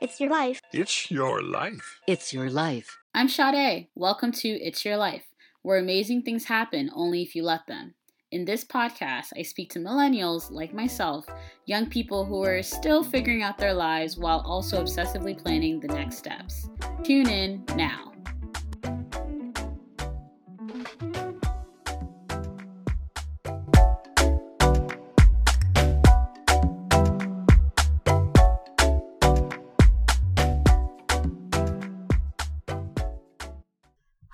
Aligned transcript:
It's 0.00 0.20
your 0.20 0.30
life. 0.30 0.60
It's 0.72 1.10
your 1.10 1.42
life. 1.42 2.00
It's 2.06 2.32
your 2.32 2.48
life. 2.50 2.98
I'm 3.14 3.28
Sade. 3.28 3.88
Welcome 3.96 4.30
to 4.30 4.48
It's 4.48 4.84
Your 4.84 4.96
Life, 4.96 5.24
where 5.62 5.78
amazing 5.78 6.22
things 6.22 6.44
happen 6.44 6.88
only 6.94 7.22
if 7.22 7.34
you 7.34 7.42
let 7.42 7.66
them. 7.66 7.94
In 8.30 8.44
this 8.44 8.64
podcast, 8.64 9.32
I 9.36 9.42
speak 9.42 9.70
to 9.70 9.80
millennials 9.80 10.52
like 10.52 10.72
myself, 10.72 11.26
young 11.66 11.86
people 11.86 12.24
who 12.24 12.44
are 12.44 12.62
still 12.62 13.02
figuring 13.02 13.42
out 13.42 13.58
their 13.58 13.74
lives 13.74 14.16
while 14.16 14.40
also 14.46 14.84
obsessively 14.84 15.36
planning 15.36 15.80
the 15.80 15.88
next 15.88 16.18
steps. 16.18 16.68
Tune 17.02 17.28
in 17.28 17.64
now. 17.74 18.12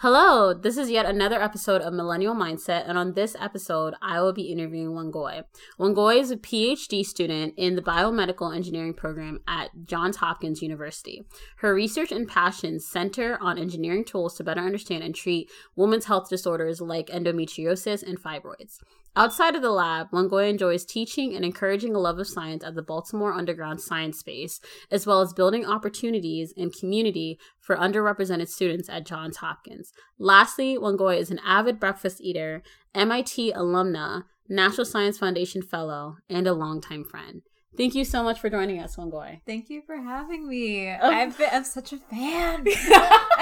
Hello, 0.04 0.52
this 0.52 0.76
is 0.76 0.90
yet 0.90 1.06
another 1.06 1.40
episode 1.40 1.80
of 1.80 1.94
Millennial 1.94 2.34
Mindset, 2.34 2.86
and 2.86 2.98
on 2.98 3.14
this 3.14 3.34
episode, 3.40 3.94
I 4.02 4.20
will 4.20 4.34
be 4.34 4.52
interviewing 4.52 4.90
Wangui. 4.90 5.44
Wangui 5.80 6.20
is 6.20 6.30
a 6.30 6.36
PhD 6.36 7.02
student 7.06 7.54
in 7.56 7.74
the 7.74 7.80
biomedical 7.80 8.54
engineering 8.54 8.92
program 8.92 9.40
at 9.48 9.70
Johns 9.86 10.18
Hopkins 10.18 10.60
University. 10.60 11.24
Her 11.56 11.74
research 11.74 12.12
and 12.12 12.28
passions 12.28 12.86
center 12.86 13.38
on 13.40 13.56
engineering 13.56 14.04
tools 14.04 14.36
to 14.36 14.44
better 14.44 14.60
understand 14.60 15.02
and 15.02 15.14
treat 15.14 15.50
women's 15.74 16.04
health 16.04 16.28
disorders 16.28 16.82
like 16.82 17.06
endometriosis 17.06 18.02
and 18.02 18.22
fibroids. 18.22 18.80
Outside 19.16 19.54
of 19.54 19.62
the 19.62 19.70
lab, 19.70 20.10
Wangui 20.10 20.50
enjoys 20.50 20.84
teaching 20.84 21.36
and 21.36 21.44
encouraging 21.44 21.94
a 21.94 22.00
love 22.00 22.18
of 22.18 22.26
science 22.26 22.64
at 22.64 22.74
the 22.74 22.82
Baltimore 22.82 23.32
Underground 23.32 23.80
Science 23.80 24.18
Space, 24.18 24.60
as 24.90 25.06
well 25.06 25.20
as 25.20 25.32
building 25.32 25.64
opportunities 25.64 26.52
and 26.56 26.74
community 26.74 27.38
for 27.60 27.76
underrepresented 27.76 28.48
students 28.48 28.88
at 28.88 29.06
Johns 29.06 29.36
Hopkins. 29.36 29.92
Lastly, 30.18 30.76
Wangui 30.76 31.16
is 31.18 31.30
an 31.30 31.40
avid 31.46 31.78
breakfast 31.78 32.20
eater, 32.20 32.62
MIT 32.92 33.52
alumna, 33.52 34.24
National 34.48 34.84
Science 34.84 35.18
Foundation 35.18 35.62
fellow, 35.62 36.16
and 36.28 36.48
a 36.48 36.52
longtime 36.52 37.04
friend. 37.04 37.42
Thank 37.76 37.94
you 37.94 38.04
so 38.04 38.22
much 38.22 38.38
for 38.40 38.48
joining 38.48 38.80
us, 38.80 38.96
Wangui. 38.96 39.40
Thank 39.46 39.68
you 39.70 39.82
for 39.82 39.96
having 39.96 40.48
me. 40.48 40.88
Oh. 40.90 41.10
I've 41.10 41.36
been, 41.36 41.48
I'm 41.52 41.64
such 41.64 41.92
a 41.92 41.98
fan. 41.98 42.64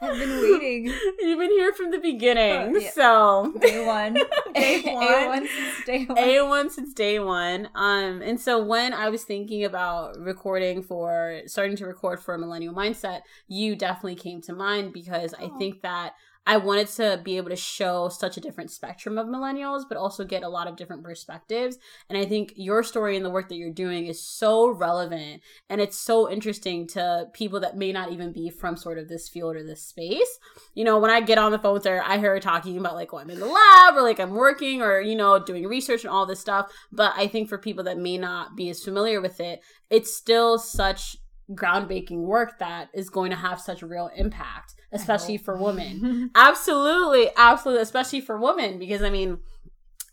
I've 0.00 0.18
been 0.18 0.30
waiting. 0.42 0.86
You've 1.20 1.38
been 1.38 1.50
here 1.50 1.72
from 1.72 1.92
the 1.92 1.98
beginning, 1.98 2.76
Oh, 2.76 2.78
yeah. 2.78 2.90
so 2.90 3.52
Day 3.60 3.86
one. 3.86 4.14
Day 4.54 4.82
one. 4.84 5.46
A1 5.46 5.46
since 5.48 5.84
day 5.86 6.04
one. 6.06 6.16
A1 6.18 6.70
since 6.70 6.94
day 6.94 7.18
one. 7.20 7.68
Um, 7.76 8.20
and 8.22 8.40
so 8.40 8.62
when 8.64 8.92
I 8.94 9.10
was 9.10 9.22
thinking 9.22 9.64
about 9.64 10.18
recording 10.18 10.82
for 10.82 11.42
starting 11.46 11.76
to 11.76 11.86
record 11.86 12.18
for 12.20 12.34
a 12.34 12.38
Millennial 12.38 12.74
Mindset, 12.74 13.20
you 13.46 13.76
definitely 13.76 14.16
came 14.16 14.40
to 14.42 14.52
mind 14.52 14.92
because 14.92 15.34
I 15.34 15.48
think 15.58 15.82
that 15.82 16.14
I 16.44 16.56
wanted 16.56 16.88
to 16.88 17.20
be 17.22 17.36
able 17.36 17.50
to 17.50 17.56
show 17.56 18.08
such 18.08 18.36
a 18.36 18.40
different 18.40 18.72
spectrum 18.72 19.16
of 19.16 19.28
millennials, 19.28 19.84
but 19.88 19.96
also 19.96 20.24
get 20.24 20.42
a 20.42 20.48
lot 20.48 20.66
of 20.66 20.76
different 20.76 21.04
perspectives. 21.04 21.78
And 22.08 22.18
I 22.18 22.24
think 22.24 22.52
your 22.56 22.82
story 22.82 23.16
and 23.16 23.24
the 23.24 23.30
work 23.30 23.48
that 23.48 23.56
you're 23.56 23.70
doing 23.70 24.06
is 24.06 24.20
so 24.20 24.68
relevant 24.68 25.42
and 25.70 25.80
it's 25.80 25.98
so 25.98 26.28
interesting 26.28 26.88
to 26.88 27.26
people 27.32 27.60
that 27.60 27.76
may 27.76 27.92
not 27.92 28.10
even 28.10 28.32
be 28.32 28.50
from 28.50 28.76
sort 28.76 28.98
of 28.98 29.08
this 29.08 29.28
field 29.28 29.54
or 29.54 29.62
this 29.62 29.82
space. 29.82 30.38
You 30.74 30.84
know, 30.84 30.98
when 30.98 31.10
I 31.12 31.20
get 31.20 31.38
on 31.38 31.52
the 31.52 31.60
phone 31.60 31.74
with 31.74 31.84
her, 31.84 32.02
I 32.04 32.18
hear 32.18 32.34
her 32.34 32.40
talking 32.40 32.76
about 32.76 32.96
like, 32.96 33.12
well, 33.12 33.22
I'm 33.22 33.30
in 33.30 33.38
the 33.38 33.46
lab 33.46 33.94
or 33.94 34.02
like 34.02 34.18
I'm 34.18 34.34
working 34.34 34.82
or, 34.82 35.00
you 35.00 35.14
know, 35.14 35.38
doing 35.38 35.68
research 35.68 36.02
and 36.02 36.10
all 36.10 36.26
this 36.26 36.40
stuff. 36.40 36.72
But 36.90 37.12
I 37.16 37.28
think 37.28 37.48
for 37.48 37.58
people 37.58 37.84
that 37.84 37.98
may 37.98 38.18
not 38.18 38.56
be 38.56 38.68
as 38.68 38.82
familiar 38.82 39.20
with 39.20 39.38
it, 39.38 39.60
it's 39.90 40.12
still 40.12 40.58
such 40.58 41.16
groundbreaking 41.50 42.20
work 42.22 42.58
that 42.58 42.88
is 42.94 43.10
going 43.10 43.30
to 43.30 43.36
have 43.36 43.60
such 43.60 43.82
real 43.82 44.10
impact, 44.16 44.74
especially 44.92 45.36
for 45.36 45.56
women. 45.56 46.30
absolutely, 46.34 47.30
absolutely, 47.36 47.82
especially 47.82 48.20
for 48.20 48.38
women, 48.38 48.78
because 48.78 49.02
I 49.02 49.10
mean, 49.10 49.38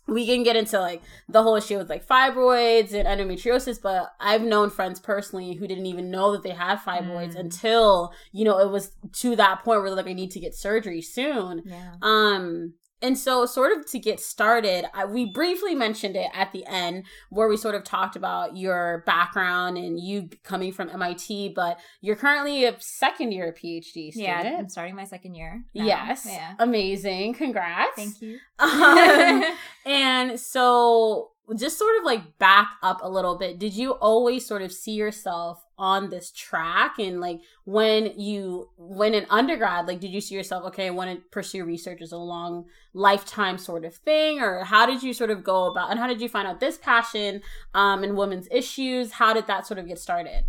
we 0.06 0.26
can 0.26 0.42
get 0.42 0.56
into 0.56 0.80
like 0.80 1.02
the 1.28 1.40
whole 1.42 1.54
issue 1.54 1.78
with 1.78 1.88
like 1.88 2.04
fibroids 2.06 2.92
and 2.94 3.06
endometriosis, 3.06 3.80
but 3.80 4.12
I've 4.18 4.42
known 4.42 4.68
friends 4.68 4.98
personally 4.98 5.54
who 5.54 5.68
didn't 5.68 5.86
even 5.86 6.10
know 6.10 6.32
that 6.32 6.42
they 6.42 6.50
had 6.50 6.78
fibroids 6.78 7.34
Mm. 7.36 7.40
until 7.40 8.12
you 8.32 8.44
know 8.44 8.58
it 8.58 8.70
was 8.70 8.90
to 9.20 9.36
that 9.36 9.62
point 9.62 9.82
where 9.82 9.90
like 9.94 10.08
I 10.08 10.12
need 10.12 10.32
to 10.32 10.40
get 10.40 10.54
surgery 10.54 11.00
soon. 11.00 11.62
yeah. 11.64 11.94
Um, 12.02 12.74
and 13.02 13.18
so, 13.18 13.46
sort 13.46 13.76
of 13.76 13.86
to 13.90 13.98
get 13.98 14.20
started, 14.20 14.84
I, 14.94 15.06
we 15.06 15.24
briefly 15.24 15.74
mentioned 15.74 16.16
it 16.16 16.30
at 16.34 16.52
the 16.52 16.66
end 16.66 17.04
where 17.30 17.48
we 17.48 17.56
sort 17.56 17.74
of 17.74 17.84
talked 17.84 18.14
about 18.14 18.56
your 18.56 19.02
background 19.06 19.78
and 19.78 19.98
you 19.98 20.28
coming 20.44 20.72
from 20.72 20.90
MIT, 20.90 21.52
but 21.54 21.78
you're 22.00 22.16
currently 22.16 22.64
a 22.64 22.76
second 22.80 23.32
year 23.32 23.52
PhD 23.52 24.12
student. 24.12 24.14
Yeah, 24.16 24.56
I'm 24.58 24.68
starting 24.68 24.94
my 24.94 25.04
second 25.04 25.34
year. 25.34 25.64
now. 25.74 25.84
Yes. 25.84 26.26
Yeah. 26.28 26.54
Amazing. 26.58 27.34
Congrats. 27.34 27.96
Thank 27.96 28.20
you. 28.20 28.38
Um, 28.58 29.44
and 29.86 30.38
so, 30.38 31.30
just 31.56 31.78
sort 31.78 31.96
of 31.98 32.04
like 32.04 32.38
back 32.38 32.68
up 32.82 33.00
a 33.02 33.08
little 33.08 33.36
bit, 33.36 33.58
did 33.58 33.74
you 33.74 33.92
always 33.92 34.46
sort 34.46 34.62
of 34.62 34.72
see 34.72 34.92
yourself 34.92 35.64
on 35.76 36.10
this 36.10 36.30
track? 36.30 36.98
And 36.98 37.20
like 37.20 37.40
when 37.64 38.18
you, 38.18 38.70
when 38.76 39.14
in 39.14 39.26
undergrad, 39.30 39.86
like 39.88 40.00
did 40.00 40.10
you 40.10 40.20
see 40.20 40.34
yourself, 40.34 40.64
okay, 40.66 40.86
I 40.86 40.90
want 40.90 41.10
to 41.18 41.24
pursue 41.30 41.64
research 41.64 42.02
as 42.02 42.12
a 42.12 42.18
long 42.18 42.66
lifetime 42.94 43.58
sort 43.58 43.84
of 43.84 43.94
thing? 43.94 44.40
Or 44.40 44.64
how 44.64 44.86
did 44.86 45.02
you 45.02 45.12
sort 45.12 45.30
of 45.30 45.42
go 45.42 45.64
about, 45.66 45.90
and 45.90 45.98
how 45.98 46.06
did 46.06 46.20
you 46.20 46.28
find 46.28 46.46
out 46.46 46.60
this 46.60 46.78
passion 46.78 47.42
um, 47.74 48.04
in 48.04 48.14
women's 48.16 48.48
issues? 48.50 49.12
How 49.12 49.32
did 49.32 49.46
that 49.46 49.66
sort 49.66 49.78
of 49.78 49.86
get 49.88 49.98
started? 49.98 50.44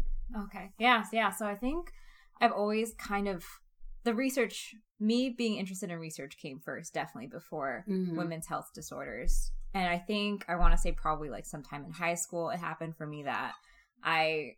Okay. 0.46 0.72
Yeah. 0.78 1.06
Yeah. 1.12 1.32
So 1.32 1.46
I 1.46 1.56
think 1.56 1.92
I've 2.40 2.52
always 2.54 2.94
kind 2.94 3.28
of 3.28 3.46
the 4.04 4.14
research. 4.14 4.76
Me 5.00 5.30
being 5.30 5.56
interested 5.58 5.90
in 5.90 5.98
research 5.98 6.38
came 6.38 6.60
first, 6.60 6.94
definitely 6.94 7.26
before 7.28 7.86
Mhm. 7.90 8.16
women's 8.16 8.46
health 8.46 8.70
disorders. 8.76 9.52
And 9.74 9.88
I 9.88 9.98
think 9.98 10.46
I 10.48 10.56
want 10.56 10.74
to 10.74 10.78
say 10.78 10.92
probably 10.92 11.30
like 11.30 11.46
sometime 11.46 11.86
in 11.86 11.92
high 11.92 12.16
school, 12.16 12.50
it 12.50 12.60
happened 12.60 12.96
for 12.98 13.06
me 13.08 13.24
that 13.24 13.54
I 14.04 14.56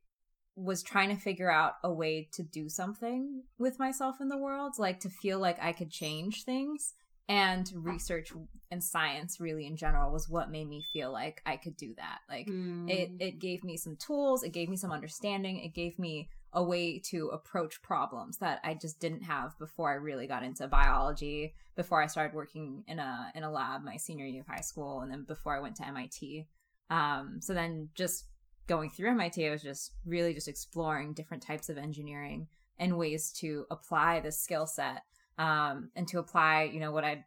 was 0.55 0.83
trying 0.83 1.09
to 1.09 1.21
figure 1.21 1.51
out 1.51 1.73
a 1.83 1.91
way 1.91 2.29
to 2.33 2.43
do 2.43 2.69
something 2.69 3.43
with 3.57 3.79
myself 3.79 4.17
in 4.21 4.29
the 4.29 4.37
world, 4.37 4.73
like 4.77 4.99
to 5.01 5.09
feel 5.09 5.39
like 5.39 5.57
I 5.61 5.71
could 5.71 5.89
change 5.91 6.43
things. 6.43 6.93
And 7.29 7.71
research 7.73 8.33
and 8.69 8.83
science, 8.83 9.39
really 9.39 9.65
in 9.65 9.77
general, 9.77 10.11
was 10.11 10.27
what 10.27 10.51
made 10.51 10.67
me 10.67 10.83
feel 10.91 11.11
like 11.11 11.41
I 11.45 11.55
could 11.55 11.77
do 11.77 11.93
that. 11.95 12.19
Like 12.29 12.47
Mm. 12.47 12.89
it 12.89 13.11
it 13.19 13.39
gave 13.39 13.63
me 13.63 13.77
some 13.77 13.95
tools 13.95 14.43
it 14.43 14.51
gave 14.51 14.67
me 14.67 14.75
some 14.75 14.91
understanding 14.91 15.57
it 15.59 15.73
gave 15.73 15.97
me 15.97 16.27
a 16.53 16.63
way 16.63 16.99
to 16.99 17.29
approach 17.29 17.81
problems 17.81 18.37
that 18.37 18.59
i 18.63 18.73
just 18.73 18.99
didn't 18.99 19.23
have 19.23 19.57
before 19.59 19.91
i 19.91 19.95
really 19.95 20.27
got 20.27 20.43
into 20.43 20.67
biology 20.67 21.53
before 21.75 22.01
i 22.01 22.07
started 22.07 22.35
working 22.35 22.83
in 22.87 22.99
a 22.99 23.31
in 23.35 23.43
a 23.43 23.51
lab 23.51 23.83
my 23.83 23.97
senior 23.97 24.25
year 24.25 24.41
of 24.41 24.47
high 24.47 24.61
school 24.61 25.01
and 25.01 25.11
then 25.11 25.23
before 25.23 25.55
i 25.55 25.59
went 25.59 25.75
to 25.75 25.83
mit 25.83 26.45
um 26.89 27.37
so 27.39 27.53
then 27.53 27.89
just 27.95 28.25
going 28.67 28.89
through 28.89 29.13
mit 29.13 29.37
i 29.37 29.49
was 29.49 29.63
just 29.63 29.93
really 30.05 30.33
just 30.33 30.47
exploring 30.47 31.13
different 31.13 31.43
types 31.43 31.69
of 31.69 31.77
engineering 31.77 32.47
and 32.77 32.97
ways 32.97 33.31
to 33.31 33.65
apply 33.71 34.19
this 34.19 34.39
skill 34.39 34.67
set 34.67 35.03
um 35.37 35.89
and 35.95 36.07
to 36.07 36.19
apply 36.19 36.63
you 36.63 36.79
know 36.79 36.91
what 36.91 37.03
i'd 37.03 37.23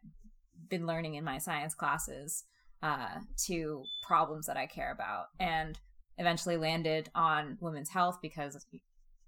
been 0.69 0.87
learning 0.87 1.15
in 1.15 1.23
my 1.23 1.37
science 1.37 1.75
classes 1.75 2.45
uh, 2.83 3.19
to 3.45 3.83
problems 4.05 4.45
that 4.47 4.57
I 4.57 4.65
care 4.65 4.91
about, 4.91 5.27
and 5.39 5.79
eventually 6.17 6.57
landed 6.57 7.09
on 7.15 7.57
women's 7.59 7.89
health 7.89 8.19
because 8.21 8.55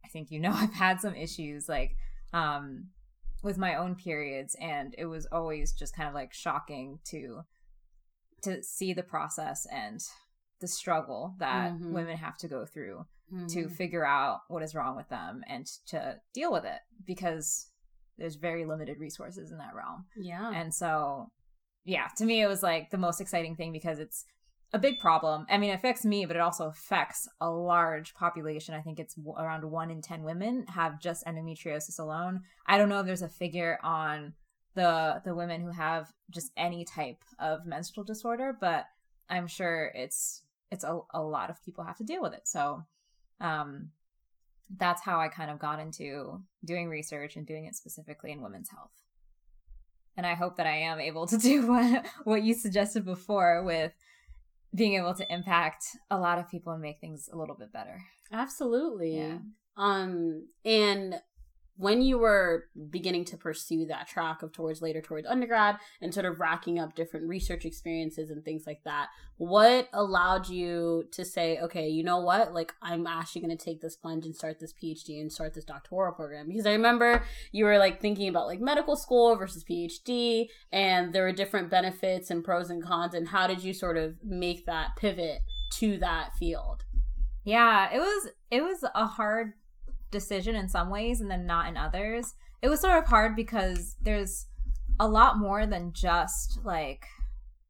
I 0.04 0.08
think 0.08 0.32
you 0.32 0.40
know 0.40 0.52
I've 0.54 0.74
had 0.74 1.00
some 1.02 1.16
issues 1.16 1.68
like 1.70 1.96
um, 2.34 2.88
with 3.44 3.58
my 3.58 3.76
own 3.76 3.96
periods, 3.96 4.56
and 4.60 4.94
it 4.98 5.06
was 5.06 5.26
always 5.32 5.74
just 5.74 5.96
kind 5.96 6.08
of 6.10 6.16
like 6.16 6.34
shocking 6.34 7.00
to 7.06 7.42
to 8.44 8.64
see 8.64 8.94
the 8.94 9.04
process 9.04 9.66
and 9.72 10.02
the 10.62 10.68
struggle 10.68 11.36
that 11.40 11.74
Mhm. 11.74 11.92
women 11.92 12.18
have 12.18 12.38
to 12.38 12.48
go 12.48 12.66
through 12.66 13.06
to 13.50 13.66
Mhm. 13.66 13.72
figure 13.72 14.06
out 14.06 14.42
what 14.48 14.64
is 14.64 14.74
wrong 14.74 14.96
with 14.96 15.08
them 15.10 15.44
and 15.48 15.66
to 15.88 16.19
deal 16.34 16.52
with 16.52 16.66
it 16.66 16.81
because 17.06 17.69
there's 18.18 18.36
very 18.36 18.66
limited 18.66 18.98
resources 19.00 19.52
in 19.52 19.57
that 19.60 19.75
realm. 19.75 20.07
yeah. 20.16 20.52
And 20.52 20.74
so, 20.74 21.31
yeah, 21.86 22.07
to 22.18 22.25
me, 22.25 22.42
it 22.42 22.48
was 22.48 22.63
like 22.63 22.90
the 22.92 22.98
most 22.98 23.22
exciting 23.22 23.56
thing 23.56 23.72
because 23.72 24.00
it's 24.00 24.25
a 24.71 24.80
big 24.80 25.00
problem. 25.00 25.45
I 25.50 25.57
mean, 25.57 25.71
it 25.71 25.75
affects 25.75 26.06
me, 26.06 26.25
but 26.25 26.36
it 26.36 26.42
also 26.42 26.68
affects 26.68 27.27
a 27.42 27.50
large 27.50 28.13
population. 28.13 28.75
I 28.75 28.81
think 28.81 29.00
it's 29.00 29.16
around 29.38 29.63
one 29.63 29.89
in 29.89 30.01
10 30.01 30.24
women 30.24 30.66
have 30.68 31.00
just 31.00 31.25
endometriosis 31.25 32.00
alone. 32.00 32.42
I 32.68 32.77
don't 32.77 32.89
know 32.89 33.00
if 33.00 33.06
there's 33.06 33.24
a 33.24 33.30
figure 33.30 33.80
on 33.83 34.33
the 34.75 35.21
the 35.25 35.33
women 35.33 35.62
who 35.62 35.71
have 35.71 36.12
just 36.30 36.51
any 36.56 36.86
type 36.86 37.24
of 37.39 37.66
menstrual 37.66 38.04
disorder, 38.04 38.56
but 38.60 38.86
I'm 39.30 39.48
sure 39.48 39.92
it's 39.95 40.44
it's 40.71 40.83
a, 40.83 41.00
a 41.13 41.21
lot 41.21 41.50
of 41.50 41.63
people 41.63 41.83
have 41.83 41.98
to 41.98 42.04
deal 42.04 42.21
with 42.21 42.33
it. 42.33 42.48
So, 42.48 42.83
um, 43.42 43.89
that's 44.77 45.01
how 45.01 45.19
I 45.19 45.27
kind 45.30 45.50
of 45.50 45.57
got 45.57 45.80
into 45.80 46.44
doing 46.63 46.89
research 46.89 47.36
and 47.36 47.45
doing 47.45 47.66
it 47.66 47.75
specifically 47.75 48.31
in 48.31 48.42
women's 48.42 48.69
health. 48.69 48.92
And 50.16 50.27
I 50.27 50.36
hope 50.36 50.57
that 50.57 50.68
I 50.68 50.77
am 50.77 51.00
able 51.00 51.25
to 51.27 51.38
do 51.50 51.68
what, 51.68 52.06
what 52.24 52.44
you 52.44 52.54
suggested 52.54 53.04
before 53.06 53.63
with 53.63 53.94
being 54.74 54.95
able 54.95 55.13
to 55.16 55.33
impact 55.33 55.86
a 56.12 56.18
lot 56.18 56.39
of 56.39 56.50
people 56.50 56.74
and 56.74 56.81
make 56.81 57.00
things 57.00 57.30
a 57.31 57.38
little 57.38 57.56
bit 57.56 57.71
better. 57.74 58.01
Absolutely. 58.31 59.18
Yeah. 59.18 59.38
Um 59.77 60.48
and 60.66 61.16
when 61.80 62.02
you 62.02 62.20
were 62.20 62.66
beginning 62.90 63.24
to 63.24 63.38
pursue 63.38 63.86
that 63.86 64.06
track 64.06 64.44
of 64.44 64.52
towards 64.52 64.81
later 64.81 65.02
towards 65.02 65.26
undergrad 65.26 65.78
and 66.02 66.14
sort 66.14 66.26
of 66.26 66.40
racking 66.40 66.78
up 66.78 66.94
different 66.94 67.26
research 67.26 67.64
experiences 67.64 68.30
and 68.30 68.44
things 68.44 68.68
like 68.68 68.84
that 68.84 69.08
what 69.38 69.88
allowed 69.94 70.50
you 70.50 71.06
to 71.12 71.24
say 71.24 71.58
okay 71.60 71.88
you 71.88 72.04
know 72.04 72.20
what? 72.20 72.54
Like 72.54 72.74
i'm 72.81 73.08
actually 73.08 73.42
going 73.42 73.58
to 73.58 73.66
take 73.66 73.81
this 73.81 73.96
plunge 73.96 74.26
and 74.26 74.36
start 74.36 74.60
this 74.60 74.74
phd 74.74 75.22
and 75.22 75.31
start 75.31 75.54
this 75.54 75.64
doctoral 75.64 76.14
program. 76.14 76.50
Because 76.50 76.66
i 76.66 76.72
remember 76.72 77.24
you 77.54 77.64
were 77.64 77.78
like 77.78 78.02
thinking 78.02 78.28
about 78.28 78.48
like 78.48 78.60
medical 78.60 78.98
school 78.98 79.36
versus 79.38 79.64
phd 79.64 80.48
and 80.74 81.14
there 81.14 81.24
were 81.24 81.31
different 81.31 81.70
benefits 81.70 82.30
and 82.30 82.44
pros 82.44 82.70
and 82.70 82.84
cons 82.84 83.14
and 83.14 83.30
how 83.30 83.48
did 83.48 83.64
you 83.64 83.74
sort 83.74 83.96
of 83.96 84.16
make 84.22 84.66
that 84.66 84.98
pivot 84.98 85.40
to 85.72 85.98
that 86.00 86.34
field? 86.38 86.84
Yeah 87.46 87.90
it 87.94 88.00
was 88.00 88.30
it 88.52 88.62
was 88.62 88.84
a 88.94 89.08
hard 89.08 89.54
decision 90.11 90.56
in 90.56 90.69
some 90.69 90.89
ways 90.89 91.21
and 91.21 91.29
then 91.29 91.45
not 91.45 91.67
in 91.67 91.77
others. 91.77 92.35
It 92.61 92.69
was 92.69 92.81
sort 92.81 92.97
of 92.97 93.06
hard 93.06 93.35
because 93.35 93.95
there's 94.01 94.47
a 95.00 95.07
lot 95.07 95.38
more 95.38 95.65
than 95.65 95.94
just 95.94 96.59
like 96.63 97.06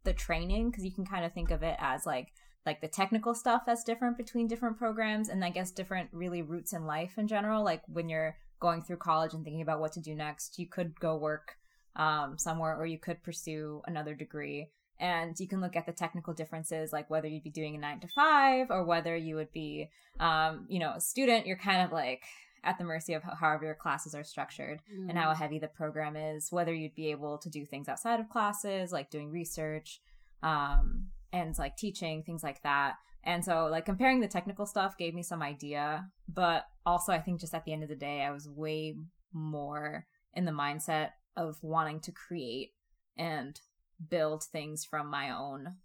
the 0.04 0.14
training 0.14 0.72
because 0.72 0.86
you 0.86 0.92
can 0.92 1.06
kind 1.06 1.26
of 1.26 1.34
think 1.34 1.52
of 1.52 1.62
it 1.62 1.76
as 1.80 2.06
like 2.06 2.30
like 2.66 2.82
the 2.82 2.88
technical 2.88 3.34
stuff 3.34 3.64
that's 3.66 3.84
different 3.84 4.18
between 4.18 4.48
different 4.48 4.78
programs 4.78 5.30
and 5.30 5.44
I 5.44 5.50
guess 5.50 5.72
different 5.72 6.10
really 6.12 6.42
routes 6.42 6.74
in 6.74 6.86
life 6.86 7.18
in 7.18 7.28
general. 7.28 7.64
Like 7.64 7.82
when 7.88 8.10
you're 8.10 8.36
going 8.60 8.82
through 8.82 8.98
college 8.98 9.34
and 9.34 9.44
thinking 9.44 9.62
about 9.62 9.80
what 9.80 9.94
to 9.94 10.02
do 10.02 10.14
next, 10.14 10.60
you 10.60 10.68
could 10.68 11.00
go 11.00 11.16
work 11.16 11.56
um, 11.96 12.38
somewhere 12.38 12.76
or 12.76 12.86
you 12.86 13.00
could 13.00 13.24
pursue 13.24 13.82
another 13.86 14.14
degree. 14.14 14.70
And 15.00 15.40
you 15.40 15.48
can 15.48 15.62
look 15.62 15.76
at 15.76 15.86
the 15.86 15.94
technical 15.94 16.34
differences, 16.34 16.92
like 16.92 17.10
whether 17.10 17.28
you'd 17.28 17.44
be 17.44 17.50
doing 17.50 17.76
a 17.76 17.80
nine 17.80 18.00
to 18.02 18.08
five 18.08 18.68
or 18.70 18.84
whether 18.84 19.16
you 19.16 19.36
would 19.36 19.52
be, 19.52 19.90
um, 20.20 20.66
you 20.68 20.80
know, 20.80 20.94
a 20.96 21.02
student. 21.02 21.48
You're 21.48 21.58
kind 21.58 21.82
of 21.82 21.92
like 21.94 22.24
at 22.64 22.78
the 22.78 22.84
mercy 22.84 23.14
of 23.14 23.24
however 23.24 23.66
your 23.66 23.76
classes 23.76 24.14
are 24.14 24.24
structured 24.24 24.82
mm. 24.94 25.10
and 25.10 25.18
how 25.18 25.32
mm. 25.32 25.38
heavy 25.38 25.60
the 25.60 25.70
program 25.70 26.18
is, 26.18 26.52
whether 26.52 26.74
you'd 26.74 26.96
be 26.96 27.12
able 27.12 27.38
to 27.38 27.50
do 27.50 27.66
things 27.66 27.88
outside 27.88 28.20
of 28.20 28.30
classes, 28.30 28.92
like 28.92 29.10
doing 29.10 29.32
research, 29.32 30.02
um, 30.44 31.06
and 31.32 31.58
like 31.58 31.78
teaching, 31.78 32.24
things 32.24 32.44
like 32.44 32.62
that. 32.64 32.96
And 33.24 33.44
so, 33.44 33.68
like, 33.70 33.86
comparing 33.86 34.22
the 34.22 34.28
technical 34.28 34.66
stuff 34.66 34.98
gave 34.98 35.14
me 35.14 35.24
some 35.24 35.42
idea, 35.42 36.08
but 36.28 36.66
also, 36.86 37.12
I 37.12 37.20
think 37.20 37.42
just 37.42 37.54
at 37.54 37.66
the 37.66 37.74
end 37.74 37.84
of 37.84 37.90
the 37.90 37.96
day, 37.96 38.22
I 38.22 38.32
was 38.32 38.48
way 38.48 38.96
more 39.34 40.06
in 40.34 40.46
the 40.46 40.52
mindset 40.52 41.10
of 41.36 41.58
wanting 41.62 42.00
to 42.02 42.12
create 42.12 42.72
and 43.18 43.60
build 44.08 44.44
things 44.44 44.86
from 44.86 45.10
my 45.10 45.32
own 45.32 45.76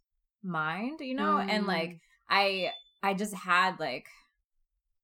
mind, 0.43 1.01
you 1.01 1.15
know? 1.15 1.37
Mm. 1.37 1.51
And 1.51 1.67
like 1.67 2.01
I 2.29 2.71
I 3.03 3.15
just 3.15 3.35
had 3.35 3.79
like 3.81 4.07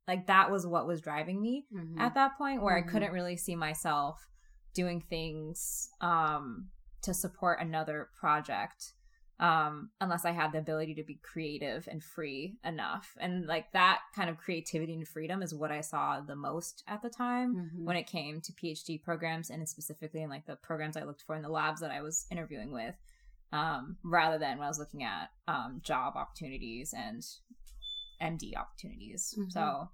like 0.07 0.27
that 0.27 0.51
was 0.51 0.67
what 0.67 0.87
was 0.87 1.01
driving 1.01 1.41
me 1.41 1.67
mm-hmm. 1.73 2.01
at 2.01 2.15
that 2.15 2.37
point 2.37 2.63
where 2.63 2.79
mm-hmm. 2.79 2.89
I 2.89 2.93
couldn't 2.93 3.13
really 3.13 3.37
see 3.37 3.57
myself 3.57 4.27
doing 4.75 5.01
things 5.01 5.89
um 6.01 6.69
to 7.03 7.15
support 7.15 7.61
another 7.61 8.09
project 8.19 8.95
um, 9.41 9.89
unless 10.03 10.27
I 10.27 10.33
had 10.33 10.53
the 10.53 10.59
ability 10.59 10.95
to 10.97 11.03
be 11.03 11.19
creative 11.23 11.89
and 11.91 12.05
free 12.05 12.59
enough. 12.63 13.17
And 13.19 13.47
like 13.47 13.73
that 13.73 14.01
kind 14.15 14.29
of 14.29 14.37
creativity 14.37 14.93
and 14.93 15.09
freedom 15.09 15.43
is 15.43 15.55
what 15.55 15.73
I 15.73 15.81
saw 15.81 16.21
the 16.21 16.37
most 16.37 16.85
at 16.87 17.01
the 17.01 17.09
time 17.09 17.57
mm-hmm. 17.57 17.85
when 17.87 17.97
it 17.97 18.07
came 18.07 18.43
to 18.43 18.53
PhD 18.53 19.03
programs 19.03 19.49
and 19.49 19.67
specifically 19.67 20.23
in 20.23 20.29
like 20.29 20.47
the 20.47 20.57
programs 20.57 20.97
I 20.97 21.05
looked 21.05 21.23
for 21.27 21.35
in 21.37 21.43
the 21.43 21.49
labs 21.49 21.81
that 21.81 21.91
I 21.91 22.03
was 22.03 22.27
interviewing 22.31 22.71
with, 22.71 22.95
um, 23.51 23.97
rather 24.05 24.37
than 24.39 24.59
when 24.59 24.67
I 24.67 24.69
was 24.69 24.79
looking 24.79 25.05
at 25.05 25.31
um, 25.49 25.81
job 25.83 26.17
opportunities 26.17 26.93
and 26.95 27.25
MD 28.23 28.55
opportunities. 28.57 29.35
Mm-hmm. 29.39 29.49
So 29.49 29.89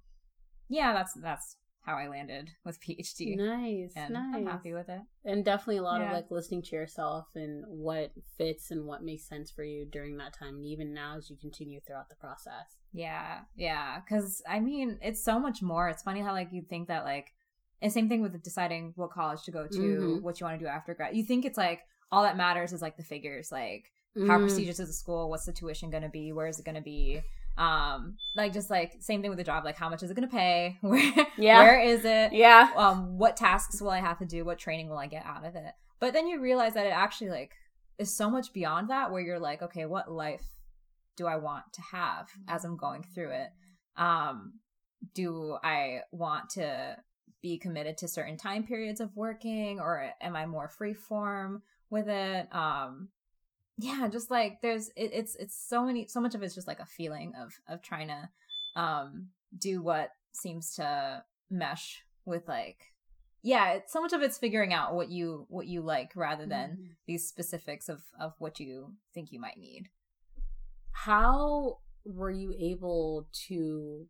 yeah, 0.69 0.93
that's 0.93 1.15
that's 1.15 1.57
how 1.87 1.95
I 1.95 2.09
landed 2.09 2.51
with 2.65 2.81
PhD. 2.81 3.37
Nice, 3.37 3.93
and 3.95 4.13
nice. 4.13 4.35
I'm 4.35 4.47
happy 4.47 4.75
with 4.75 4.89
it. 4.89 5.01
And 5.25 5.45
definitely 5.45 5.77
a 5.77 5.83
lot 5.83 6.01
yeah. 6.01 6.09
of 6.09 6.13
like 6.13 6.31
listening 6.31 6.63
to 6.63 6.77
yourself 6.77 7.27
and 7.37 7.65
what 7.69 8.11
fits 8.37 8.73
and 8.73 8.87
what 8.87 9.05
makes 9.05 9.29
sense 9.29 9.53
for 9.53 9.63
you 9.63 9.87
during 9.87 10.17
that 10.17 10.37
time, 10.37 10.57
and 10.57 10.67
even 10.67 10.93
now 10.93 11.17
as 11.17 11.31
you 11.31 11.37
continue 11.37 11.81
throughout 11.81 12.09
the 12.09 12.17
process. 12.17 12.77
Yeah, 12.93 13.41
yeah. 13.55 14.01
Because 14.01 14.43
I 14.49 14.59
mean, 14.59 14.99
it's 15.01 15.25
so 15.25 15.39
much 15.39 15.63
more. 15.63 15.89
It's 15.89 16.03
funny 16.03 16.21
how 16.21 16.33
like 16.33 16.49
you 16.53 16.63
think 16.63 16.89
that 16.89 17.05
like, 17.05 17.29
and 17.81 17.93
same 17.93 18.09
thing 18.09 18.21
with 18.21 18.43
deciding 18.43 18.93
what 18.97 19.13
college 19.13 19.45
to 19.45 19.53
go 19.53 19.69
to, 19.69 19.79
mm-hmm. 19.79 20.25
what 20.25 20.41
you 20.41 20.47
want 20.47 20.59
to 20.59 20.65
do 20.65 20.69
after 20.69 20.93
grad. 20.93 21.17
You 21.17 21.25
think 21.25 21.45
it's 21.45 21.59
like 21.59 21.83
all 22.11 22.25
that 22.25 22.37
matters 22.37 22.73
is 22.73 22.83
like 22.83 22.97
the 22.97 23.05
figures, 23.05 23.53
like 23.53 23.93
how 24.27 24.39
prestigious 24.39 24.81
is 24.81 24.89
the 24.89 24.95
school, 24.95 25.29
what's 25.29 25.45
the 25.45 25.53
tuition 25.53 25.91
going 25.91 26.03
to 26.03 26.09
be, 26.09 26.33
where 26.33 26.47
is 26.47 26.59
it 26.59 26.65
going 26.65 26.75
to 26.75 26.81
be 26.81 27.21
um 27.59 28.17
like 28.35 28.53
just 28.53 28.69
like 28.69 28.97
same 29.01 29.23
thing 29.23 29.31
with 29.31 29.39
the 29.39 29.45
job 29.45 29.65
like 29.65 29.77
how 29.77 29.89
much 29.89 30.03
is 30.03 30.11
it 30.11 30.15
going 30.15 30.29
to 30.29 30.35
pay? 30.35 30.77
Where 30.83 31.13
yeah. 31.39 31.59
where 31.63 31.81
is 31.81 32.05
it? 32.05 32.33
Yeah. 32.33 32.71
Um 32.77 33.19
what 33.19 33.37
tasks 33.37 33.81
will 33.81 33.91
i 33.91 34.01
have 34.01 34.19
to 34.19 34.27
do? 34.27 34.45
What 34.45 34.59
training 34.59 34.89
will 34.89 34.99
i 34.99 35.07
get 35.07 35.25
out 35.25 35.45
of 35.47 35.57
it? 35.57 35.73
But 35.99 36.13
then 36.13 36.27
you 36.27 36.41
realize 36.41 36.75
that 36.75 36.87
it 36.87 36.91
actually 36.91 37.31
like 37.31 37.53
is 37.99 38.15
so 38.15 38.29
much 38.29 38.53
beyond 38.53 38.91
that 38.91 39.11
where 39.11 39.23
you're 39.23 39.39
like 39.39 39.63
okay 39.63 39.87
what 39.87 40.11
life 40.11 40.45
do 41.17 41.27
i 41.27 41.37
want 41.37 41.65
to 41.73 41.81
have 41.81 42.29
as 42.47 42.65
i'm 42.65 42.77
going 42.77 43.03
through 43.15 43.31
it? 43.31 43.49
Um 43.97 44.55
do 45.15 45.57
i 45.63 46.01
want 46.13 46.51
to 46.51 46.97
be 47.43 47.59
committed 47.59 47.97
to 47.99 48.09
certain 48.09 48.37
time 48.37 48.65
periods 48.65 49.01
of 49.01 49.17
working 49.17 49.81
or 49.81 50.11
am 50.21 50.37
i 50.37 50.45
more 50.45 50.69
free 50.69 50.95
form 50.95 51.63
with 51.89 52.09
it? 52.09 52.55
Um 52.55 53.09
yeah 53.79 54.09
just 54.09 54.31
like 54.31 54.61
there's 54.63 54.89
it, 54.97 55.11
it's 55.13 55.37
it's 55.37 55.57
so 55.57 55.85
many 55.85 56.07
so 56.09 56.21
much 56.21 56.35
of 56.35 56.43
it's 56.43 56.55
just 56.55 56.67
like 56.67 56.81
a 56.81 56.87
feeling 56.87 57.33
of 57.41 57.53
of 57.69 57.83
trying 57.83 58.09
to 58.09 58.81
um 58.81 59.29
do 59.59 59.83
what 59.83 60.11
seems 60.33 60.75
to 60.75 61.23
mesh 61.51 62.05
with 62.25 62.47
like 62.49 62.93
yeah 63.43 63.73
it's, 63.75 63.93
so 63.93 64.01
much 64.01 64.13
of 64.13 64.23
it's 64.23 64.39
figuring 64.39 64.73
out 64.73 64.95
what 64.95 65.11
you 65.11 65.47
what 65.49 65.67
you 65.67 65.81
like 65.81 66.11
rather 66.15 66.47
than 66.47 66.71
mm-hmm. 66.71 66.85
these 67.07 67.29
specifics 67.29 67.89
of 67.89 68.03
of 68.21 68.33
what 68.39 68.59
you 68.59 68.93
think 69.15 69.31
you 69.31 69.41
might 69.41 69.59
need 69.59 69.89
how 70.93 71.79
were 72.05 72.31
you 72.31 72.55
able 72.59 73.29
to 73.33 74.07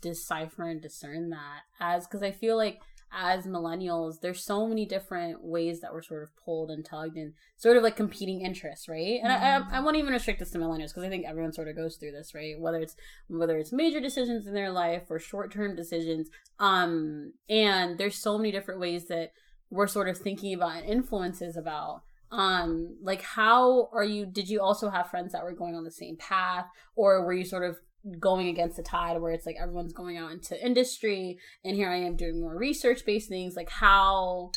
decipher 0.00 0.64
and 0.64 0.80
discern 0.80 1.30
that 1.30 1.60
as 1.80 2.06
because 2.06 2.22
i 2.22 2.30
feel 2.30 2.56
like 2.56 2.80
as 3.12 3.46
millennials, 3.46 4.20
there's 4.20 4.44
so 4.44 4.66
many 4.66 4.86
different 4.86 5.42
ways 5.42 5.80
that 5.80 5.92
we're 5.92 6.02
sort 6.02 6.22
of 6.22 6.30
pulled 6.36 6.70
and 6.70 6.84
tugged 6.84 7.16
and 7.16 7.32
sort 7.56 7.76
of 7.76 7.82
like 7.82 7.96
competing 7.96 8.40
interests, 8.42 8.88
right? 8.88 9.20
And 9.22 9.32
mm-hmm. 9.32 9.72
I, 9.72 9.76
I, 9.76 9.78
I 9.78 9.80
won't 9.80 9.96
even 9.96 10.12
restrict 10.12 10.38
this 10.38 10.50
to 10.50 10.58
millennials 10.58 10.88
because 10.88 11.04
I 11.04 11.08
think 11.08 11.26
everyone 11.26 11.52
sort 11.52 11.68
of 11.68 11.76
goes 11.76 11.96
through 11.96 12.12
this, 12.12 12.34
right? 12.34 12.58
Whether 12.58 12.80
it's 12.80 12.94
whether 13.28 13.58
it's 13.58 13.72
major 13.72 14.00
decisions 14.00 14.46
in 14.46 14.54
their 14.54 14.70
life 14.70 15.04
or 15.10 15.18
short 15.18 15.52
term 15.52 15.74
decisions, 15.74 16.28
um, 16.58 17.32
and 17.48 17.98
there's 17.98 18.16
so 18.16 18.38
many 18.38 18.52
different 18.52 18.80
ways 18.80 19.08
that 19.08 19.32
we're 19.70 19.86
sort 19.86 20.08
of 20.08 20.18
thinking 20.18 20.54
about 20.54 20.76
and 20.76 20.86
influences 20.86 21.56
about 21.56 22.02
um 22.32 22.96
like 23.02 23.22
how 23.22 23.88
are 23.92 24.04
you 24.04 24.24
did 24.24 24.48
you 24.48 24.60
also 24.60 24.88
have 24.88 25.10
friends 25.10 25.32
that 25.32 25.42
were 25.42 25.52
going 25.52 25.74
on 25.74 25.82
the 25.82 25.90
same 25.90 26.16
path 26.16 26.66
or 26.94 27.24
were 27.24 27.32
you 27.32 27.44
sort 27.44 27.68
of 27.68 27.76
going 28.18 28.48
against 28.48 28.76
the 28.76 28.82
tide 28.82 29.20
where 29.20 29.32
it's 29.32 29.44
like 29.44 29.56
everyone's 29.60 29.92
going 29.92 30.16
out 30.16 30.32
into 30.32 30.64
industry 30.64 31.38
and 31.64 31.76
here 31.76 31.90
I 31.90 31.96
am 31.96 32.16
doing 32.16 32.40
more 32.40 32.56
research 32.56 33.04
based 33.04 33.28
things 33.28 33.56
like 33.56 33.68
how 33.68 34.52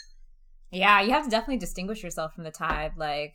yeah 0.72 1.02
you 1.02 1.12
have 1.12 1.26
to 1.26 1.30
definitely 1.30 1.58
distinguish 1.58 2.04
yourself 2.04 2.34
from 2.34 2.46
the 2.46 2.52
tide 2.52 2.94
like 2.96 3.34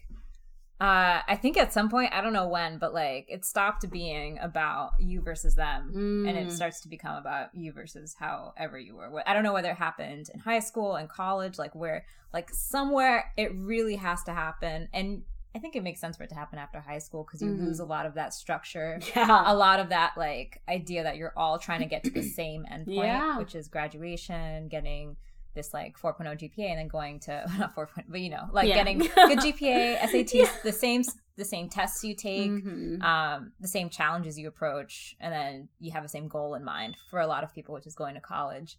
uh 0.81 1.21
I 1.29 1.39
think 1.41 1.59
at 1.59 1.75
some 1.75 1.91
point 1.91 2.15
I 2.15 2.23
don't 2.23 2.33
know 2.33 2.49
when 2.49 2.79
but 2.79 2.95
like 2.95 3.27
it 3.29 3.45
stopped 3.45 3.91
being 3.91 4.39
about 4.39 4.93
you 4.99 5.21
versus 5.21 5.55
them 5.55 5.93
mm. 5.95 6.29
and 6.29 6.39
it 6.39 6.49
mm. 6.49 6.53
starts 6.53 6.81
to 6.83 6.89
become 6.89 7.17
about 7.17 7.55
you 7.55 7.73
versus 7.73 8.17
however 8.19 8.79
you 8.79 8.97
were 8.97 9.23
I 9.27 9.35
don't 9.35 9.43
know 9.43 9.53
whether 9.53 9.71
it 9.71 9.77
happened 9.77 10.31
in 10.33 10.41
high 10.41 10.61
school 10.61 10.97
and 10.97 11.07
college 11.07 11.59
like 11.59 11.75
where 11.75 12.07
like 12.33 12.49
somewhere 12.51 13.31
it 13.37 13.55
really 13.55 13.97
has 13.97 14.23
to 14.25 14.33
happen 14.33 14.89
and 14.95 15.23
I 15.59 15.61
think 15.61 15.75
it 15.75 15.83
makes 15.83 16.01
sense 16.01 16.17
for 16.17 16.23
it 16.23 16.29
to 16.29 16.37
happen 16.37 16.57
after 16.57 16.79
high 16.79 17.01
school 17.01 17.25
because 17.25 17.43
you 17.43 17.49
mm-hmm. 17.49 17.67
lose 17.67 17.81
a 17.81 17.85
lot 17.85 18.07
of 18.07 18.15
that 18.15 18.33
structure. 18.33 19.01
Yeah. 19.17 19.43
A 19.45 19.57
lot 19.57 19.81
of 19.81 19.89
that 19.89 20.13
like 20.17 20.63
idea 20.69 21.03
that 21.03 21.17
you're 21.17 21.33
all 21.37 21.59
trying 21.59 21.81
to 21.81 21.87
get 21.87 22.05
to 22.05 22.11
the 22.11 22.23
same 22.41 22.65
endpoint, 22.73 23.07
yeah. 23.07 23.39
which 23.39 23.57
is 23.57 23.67
graduation, 23.67 24.69
getting 24.69 25.17
this 25.55 25.75
like 25.75 25.99
4.0 25.99 26.39
GPA 26.39 26.71
and 26.71 26.79
then 26.79 26.87
going 26.87 27.19
to 27.21 27.45
not 27.59 27.75
4. 27.75 27.91
but 28.09 28.21
you 28.21 28.31
know, 28.31 28.45
like 28.53 28.69
yeah. 28.69 28.77
getting 28.77 28.99
good 28.99 29.39
GPA, 29.39 29.99
SATs, 29.99 30.33
yeah. 30.33 30.51
the 30.63 30.71
same 30.71 31.03
the 31.35 31.45
same 31.45 31.69
tests 31.69 32.05
you 32.05 32.15
take, 32.15 32.51
mm-hmm. 32.51 33.03
um, 33.03 33.53
the 33.59 33.69
same 33.69 33.89
challenges 33.89 34.39
you 34.39 34.47
approach, 34.47 35.17
and 35.19 35.33
then 35.33 35.69
you 35.81 35.91
have 35.91 36.05
the 36.05 36.09
same 36.09 36.29
goal 36.29 36.55
in 36.55 36.65
mind 36.65 36.97
for 37.11 37.19
a 37.19 37.27
lot 37.27 37.43
of 37.43 37.53
people, 37.53 37.75
which 37.75 37.87
is 37.87 37.97
going 37.97 38.15
to 38.15 38.21
college. 38.21 38.79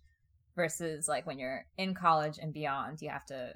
Versus 0.56 1.10
like 1.10 1.26
when 1.26 1.40
you're 1.40 1.66
in 1.78 1.94
college 1.94 2.38
and 2.42 2.54
beyond, 2.54 3.02
you 3.02 3.10
have 3.10 3.26
to 3.26 3.54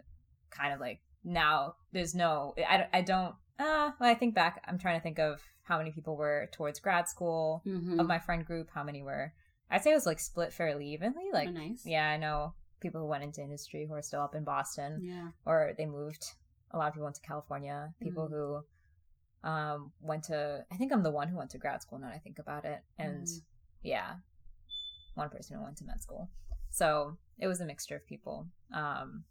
kind 0.52 0.74
of 0.74 0.80
like 0.82 1.02
now 1.24 1.76
there's 1.92 2.14
no 2.16 2.54
I, 2.58 2.88
I 2.94 3.02
don't 3.02 3.36
uh 3.60 3.92
when 3.98 4.10
I 4.10 4.16
think 4.16 4.36
back 4.36 4.62
I'm 4.68 4.78
trying 4.80 5.00
to 5.00 5.04
think 5.04 5.20
of 5.20 5.42
how 5.64 5.78
many 5.78 5.92
people 5.92 6.16
were 6.18 6.50
towards 6.52 6.80
grad 6.80 7.08
school 7.08 7.62
mm-hmm. 7.66 8.00
of 8.00 8.08
my 8.08 8.20
friend 8.20 8.46
group 8.46 8.70
how 8.74 8.84
many 8.84 9.02
were 9.04 9.34
I'd 9.72 9.84
say 9.84 9.92
it 9.92 9.96
was 9.96 10.06
like 10.06 10.20
split 10.20 10.52
fairly 10.54 10.88
evenly 10.94 11.30
like 11.32 11.50
oh, 11.50 11.52
nice. 11.52 11.86
yeah 11.86 12.08
I 12.10 12.18
know 12.18 12.54
people 12.82 13.02
who 13.02 13.08
went 13.08 13.24
into 13.24 13.42
industry 13.42 13.86
who 13.88 13.94
are 13.94 14.02
still 14.02 14.22
up 14.22 14.36
in 14.36 14.44
Boston 14.44 15.00
yeah 15.04 15.30
or 15.46 15.74
they 15.78 15.86
moved 15.86 16.26
a 16.72 16.78
lot 16.78 16.88
of 16.88 16.94
people 16.94 17.06
went 17.06 17.16
to 17.16 17.22
California 17.22 17.94
people 18.02 18.26
mm-hmm. 18.26 18.36
who 18.36 18.64
Um, 19.44 19.92
went 20.02 20.24
to 20.32 20.66
I 20.72 20.76
think 20.78 20.92
I'm 20.94 21.04
the 21.04 21.12
one 21.12 21.28
who 21.28 21.38
went 21.38 21.52
to 21.52 21.58
grad 21.58 21.82
school 21.82 22.00
now 22.00 22.08
I 22.08 22.20
think 22.20 22.40
about 22.40 22.64
it. 22.66 22.82
And 22.98 23.28
Mm. 23.28 23.42
yeah. 23.84 24.10
One 25.16 25.30
person 25.30 25.58
who 25.58 25.64
went 25.64 25.78
to 25.78 25.86
med 25.86 26.02
school. 26.02 26.30
So 26.70 27.18
it 27.38 27.48
was 27.48 27.60
a 27.62 27.66
mixture 27.66 27.98
of 27.98 28.06
people. 28.08 28.48
Um 28.74 29.26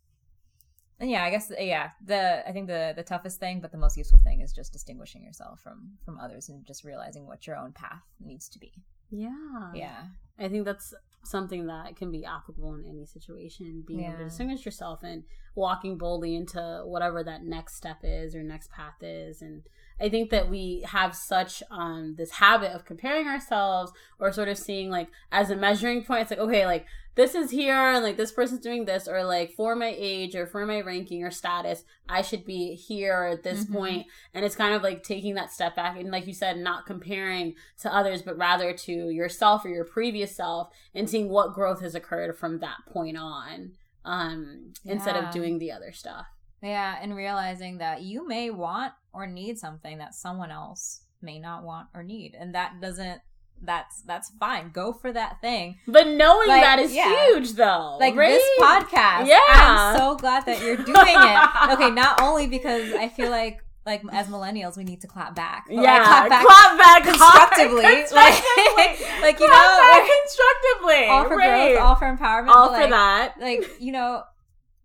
and 1.00 1.10
yeah, 1.10 1.24
I 1.24 1.30
guess 1.30 1.50
uh, 1.50 1.54
yeah, 1.60 1.90
the 2.04 2.48
I 2.48 2.52
think 2.52 2.68
the 2.68 2.92
the 2.94 3.02
toughest 3.02 3.40
thing, 3.40 3.60
but 3.60 3.72
the 3.72 3.78
most 3.78 3.96
useful 3.96 4.18
thing 4.18 4.40
is 4.40 4.52
just 4.52 4.72
distinguishing 4.72 5.24
yourself 5.24 5.60
from 5.60 5.92
from 6.04 6.18
others 6.18 6.48
and 6.48 6.64
just 6.66 6.84
realizing 6.84 7.26
what 7.26 7.46
your 7.46 7.56
own 7.56 7.72
path 7.72 8.02
needs 8.20 8.48
to 8.50 8.58
be. 8.58 8.72
Yeah. 9.10 9.72
Yeah. 9.74 10.04
I 10.38 10.48
think 10.48 10.64
that's 10.64 10.94
something 11.24 11.66
that 11.66 11.94
can 11.96 12.10
be 12.10 12.24
applicable 12.24 12.74
in 12.74 12.84
any 12.88 13.06
situation. 13.06 13.84
Being 13.86 14.04
able 14.04 14.18
to 14.18 14.24
distinguish 14.24 14.64
yourself 14.64 15.02
and 15.02 15.22
walking 15.54 15.98
boldly 15.98 16.34
into 16.34 16.82
whatever 16.84 17.22
that 17.24 17.44
next 17.44 17.76
step 17.76 17.98
is 18.02 18.34
or 18.34 18.42
next 18.42 18.70
path 18.70 19.02
is. 19.02 19.42
And 19.42 19.62
I 20.00 20.08
think 20.08 20.30
that 20.30 20.48
we 20.48 20.84
have 20.86 21.14
such 21.14 21.62
um 21.70 22.14
this 22.16 22.32
habit 22.32 22.72
of 22.72 22.84
comparing 22.84 23.28
ourselves 23.28 23.92
or 24.18 24.32
sort 24.32 24.48
of 24.48 24.58
seeing 24.58 24.90
like 24.90 25.08
as 25.30 25.50
a 25.50 25.56
measuring 25.56 26.04
point. 26.04 26.22
It's 26.22 26.30
like, 26.30 26.40
okay, 26.40 26.66
like 26.66 26.86
this 27.14 27.34
is 27.34 27.50
here 27.50 27.74
and 27.74 28.02
like 28.02 28.16
this 28.16 28.32
person's 28.32 28.60
doing 28.60 28.86
this 28.86 29.06
or 29.06 29.22
like 29.22 29.52
for 29.52 29.76
my 29.76 29.94
age 29.94 30.34
or 30.34 30.46
for 30.46 30.64
my 30.64 30.80
ranking 30.80 31.22
or 31.22 31.30
status, 31.30 31.84
I 32.08 32.22
should 32.22 32.46
be 32.46 32.74
here 32.74 33.24
at 33.30 33.42
this 33.42 33.66
Mhm. 33.66 33.72
point. 33.72 34.06
And 34.32 34.46
it's 34.46 34.56
kind 34.56 34.74
of 34.74 34.82
like 34.82 35.02
taking 35.02 35.34
that 35.34 35.52
step 35.52 35.76
back 35.76 35.98
and 35.98 36.10
like 36.10 36.26
you 36.26 36.32
said, 36.32 36.56
not 36.56 36.86
comparing 36.86 37.54
to 37.82 37.94
others, 37.94 38.22
but 38.22 38.38
rather 38.38 38.72
to 38.72 39.10
yourself 39.10 39.66
or 39.66 39.68
your 39.68 39.84
previous 39.84 40.34
self 40.34 40.70
and 40.94 41.08
seeing 41.08 41.28
what 41.28 41.52
growth 41.52 41.80
has 41.82 41.94
occurred 41.94 42.34
from 42.38 42.60
that 42.60 42.78
point 42.90 43.18
on. 43.18 43.72
Um, 44.04 44.72
instead 44.84 45.16
of 45.16 45.30
doing 45.30 45.58
the 45.58 45.72
other 45.72 45.92
stuff. 45.92 46.26
Yeah, 46.62 46.96
and 47.00 47.16
realizing 47.16 47.78
that 47.78 48.02
you 48.02 48.26
may 48.26 48.50
want 48.50 48.92
or 49.12 49.26
need 49.26 49.58
something 49.58 49.98
that 49.98 50.14
someone 50.14 50.50
else 50.50 51.02
may 51.20 51.38
not 51.38 51.64
want 51.64 51.88
or 51.94 52.02
need. 52.02 52.34
And 52.38 52.54
that 52.54 52.80
doesn't 52.80 53.20
that's 53.64 54.02
that's 54.02 54.30
fine. 54.40 54.70
Go 54.72 54.92
for 54.92 55.12
that 55.12 55.40
thing. 55.40 55.78
But 55.86 56.08
knowing 56.08 56.48
Like, 56.48 56.62
that 56.62 56.78
is 56.78 56.92
yeah. 56.94 57.26
huge 57.26 57.52
though. 57.52 57.96
Like 58.00 58.16
right? 58.16 58.30
this 58.30 58.60
podcast. 58.60 59.26
Yeah. 59.26 59.38
I'm 59.48 59.96
so 59.96 60.16
glad 60.16 60.46
that 60.46 60.60
you're 60.60 60.76
doing 60.76 60.86
it. 60.96 61.72
Okay, 61.72 61.90
not 61.90 62.20
only 62.20 62.46
because 62.46 62.92
I 62.92 63.08
feel 63.08 63.30
like 63.30 63.62
like 63.84 64.02
as 64.12 64.28
millennials 64.28 64.76
we 64.76 64.84
need 64.84 65.00
to 65.00 65.06
clap 65.08 65.34
back. 65.34 65.64
but, 65.68 65.76
like, 65.76 65.84
Yeah, 65.84 66.04
clap 66.04 66.28
back 66.28 66.44
clap 66.46 66.78
back 66.78 67.02
constructively. 67.04 67.82
Constructively. 67.82 68.62
Like, 68.76 69.00
like 69.22 69.40
you 69.40 69.46
Clap 69.48 70.06
know, 70.06 70.14
constructively. 70.22 71.06
all 71.08 71.24
for 71.28 71.36
right. 71.36 71.74
growth, 71.74 71.80
all 71.80 71.94
for 71.96 72.16
empowerment. 72.16 72.48
All 72.48 72.68
for 72.68 72.80
like, 72.80 72.90
that. 72.90 73.34
like 73.40 73.64
you 73.80 73.92
know 73.92 74.22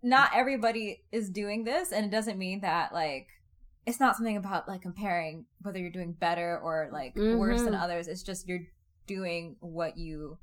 not 0.02 0.30
everybody 0.34 1.02
is 1.12 1.28
doing 1.30 1.64
this 1.64 1.90
and 1.92 2.04
it 2.06 2.10
doesn't 2.10 2.38
mean 2.38 2.60
that 2.60 2.92
like 2.92 3.26
it's 3.86 3.98
not 3.98 4.14
something 4.16 4.36
about 4.36 4.68
like 4.68 4.82
comparing 4.82 5.44
whether 5.62 5.78
you're 5.78 5.90
doing 5.90 6.12
better 6.12 6.58
or 6.62 6.88
like 6.92 7.16
worse 7.16 7.62
than 7.62 7.72
Mhm. 7.74 7.82
others 7.82 8.06
it's 8.06 8.22
just 8.22 8.46
you're 8.46 8.60
doing 9.08 9.56
what 9.60 9.96
you 9.96 10.38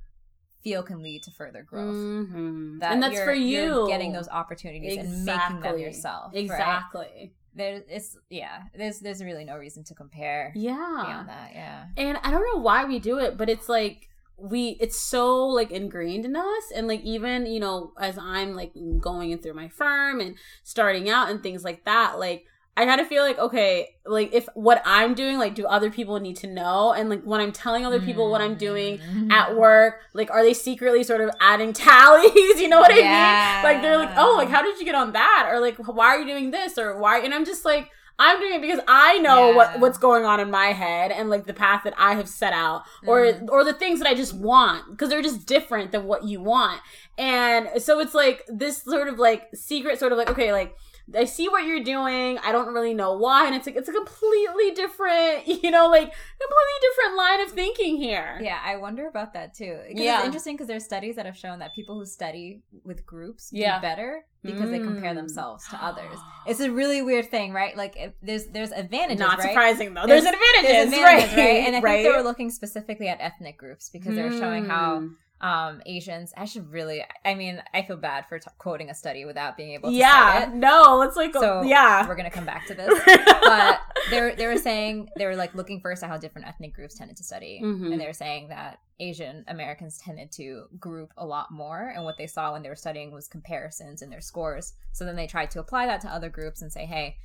feel 0.63 0.81
can 0.83 1.01
lead 1.01 1.21
to 1.23 1.31
further 1.31 1.61
growth 1.63 1.95
Mhm. 1.95 2.79
that 2.81 2.91
and 2.91 3.01
that's 3.03 3.19
for 3.21 3.33
you. 3.33 3.85
getting 3.87 4.11
those 4.11 4.27
opportunities 4.27 4.97
and 4.97 5.23
making 5.25 5.59
them 5.61 5.75
Exactly. 5.75 5.81
yourself 5.83 6.33
right? 6.33 7.31
There 7.55 7.81
it's 7.89 8.17
yeah 8.29 8.63
there's 8.77 8.99
there's 8.99 9.23
really 9.23 9.45
no 9.45 9.57
reason 9.57 9.83
to 9.85 9.95
compare 9.95 10.51
Yeah. 10.55 10.75
beyond 11.05 11.29
that 11.29 11.51
yeah 11.53 11.85
And 11.97 12.17
I 12.23 12.31
don't 12.31 12.45
know 12.53 12.61
why 12.61 12.85
we 12.85 12.99
do 12.99 13.17
it, 13.19 13.37
but 13.37 13.49
it's 13.49 13.69
like 13.69 14.09
we 14.37 14.77
it's 14.81 14.99
so 14.99 15.47
like 15.47 15.71
ingrained 15.71 16.25
in 16.25 16.35
us 16.35 16.65
and 16.75 16.87
like 16.87 17.01
even, 17.03 17.45
you 17.45 17.59
know, 17.61 17.93
as 17.99 18.17
I'm 18.17 18.53
like 18.53 18.73
going 18.99 19.31
in 19.31 19.39
through 19.39 19.53
my 19.53 19.69
firm 19.69 20.19
and 20.19 20.35
starting 20.63 21.09
out 21.09 21.29
and 21.29 21.41
things 21.41 21.63
like 21.63 21.85
that, 21.85 22.19
like 22.19 22.43
I 22.77 22.85
kind 22.85 22.99
of 22.99 23.07
feel 23.07 23.23
like 23.23 23.39
okay, 23.39 23.95
like 24.05 24.33
if 24.33 24.47
what 24.53 24.81
I'm 24.85 25.13
doing, 25.13 25.37
like 25.37 25.55
do 25.55 25.65
other 25.65 25.89
people 25.89 26.19
need 26.19 26.35
to 26.37 26.47
know 26.47 26.91
and 26.91 27.09
like 27.09 27.23
when 27.23 27.39
I'm 27.39 27.53
telling 27.53 27.85
other 27.85 28.01
people 28.01 28.29
what 28.29 28.41
I'm 28.41 28.55
doing 28.55 28.99
at 29.31 29.55
work, 29.55 30.01
like 30.13 30.29
are 30.29 30.43
they 30.43 30.53
secretly 30.53 31.03
sort 31.03 31.21
of 31.21 31.29
adding 31.39 31.71
tallies, 31.73 32.33
you 32.61 32.67
know 32.67 32.79
what 32.81 32.91
I 32.91 32.99
Yeah. 32.99 33.61
mean? 33.63 33.63
Like 33.63 33.81
they're 33.81 33.97
like, 33.97 34.11
"Oh, 34.17 34.35
like 34.37 34.49
how 34.49 34.61
did 34.61 34.77
you 34.79 34.85
get 34.85 34.95
on 34.95 35.13
that?" 35.13 35.47
or 35.49 35.59
like 35.61 35.77
why 35.77 36.07
are 36.07 36.19
you 36.19 36.25
doing 36.27 36.51
this 36.51 36.77
or 36.77 36.97
why 36.99 37.19
and 37.19 37.33
I'm 37.33 37.45
just 37.45 37.63
like 37.63 37.89
I'm 38.17 38.39
doing 38.39 38.53
it 38.55 38.61
because 38.61 38.79
I 38.87 39.17
know 39.19 39.51
what 39.51 39.77
what's 39.79 39.97
going 39.97 40.23
on 40.25 40.39
in 40.39 40.49
my 40.49 40.67
head 40.67 41.11
and 41.11 41.29
like 41.29 41.45
the 41.45 41.53
path 41.53 41.81
that 41.83 41.93
I 41.97 42.15
have 42.15 42.29
set 42.29 42.53
out 42.53 42.83
or 43.05 43.19
Mhm. 43.25 43.49
or 43.49 43.63
the 43.65 43.73
things 43.73 43.99
that 43.99 44.07
I 44.07 44.15
just 44.15 44.33
want 44.33 44.89
because 44.91 45.09
they're 45.09 45.21
just 45.21 45.45
different 45.45 45.91
than 45.91 46.05
what 46.05 46.23
you 46.23 46.41
want. 46.41 46.79
And 47.17 47.81
so 47.81 47.99
it's 47.99 48.13
like 48.13 48.43
this 48.47 48.83
sort 48.83 49.07
of 49.07 49.19
like 49.19 49.47
secret 49.53 49.99
sort 49.99 50.11
of 50.11 50.17
like 50.17 50.29
okay, 50.29 50.51
like 50.53 50.75
I 51.13 51.25
see 51.25 51.47
what 51.49 51.65
you're 51.65 51.83
doing. 51.83 52.39
I 52.39 52.51
don't 52.51 52.73
really 52.73 52.93
know 52.95 53.13
why, 53.13 53.45
and 53.45 53.55
it's 53.55 53.67
like 53.67 53.75
it's 53.75 53.89
a 53.89 53.93
completely 53.93 54.71
different, 54.71 55.45
you 55.63 55.69
know, 55.69 55.87
like 55.87 56.11
completely 56.11 56.77
different 56.81 57.17
line 57.17 57.41
of 57.41 57.51
thinking 57.51 57.97
here. 57.97 58.39
Yeah, 58.41 58.59
I 58.63 58.77
wonder 58.77 59.07
about 59.07 59.33
that 59.33 59.53
too. 59.53 59.79
Yeah. 59.89 60.17
It's 60.17 60.25
interesting 60.25 60.55
because 60.55 60.67
there's 60.67 60.83
studies 60.83 61.15
that 61.17 61.25
have 61.27 61.37
shown 61.37 61.59
that 61.59 61.75
people 61.75 61.95
who 61.95 62.05
study 62.05 62.61
with 62.83 63.05
groups 63.05 63.49
Yeah. 63.53 63.77
do 63.77 63.81
better 63.83 64.25
because 64.43 64.69
they 64.69 64.79
compare 64.79 65.11
Mm. 65.11 65.15
themselves 65.15 65.67
to 65.69 65.83
others. 65.83 66.17
It's 66.47 66.59
a 66.59 66.71
really 66.71 67.01
weird 67.01 67.29
thing, 67.31 67.51
right? 67.51 67.75
Like 67.77 68.15
there's 68.21 68.47
there's 68.47 68.71
advantages, 68.71 69.19
Not 69.19 69.39
right? 69.39 69.49
surprising 69.49 69.93
though. 69.93 70.05
There's, 70.07 70.23
There's- 70.23 70.35
advantages, 70.35 70.91
There's 70.91 71.03
advantages, 71.03 71.33
right? 71.37 71.45
right? 71.45 71.65
And 71.67 71.75
I 71.75 71.79
right? 71.81 72.03
think 72.03 72.13
they 72.13 72.17
were 72.17 72.23
looking 72.23 72.49
specifically 72.49 73.07
at 73.07 73.19
ethnic 73.21 73.57
groups 73.57 73.89
because 73.89 74.15
they 74.15 74.23
were 74.23 74.31
showing 74.31 74.65
how 74.65 74.99
Mm. 75.01 75.15
Um 75.45 75.79
Asians. 75.85 76.33
I 76.35 76.45
should 76.45 76.71
really. 76.71 77.03
I 77.23 77.35
mean, 77.35 77.61
I 77.71 77.83
feel 77.83 77.97
bad 77.97 78.25
for 78.27 78.39
t- 78.39 78.49
quoting 78.57 78.89
a 78.89 78.95
study 78.95 79.25
without 79.25 79.55
being 79.55 79.73
able 79.73 79.89
to 79.91 79.95
Yeah, 79.95 80.49
no, 80.51 81.03
it's 81.03 81.15
like 81.15 81.33
So 81.33 81.61
yeah. 81.61 82.07
We're 82.07 82.15
gonna 82.15 82.31
come 82.31 82.45
back 82.45 82.65
to 82.67 82.73
this. 82.73 82.89
but 83.43 83.79
they 84.09 84.21
were 84.21 84.33
they 84.35 84.47
were 84.47 84.57
saying 84.57 85.09
they 85.17 85.27
were 85.27 85.35
like 85.35 85.53
looking 85.53 85.81
first 85.81 86.01
at 86.03 86.09
how 86.09 86.17
different 86.17 86.47
ethnic 86.47 86.73
groups 86.73 86.95
tended 86.95 87.17
to 87.17 87.23
study, 87.23 87.61
Mhm. 87.63 87.91
and 87.91 88.01
they 88.01 88.07
were 88.07 88.13
saying 88.13 88.47
that 88.49 88.79
Asian 88.99 89.45
Americans 89.47 89.99
tended 89.99 90.31
to 90.31 90.65
group 90.79 91.13
a 91.17 91.25
lot 91.25 91.51
more, 91.51 91.91
and 91.93 92.03
what 92.03 92.17
they 92.17 92.27
saw 92.27 92.53
when 92.53 92.63
they 92.63 92.69
were 92.69 92.75
studying 92.75 93.11
was 93.11 93.27
comparisons 93.27 94.01
in 94.01 94.09
their 94.09 94.21
scores. 94.21 94.73
So 94.93 95.05
then 95.05 95.15
they 95.15 95.27
tried 95.27 95.51
to 95.51 95.59
apply 95.59 95.85
that 95.85 96.01
to 96.01 96.07
other 96.07 96.29
groups 96.29 96.63
and 96.63 96.71
say, 96.71 96.85
hey, 96.85 97.17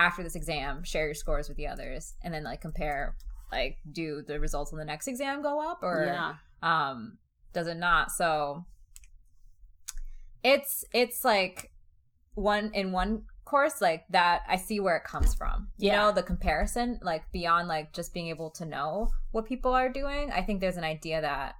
after 0.00 0.24
this 0.24 0.34
exam, 0.34 0.82
share 0.82 1.04
your 1.04 1.14
scores 1.14 1.48
with 1.48 1.58
the 1.58 1.68
others, 1.68 2.14
and 2.24 2.34
then 2.34 2.42
like 2.42 2.60
compare, 2.60 3.14
like, 3.52 3.78
do 3.92 4.22
the 4.26 4.40
results 4.40 4.72
on 4.72 4.78
the 4.80 4.84
next 4.84 5.06
exam 5.06 5.42
go 5.42 5.60
up 5.60 5.80
or 5.82 6.06
yeah. 6.06 6.34
um 6.62 7.18
does 7.52 7.66
it 7.66 7.76
not 7.76 8.10
so 8.10 8.64
it's 10.42 10.84
it's 10.92 11.24
like 11.24 11.70
one 12.34 12.70
in 12.74 12.92
one 12.92 13.22
course 13.44 13.80
like 13.80 14.04
that 14.10 14.40
i 14.48 14.56
see 14.56 14.80
where 14.80 14.96
it 14.96 15.04
comes 15.04 15.34
from 15.34 15.68
you 15.76 15.88
Yeah. 15.88 15.96
know 16.02 16.12
the 16.12 16.22
comparison 16.22 16.98
like 17.02 17.30
beyond 17.32 17.68
like 17.68 17.92
just 17.92 18.14
being 18.14 18.28
able 18.28 18.50
to 18.52 18.64
know 18.64 19.10
what 19.32 19.44
people 19.44 19.72
are 19.74 19.88
doing 19.90 20.30
i 20.32 20.40
think 20.42 20.60
there's 20.60 20.76
an 20.78 20.84
idea 20.84 21.20
that 21.20 21.56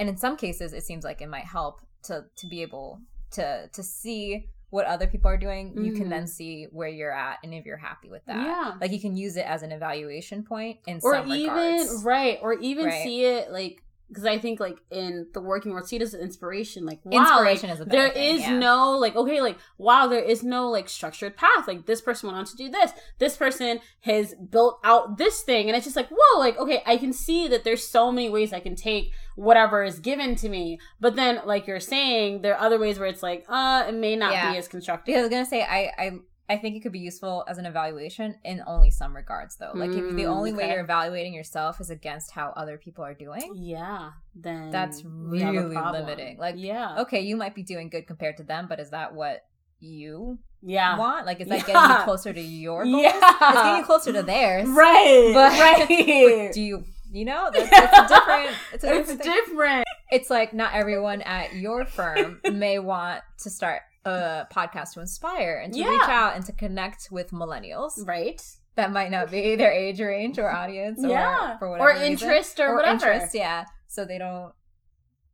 and 0.00 0.08
in 0.08 0.16
some 0.16 0.36
cases 0.36 0.72
it 0.72 0.84
seems 0.84 1.04
like 1.04 1.20
it 1.20 1.28
might 1.28 1.44
help 1.44 1.80
to 2.04 2.24
to 2.36 2.46
be 2.46 2.62
able 2.62 3.00
to 3.32 3.68
to 3.72 3.82
see 3.82 4.48
what 4.70 4.86
other 4.86 5.06
people 5.06 5.30
are 5.30 5.36
doing 5.36 5.72
you 5.84 5.92
can 5.92 6.08
then 6.08 6.22
mm-hmm. 6.22 6.26
see 6.26 6.66
where 6.72 6.88
you're 6.88 7.12
at 7.12 7.38
and 7.44 7.52
if 7.54 7.64
you're 7.66 7.76
happy 7.76 8.08
with 8.08 8.24
that 8.26 8.44
Yeah. 8.44 8.72
like 8.80 8.90
you 8.90 9.00
can 9.00 9.16
use 9.16 9.36
it 9.36 9.46
as 9.46 9.62
an 9.62 9.70
evaluation 9.70 10.42
point 10.44 10.78
in 10.86 10.98
or 11.02 11.14
some 11.14 11.30
even 11.30 11.54
regards 11.54 12.02
right 12.04 12.38
or 12.42 12.54
even 12.54 12.86
Right. 12.86 13.04
see 13.04 13.24
it 13.24 13.52
like 13.52 13.82
because 14.08 14.24
i 14.24 14.38
think 14.38 14.60
like 14.60 14.76
in 14.90 15.26
the 15.34 15.40
working 15.40 15.72
world 15.72 15.88
see 15.88 15.96
it 15.96 16.02
as 16.02 16.14
inspiration 16.14 16.84
like 16.84 17.00
wow 17.04 17.12
like, 17.42 17.52
inspiration 17.54 17.70
is 17.70 17.80
a 17.80 17.84
there 17.84 18.10
thing, 18.10 18.34
is 18.36 18.40
yeah. 18.42 18.58
no 18.58 18.96
like 18.98 19.16
okay 19.16 19.40
like 19.40 19.56
wow 19.78 20.06
there 20.06 20.22
is 20.22 20.42
no 20.42 20.68
like 20.70 20.88
structured 20.88 21.36
path 21.36 21.66
like 21.66 21.86
this 21.86 22.00
person 22.00 22.26
went 22.28 22.38
on 22.38 22.44
to 22.44 22.56
do 22.56 22.68
this 22.70 22.92
this 23.18 23.36
person 23.36 23.80
has 24.00 24.34
built 24.50 24.78
out 24.84 25.16
this 25.18 25.42
thing 25.42 25.68
and 25.68 25.76
it's 25.76 25.86
just 25.86 25.96
like 25.96 26.08
whoa 26.10 26.38
like 26.38 26.56
okay 26.58 26.82
i 26.86 26.96
can 26.96 27.12
see 27.12 27.48
that 27.48 27.64
there's 27.64 27.86
so 27.86 28.12
many 28.12 28.28
ways 28.28 28.52
i 28.52 28.60
can 28.60 28.76
take 28.76 29.10
whatever 29.36 29.82
is 29.82 29.98
given 29.98 30.34
to 30.36 30.48
me 30.48 30.78
but 31.00 31.16
then 31.16 31.40
like 31.44 31.66
you're 31.66 31.80
saying 31.80 32.42
there 32.42 32.54
are 32.54 32.60
other 32.60 32.78
ways 32.78 32.98
where 32.98 33.08
it's 33.08 33.22
like 33.22 33.44
uh 33.48 33.84
it 33.88 33.94
may 33.94 34.14
not 34.16 34.32
Yeah. 34.32 34.52
be 34.52 34.58
as 34.58 34.68
constructive 34.68 35.14
Because 35.14 35.18
I 35.18 35.22
was 35.22 35.30
gonna 35.30 35.46
say 35.46 35.62
I 35.62 35.90
I 35.98 36.10
I 36.48 36.58
think 36.58 36.76
it 36.76 36.80
could 36.80 36.92
be 36.92 36.98
useful 36.98 37.44
as 37.48 37.56
an 37.58 37.64
evaluation 37.66 38.36
in 38.44 38.62
only 38.66 38.90
some 38.90 39.16
regards 39.16 39.56
though. 39.56 39.72
Like 39.74 39.90
if 39.90 40.14
the 40.16 40.24
Mm, 40.24 40.28
only 40.36 40.52
way 40.52 40.68
you're 40.70 40.80
evaluating 40.84 41.32
yourself 41.32 41.80
is 41.80 41.88
against 41.90 42.32
how 42.32 42.52
other 42.56 42.76
people 42.76 43.02
are 43.04 43.14
doing, 43.14 43.52
yeah 43.56 44.10
then 44.34 44.70
That's 44.70 45.02
we 45.04 45.40
have 45.40 45.54
a 45.54 45.58
really 45.68 45.76
limiting. 45.76 46.38
Like, 46.38 46.56
yeah 46.58 47.00
okay, 47.00 47.20
you 47.22 47.36
might 47.36 47.54
be 47.54 47.62
doing 47.62 47.88
good 47.88 48.06
compared 48.06 48.36
to 48.38 48.42
them, 48.42 48.66
but 48.68 48.78
is 48.80 48.90
that 48.90 49.14
what 49.14 49.44
you 49.80 50.38
yeah 50.62 50.98
want? 50.98 51.26
Like 51.26 51.40
is 51.40 51.48
that 51.48 51.66
getting 51.66 51.90
you 51.98 52.04
closer 52.04 52.32
to 52.32 52.40
your 52.40 52.84
goals? 52.84 53.02
Yeah. 53.02 53.12
It's 53.14 53.54
getting 53.62 53.76
you 53.78 53.84
closer 53.84 54.12
to 54.12 54.22
theirs. 54.22 54.68
right 54.68 55.30
But- 55.34 55.52
right 55.88 56.52
Do 56.52 56.60
you 56.60 56.84
you 57.12 57.24
know, 57.24 57.48
that's, 57.52 57.68
it's 57.70 57.98
a 57.98 58.08
different 58.14 58.56
it's 58.72 58.84
a 58.84 58.86
different 58.92 59.20
it's 59.20 59.24
different 59.24 59.84
it's 60.10 60.30
like 60.30 60.52
not 60.52 60.74
everyone 60.74 61.22
at 61.22 61.54
your 61.54 61.84
firm 61.84 62.40
may 62.52 62.78
want 62.80 63.22
to 63.38 63.50
start 63.50 63.82
a 64.04 64.46
podcast 64.52 64.92
to 64.94 65.00
inspire 65.00 65.60
and 65.62 65.72
to 65.72 65.78
Yeah. 65.80 65.88
reach 65.90 66.08
out 66.08 66.36
and 66.36 66.44
to 66.46 66.52
connect 66.52 67.08
with 67.10 67.30
millennials 67.30 67.92
right 68.06 68.40
that 68.76 68.92
might 68.92 69.10
not 69.10 69.30
be 69.30 69.56
their 69.56 69.72
age 69.72 70.00
range 70.00 70.38
or 70.38 70.50
audience 70.50 71.02
or 71.04 71.08
yeah 71.08 71.56
for 71.58 71.66
or 71.68 71.70
whatever 71.70 71.90
reason. 71.90 72.06
interest 72.12 72.60
or, 72.60 72.74
whatever 72.74 73.10
interest 73.12 73.34
yeah 73.34 73.64
so 73.88 74.04
they 74.04 74.18
don't 74.18 74.52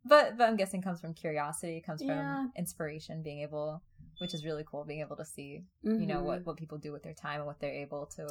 but 0.04 0.36
but 0.38 0.48
i'm 0.48 0.56
guessing 0.56 0.80
comes 0.82 1.00
from 1.00 1.14
curiosity 1.14 1.82
comes 1.84 2.00
from 2.00 2.10
Yeah. 2.10 2.46
inspiration 2.56 3.22
being 3.22 3.40
able 3.40 3.82
which 4.18 4.34
is 4.34 4.44
really 4.44 4.64
cool 4.70 4.84
being 4.84 5.00
able 5.00 5.16
to 5.16 5.24
see 5.24 5.64
you 5.82 6.06
know 6.06 6.22
what 6.22 6.44
what 6.46 6.56
people 6.56 6.78
do 6.78 6.92
with 6.92 7.02
their 7.02 7.14
time 7.14 7.36
and 7.38 7.46
what 7.46 7.58
they're 7.60 7.72
able 7.72 8.06
to 8.16 8.26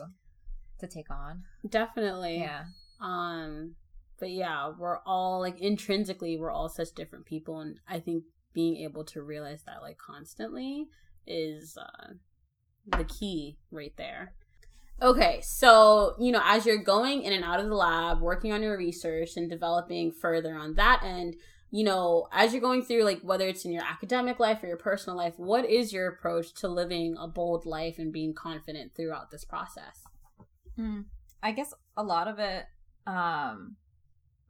to 0.79 0.88
take 0.88 1.10
on. 1.12 1.43
Definitely. 1.67 2.39
Yeah. 2.39 2.63
Um 3.01 3.75
but 4.19 4.29
yeah, 4.31 4.72
we're 4.77 5.00
all 5.05 5.39
like 5.41 5.60
intrinsically 5.60 6.38
we're 6.38 6.51
all 6.51 6.69
such 6.69 6.93
different 6.96 7.25
people 7.25 7.60
and 7.60 7.79
I 7.88 8.00
think 8.00 8.24
being 8.53 8.77
able 8.77 9.03
to 9.06 9.22
realize 9.22 9.63
that 9.65 9.82
like 9.82 9.98
constantly 9.98 10.88
is 11.27 11.77
uh 11.77 12.13
the 12.86 13.03
key 13.03 13.58
right 13.72 13.94
there. 13.98 14.34
Okay, 15.01 15.39
so 15.41 16.15
you 16.20 16.32
know, 16.32 16.41
as 16.44 16.65
you're 16.65 16.84
going 16.84 17.24
in 17.24 17.32
and 17.32 17.44
out 17.44 17.60
of 17.60 17.68
the 17.68 17.75
lab, 17.75 18.20
working 18.20 18.51
on 18.51 18.62
your 18.62 18.77
research 18.77 19.38
and 19.38 19.50
developing 19.50 20.12
further 20.12 20.56
on 20.56 20.75
that 20.75 21.03
end, 21.03 21.36
you 21.72 21.86
know, 21.86 22.27
as 22.34 22.51
you're 22.51 22.62
going 22.62 22.84
through 22.84 23.03
like 23.03 23.22
whether 23.22 23.48
it's 23.48 23.63
in 23.63 23.72
your 23.72 23.84
academic 23.84 24.39
life 24.39 24.62
or 24.62 24.68
your 24.68 24.77
personal 24.77 25.15
life, 25.15 25.36
what 25.38 25.65
is 25.70 25.94
your 25.94 26.08
approach 26.08 26.53
to 26.56 26.68
living 26.68 27.15
a 27.18 27.27
bold 27.27 27.65
life 27.65 27.98
and 27.98 28.12
being 28.12 28.34
confident 28.34 28.94
throughout 28.96 29.32
this 29.32 29.46
process? 29.46 30.03
Hmm. 30.75 31.01
I 31.41 31.53
guess 31.53 31.74
a 31.96 32.03
lot 32.03 32.27
of 32.27 32.39
it, 32.39 32.65
um, 33.08 33.77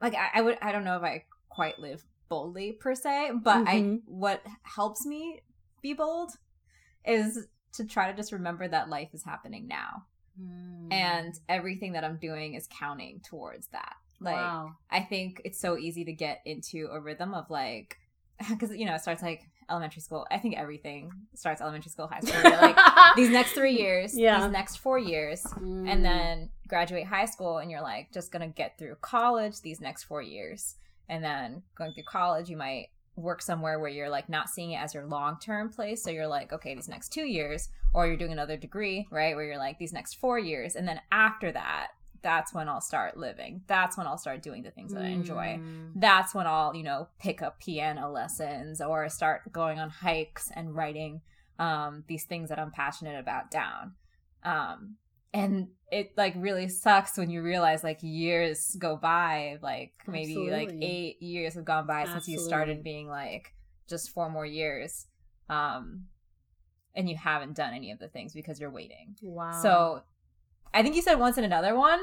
like 0.01 0.15
I, 0.15 0.29
I 0.35 0.41
would, 0.41 0.57
I 0.61 0.71
don't 0.71 0.83
know 0.83 0.97
if 0.97 1.03
I 1.03 1.25
quite 1.49 1.77
live 1.77 2.03
boldly 2.29 2.73
per 2.73 2.95
se, 2.95 3.31
but 3.43 3.67
I 3.67 3.81
Mhm. 3.81 4.01
what 4.05 4.41
helps 4.63 5.05
me 5.05 5.41
be 5.81 5.93
bold 5.93 6.31
is 7.05 7.47
to 7.73 7.85
try 7.85 8.09
to 8.11 8.15
just 8.15 8.31
remember 8.31 8.67
that 8.67 8.89
life 8.89 9.09
is 9.13 9.23
happening 9.23 9.67
now 9.67 10.05
and 10.91 11.37
everything 11.49 11.91
that 11.93 12.03
I'm 12.05 12.17
doing 12.17 12.53
is 12.53 12.67
counting 12.71 13.19
towards 13.21 13.67
that. 13.67 13.95
Like 14.21 14.35
wow. 14.35 14.75
I 14.89 15.01
think 15.01 15.41
it's 15.43 15.59
so 15.59 15.77
easy 15.77 16.05
to 16.05 16.13
get 16.13 16.41
into 16.45 16.87
a 16.91 16.99
rhythm 16.99 17.33
of 17.33 17.49
like 17.49 17.97
because 18.49 18.71
you 18.75 18.85
know 18.85 18.95
it 18.95 19.01
starts 19.01 19.21
like 19.21 19.41
elementary 19.69 20.01
school. 20.01 20.25
I 20.31 20.37
think 20.39 20.57
everything 20.57 21.11
starts 21.35 21.61
elementary 21.61 21.91
school, 21.91 22.07
high 22.07 22.21
school. 22.21 22.41
Like 22.41 22.77
these 23.17 23.29
next 23.29 23.51
three 23.51 23.77
years, 23.77 24.17
Yeah. 24.17 24.41
these 24.41 24.51
next 24.51 24.77
four 24.77 24.97
years, 24.97 25.43
Mm. 25.43 25.87
and 25.89 26.03
then 26.05 26.49
graduate 26.67 27.05
high 27.05 27.25
school, 27.25 27.57
and 27.59 27.69
you're 27.69 27.81
like 27.81 28.11
just 28.11 28.31
gonna 28.31 28.47
get 28.47 28.77
through 28.77 28.95
college 29.01 29.61
these 29.61 29.79
next 29.81 30.03
four 30.05 30.21
years, 30.21 30.75
and 31.09 31.23
then 31.23 31.63
going 31.75 31.93
through 31.93 32.03
college, 32.03 32.49
you 32.49 32.57
might 32.57 32.87
work 33.15 33.41
somewhere 33.41 33.79
where 33.79 33.89
you're 33.89 34.09
like 34.09 34.29
not 34.29 34.49
seeing 34.49 34.71
it 34.71 34.77
as 34.77 34.93
your 34.93 35.05
long 35.05 35.37
term 35.39 35.69
place. 35.69 36.01
So 36.01 36.09
you're 36.09 36.27
like, 36.27 36.53
okay, 36.53 36.73
these 36.73 36.87
next 36.87 37.09
two 37.09 37.25
years, 37.25 37.69
or 37.93 38.07
you're 38.07 38.15
doing 38.15 38.31
another 38.31 38.55
degree, 38.55 39.07
right? 39.11 39.35
Where 39.35 39.45
you're 39.45 39.57
like 39.57 39.77
these 39.77 39.91
next 39.93 40.15
four 40.15 40.39
years, 40.39 40.75
and 40.75 40.87
then 40.87 41.01
after 41.11 41.51
that, 41.51 41.87
that's 42.21 42.53
when 42.53 42.67
I'll 42.67 42.81
start 42.81 43.17
living. 43.17 43.61
That's 43.67 43.97
when 43.97 44.05
I'll 44.05 44.17
start 44.17 44.41
doing 44.41 44.61
the 44.61 44.71
things 44.71 44.93
that 44.93 45.03
I 45.03 45.09
enjoy 45.09 45.61
Mm. 45.61 45.61
that's 45.95 46.35
when 46.35 46.47
I'll, 46.47 46.75
you 46.75 46.83
know, 46.83 47.07
pick 47.17 47.41
up 47.41 47.59
piano 47.59 48.11
lessons 48.11 48.81
or 48.81 49.07
start 49.09 49.51
going 49.51 49.79
on 49.79 49.89
hikes 49.89 50.51
and 50.53 50.75
writing 50.75 51.21
um, 51.57 52.03
these 52.07 52.25
things 52.25 52.49
that 52.49 52.59
I'm 52.59 52.71
passionate 52.71 53.17
about 53.19 53.49
down. 53.51 53.95
Um, 54.43 54.97
and 55.33 55.67
it 55.91 56.11
like 56.17 56.33
really 56.37 56.67
sucks 56.67 57.17
when 57.17 57.29
you 57.29 57.41
realize 57.41 57.83
like 57.83 57.99
years 58.01 58.75
go 58.79 58.95
by, 58.95 59.57
like 59.61 59.93
maybe 60.07 60.49
like 60.51 60.71
eight 60.81 61.21
years 61.21 61.55
have 61.55 61.65
gone 61.65 61.87
by 61.87 62.05
since 62.05 62.27
you 62.27 62.39
started 62.39 62.83
being 62.83 63.07
like 63.07 63.53
just 63.87 64.09
four 64.11 64.29
more 64.29 64.45
years. 64.45 65.07
Um, 65.49 66.05
and 66.95 67.09
you 67.09 67.15
haven't 67.15 67.55
done 67.55 67.73
any 67.73 67.91
of 67.91 67.99
the 67.99 68.07
things 68.07 68.33
because 68.33 68.59
you're 68.59 68.69
waiting. 68.71 69.15
Wow. 69.21 69.59
So 69.61 70.01
I 70.73 70.83
think 70.83 70.95
you 70.95 71.01
said 71.01 71.15
once 71.15 71.37
in 71.37 71.43
another 71.43 71.75
one. 71.75 71.99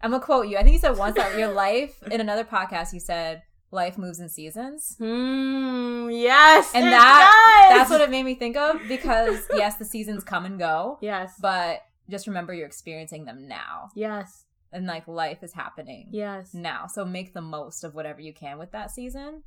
I'm 0.00 0.12
gonna 0.12 0.22
quote 0.22 0.46
you. 0.48 0.56
I 0.56 0.62
think 0.62 0.74
you 0.74 0.78
said 0.78 0.96
once 0.96 1.16
that 1.16 1.36
your 1.38 1.52
life 1.52 2.00
in 2.10 2.20
another 2.20 2.44
podcast 2.44 2.92
you 2.92 3.00
said 3.00 3.42
life 3.72 3.98
moves 3.98 4.20
in 4.20 4.28
seasons. 4.28 4.94
Hmm. 4.98 6.08
Yes. 6.10 6.70
And 6.74 6.86
that- 6.86 7.68
does! 7.70 7.78
That's 7.78 7.90
what 7.90 8.00
it 8.00 8.10
made 8.10 8.22
me 8.22 8.34
think 8.34 8.56
of 8.56 8.80
because 8.86 9.40
yes, 9.54 9.76
the 9.76 9.84
seasons 9.84 10.22
come 10.24 10.44
and 10.44 10.58
go, 10.58 10.98
Yes. 11.00 11.34
but 11.40 11.80
just 12.10 12.26
remember 12.26 12.52
you're 12.54 12.66
experiencing 12.66 13.24
them 13.24 13.46
now. 13.48 13.90
yes. 13.94 14.44
And 14.70 14.86
like 14.86 15.08
life 15.08 15.42
is 15.42 15.54
happening 15.54 16.08
Yes. 16.10 16.52
now. 16.52 16.86
So 16.88 17.04
make 17.06 17.32
the 17.32 17.40
most 17.40 17.84
of 17.84 17.94
whatever 17.94 18.20
you 18.20 18.34
can 18.34 18.58
with 18.58 18.70
that 18.72 18.90
season. 18.90 19.42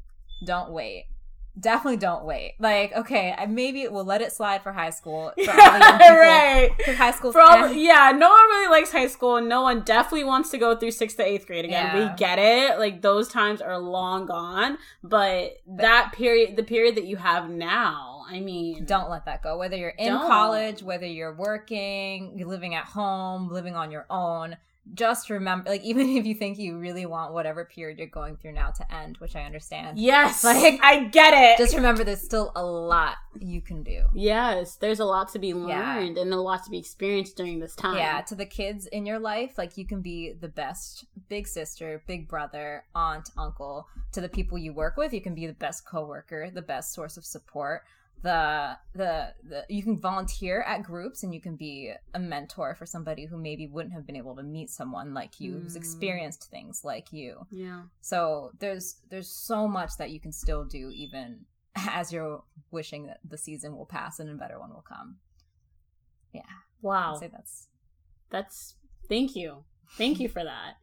Don't 0.48 0.72
wait. 0.72 1.06
Definitely 1.60 1.98
don't 1.98 2.24
wait. 2.26 2.56
Like, 2.60 2.94
okay, 2.94 3.36
maybe 3.50 3.86
we'll 3.88 4.06
let 4.06 4.22
it 4.22 4.32
slide 4.32 4.64
for 4.64 4.72
high 4.72 4.90
school. 4.90 5.32
For 5.46 5.52
all 5.52 5.58
the 5.58 5.60
right. 6.00 6.72
Because 6.78 6.96
high 6.96 7.12
school's 7.12 7.34
For 7.36 7.42
all, 7.42 7.72
yeah, 7.72 8.14
no 8.18 8.30
one 8.30 8.50
really 8.50 8.70
likes 8.72 8.92
high 8.92 9.08
school, 9.08 9.36
and 9.36 9.48
no 9.50 9.62
one 9.62 9.82
definitely 9.82 10.24
wants 10.24 10.50
to 10.52 10.58
go 10.58 10.76
through 10.78 10.92
sixth 10.92 11.18
to 11.18 11.24
eighth 11.28 11.46
grade 11.46 11.66
again. 11.66 11.94
Yeah. 11.96 12.10
We 12.10 12.16
get 12.16 12.40
it; 12.40 12.80
like 12.80 13.02
those 13.02 13.28
times 13.28 13.62
are 13.62 13.78
long 13.78 14.26
gone. 14.28 14.78
But 15.04 15.58
that 15.68 16.14
period, 16.14 16.56
the 16.56 16.64
period 16.64 16.96
that 16.96 17.04
you 17.06 17.18
have 17.18 17.50
now, 17.50 18.11
I 18.32 18.40
mean, 18.40 18.86
don't 18.86 19.10
let 19.10 19.26
that 19.26 19.44
go 19.44 19.58
whether 19.58 19.76
you're 19.76 19.90
in 19.90 20.14
Don't. 20.14 20.28
college 20.28 20.82
whether 20.84 21.06
you're 21.06 21.34
working 21.36 22.38
you're 22.38 22.48
living 22.48 22.74
at 22.76 22.86
home 22.86 23.50
living 23.50 23.76
on 23.76 23.92
your 23.92 24.06
own 24.10 24.58
just 24.96 25.30
remember 25.30 25.70
like 25.70 25.82
even 25.92 26.10
if 26.10 26.26
you 26.26 26.34
think 26.34 26.58
you 26.58 26.78
really 26.80 27.06
want 27.06 27.34
whatever 27.34 27.64
period 27.66 28.00
you're 28.00 28.08
going 28.08 28.36
through 28.36 28.52
now 28.52 28.72
to 28.72 28.94
end 28.94 29.16
which 29.18 29.36
i 29.36 29.42
understand 29.44 30.00
Yes, 30.00 30.44
Like, 30.52 30.80
I 30.82 31.04
get 31.06 31.34
it. 31.36 31.58
just 31.62 31.76
remember 31.76 32.04
there's 32.04 32.22
still 32.22 32.52
a 32.56 32.66
lot 32.66 33.18
you 33.40 33.62
can 33.62 33.84
do 33.84 34.04
yes, 34.16 34.76
there's 34.78 35.00
a 35.00 35.06
lot 35.06 35.32
to 35.34 35.40
be 35.40 35.54
learned 35.54 36.16
Yeah. 36.18 36.22
and 36.24 36.34
a 36.34 36.42
lot 36.42 36.64
to 36.66 36.72
be 36.72 36.80
experienced 36.80 37.38
during 37.38 37.60
this 37.60 37.76
time. 37.76 37.98
yeah 37.98 38.22
to 38.22 38.34
the 38.36 38.46
kids 38.46 38.88
in 38.88 39.06
your 39.06 39.20
life 39.20 39.56
like 39.58 39.78
you 39.78 39.86
can 39.86 40.02
be 40.02 40.34
the 40.34 40.50
best 40.50 41.06
big 41.30 41.48
sister 41.48 42.02
big 42.08 42.28
brother 42.28 42.84
aunt 42.96 43.30
uncle 43.38 43.88
to 44.14 44.20
the 44.20 44.30
people 44.30 44.58
you 44.58 44.74
work 44.74 44.98
with 44.98 45.14
you 45.14 45.22
can 45.22 45.36
be 45.36 45.46
the 45.46 45.54
best 45.54 45.86
coworker 45.86 46.50
the 46.50 46.62
best 46.62 46.92
source 46.94 47.18
of 47.18 47.24
support 47.24 47.84
the 48.24 48.78
the, 48.94 49.34
the 49.44 49.66
you 49.70 49.82
can 49.84 50.00
volunteer 50.00 50.62
at 50.62 50.84
groups 50.84 51.24
and 51.24 51.34
you 51.34 51.42
can 51.42 51.56
be 51.56 51.92
a 52.14 52.20
mentor 52.20 52.76
for 52.76 52.86
somebody 52.86 53.26
who 53.26 53.38
maybe 53.38 53.66
wouldn't 53.68 53.94
have 53.94 54.06
been 54.06 54.16
able 54.16 54.36
to 54.36 54.44
meet 54.44 54.70
someone 54.70 55.14
like 55.14 55.40
you 55.40 55.54
who's 55.60 55.74
Mm. 55.74 55.78
experienced 55.78 56.50
things 56.52 56.82
like 56.84 57.12
you 57.12 57.48
yeah. 57.50 57.84
so 58.02 58.52
there's 58.60 58.98
there's 59.10 59.30
so 59.32 59.68
much 59.68 59.98
that 59.98 60.12
you 60.12 60.20
can 60.20 60.32
still 60.32 60.64
do 60.66 60.92
even 60.94 61.46
as 61.76 62.14
you're 62.14 62.44
wishing 62.70 63.08
that 63.08 63.20
the 63.28 63.38
season 63.38 63.76
will 63.76 63.86
pass 63.88 64.20
and 64.20 64.30
a 64.30 64.36
better 64.36 64.60
one 64.60 64.70
will 64.72 64.86
come 64.88 65.18
Yeah. 66.32 66.42
Wow. 66.82 67.14
i'd 67.16 67.20
say 67.20 67.30
that's 67.32 67.68
That's 68.30 68.76
thank 69.10 69.36
you. 69.36 69.64
Thank 69.98 70.20
you 70.22 70.30
for 70.30 70.44
that. 70.44 70.78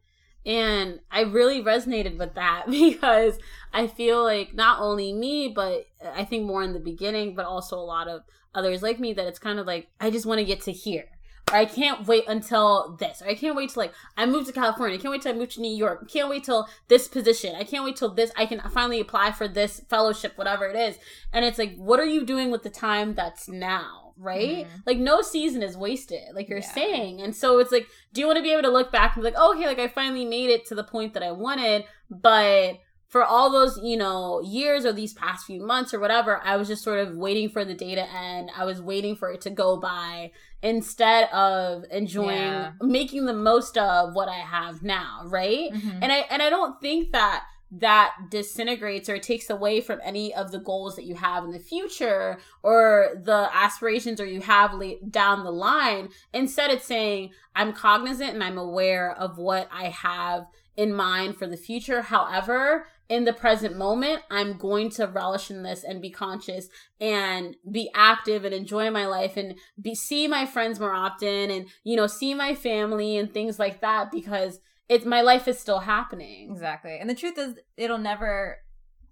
And 0.45 0.99
I 1.11 1.21
really 1.21 1.61
resonated 1.61 2.17
with 2.17 2.35
that 2.35 2.65
because 2.69 3.37
I 3.73 3.87
feel 3.87 4.23
like 4.23 4.53
not 4.53 4.79
only 4.79 5.13
me, 5.13 5.49
but 5.49 5.87
I 6.03 6.23
think 6.23 6.45
more 6.45 6.63
in 6.63 6.73
the 6.73 6.79
beginning, 6.79 7.35
but 7.35 7.45
also 7.45 7.77
a 7.77 7.81
lot 7.81 8.07
of 8.07 8.23
others 8.55 8.81
like 8.81 8.99
me 8.99 9.13
that 9.13 9.27
it's 9.27 9.39
kind 9.39 9.59
of 9.59 9.67
like 9.67 9.89
I 9.99 10.09
just 10.09 10.25
want 10.25 10.39
to 10.39 10.45
get 10.45 10.61
to 10.61 10.71
here. 10.71 11.05
Or 11.51 11.55
I 11.55 11.65
can't 11.65 12.05
wait 12.05 12.25
until 12.27 12.95
this. 12.99 13.21
Or 13.21 13.27
I 13.27 13.33
can't 13.33 13.55
wait 13.55 13.71
till 13.71 13.83
like 13.83 13.93
I 14.15 14.25
move 14.25 14.45
to 14.47 14.53
California. 14.53 14.97
I 14.97 15.01
can't 15.01 15.11
wait 15.11 15.23
till 15.23 15.33
I 15.33 15.37
move 15.37 15.49
to 15.49 15.61
New 15.61 15.75
York. 15.75 15.99
I 16.03 16.05
can't 16.05 16.29
wait 16.29 16.43
till 16.43 16.67
this 16.87 17.07
position. 17.07 17.55
I 17.55 17.63
can't 17.63 17.83
wait 17.83 17.95
till 17.95 18.13
this 18.13 18.31
I 18.37 18.45
can 18.45 18.61
finally 18.69 18.99
apply 18.99 19.31
for 19.31 19.47
this 19.47 19.81
fellowship, 19.89 20.37
whatever 20.37 20.67
it 20.67 20.75
is. 20.75 20.97
And 21.33 21.45
it's 21.45 21.57
like, 21.57 21.75
what 21.75 21.99
are 21.99 22.05
you 22.05 22.25
doing 22.25 22.51
with 22.51 22.63
the 22.63 22.69
time 22.69 23.15
that's 23.15 23.47
now? 23.47 24.08
Right? 24.21 24.67
Mhm. 24.67 24.83
Like 24.85 24.97
no 24.97 25.21
season 25.21 25.63
is 25.63 25.77
wasted, 25.77 26.35
like 26.35 26.49
you're 26.49 26.59
Yeah. 26.59 26.73
saying. 26.73 27.21
And 27.21 27.33
so 27.35 27.57
it's 27.59 27.71
like, 27.71 27.87
do 28.13 28.19
you 28.21 28.27
want 28.27 28.37
to 28.37 28.43
be 28.43 28.51
able 28.51 28.63
to 28.63 28.69
look 28.69 28.91
back 28.91 29.15
and 29.15 29.23
be 29.23 29.29
like, 29.29 29.39
oh, 29.39 29.53
okay, 29.55 29.65
like 29.65 29.79
I 29.79 29.87
finally 29.87 30.25
made 30.25 30.49
it 30.49 30.65
to 30.67 30.75
the 30.75 30.83
point 30.83 31.13
that 31.13 31.23
I 31.23 31.31
wanted, 31.31 31.85
but 32.09 32.79
for 33.07 33.23
all 33.23 33.49
those, 33.49 33.79
you 33.81 33.97
know, 33.97 34.39
years 34.41 34.85
or 34.85 34.93
these 34.93 35.13
past 35.13 35.45
few 35.45 35.65
months 35.65 35.93
or 35.95 35.99
whatever, 35.99 36.39
I 36.43 36.57
was 36.57 36.67
just 36.67 36.83
sort 36.83 36.99
of 36.99 37.15
waiting 37.15 37.49
for 37.49 37.65
the 37.65 37.73
day 37.73 37.95
to 37.95 38.07
end. 38.07 38.51
I 38.55 38.65
was 38.65 38.81
waiting 38.81 39.15
for 39.15 39.31
it 39.31 39.41
to 39.41 39.49
go 39.49 39.77
by 39.77 40.31
instead 40.61 41.27
of 41.31 41.85
enjoying 41.89 42.37
Yeah. 42.37 42.71
making 42.81 43.25
the 43.25 43.33
most 43.33 43.77
of 43.79 44.13
what 44.13 44.27
I 44.29 44.35
have 44.39 44.83
now, 44.83 45.21
right? 45.25 45.71
Mhm. 45.73 45.99
and 46.03 46.11
i 46.11 46.17
and 46.29 46.41
i 46.43 46.49
don't 46.51 46.79
think 46.81 47.11
that 47.13 47.45
that 47.71 48.15
disintegrates 48.29 49.09
or 49.09 49.19
takes 49.19 49.49
away 49.49 49.79
from 49.81 49.99
any 50.03 50.33
of 50.33 50.51
the 50.51 50.59
goals 50.59 50.95
that 50.95 51.05
you 51.05 51.15
have 51.15 51.43
in 51.43 51.51
the 51.51 51.59
future 51.59 52.39
or 52.63 53.21
the 53.23 53.49
aspirations 53.53 54.19
or 54.19 54.25
you 54.25 54.41
have 54.41 54.71
down 55.09 55.43
the 55.43 55.51
line. 55.51 56.09
Instead 56.33 56.71
it's 56.71 56.85
saying 56.85 57.31
i'm 57.55 57.73
cognizant 57.73 58.33
and 58.33 58.43
i'm 58.43 58.57
aware 58.57 59.11
of 59.11 59.37
what 59.37 59.69
i 59.71 59.85
have 59.85 60.47
in 60.75 60.93
mind 60.93 61.35
for 61.35 61.45
the 61.45 61.57
future. 61.57 62.01
However 62.01 62.87
in 63.07 63.25
the 63.25 63.33
present 63.33 63.75
moment 63.75 64.21
i'm 64.29 64.53
going 64.53 64.89
to 64.89 65.07
relish 65.07 65.49
in 65.49 65.63
this 65.63 65.83
and 65.83 66.01
be 66.01 66.11
conscious 66.11 66.69
and 67.01 67.55
be 67.71 67.89
active 67.95 68.45
and 68.45 68.53
enjoy 68.53 68.89
my 68.91 69.05
life 69.05 69.35
and 69.35 69.55
be 69.81 69.95
see 69.95 70.27
my 70.27 70.45
friends 70.45 70.79
more 70.79 70.93
often 70.93 71.49
and 71.49 71.67
you 71.83 71.95
know 71.95 72.05
see 72.05 72.35
my 72.35 72.53
family 72.53 73.17
and 73.17 73.33
things 73.33 73.57
like 73.57 73.81
that 73.81 74.11
because 74.11 74.59
it's 74.89 75.05
my 75.05 75.21
life 75.21 75.47
is 75.47 75.59
still 75.59 75.79
happening. 75.79 76.49
Exactly. 76.51 76.97
And 76.99 77.09
the 77.09 77.15
truth 77.15 77.37
is, 77.37 77.55
it'll 77.77 77.97
never 77.99 78.57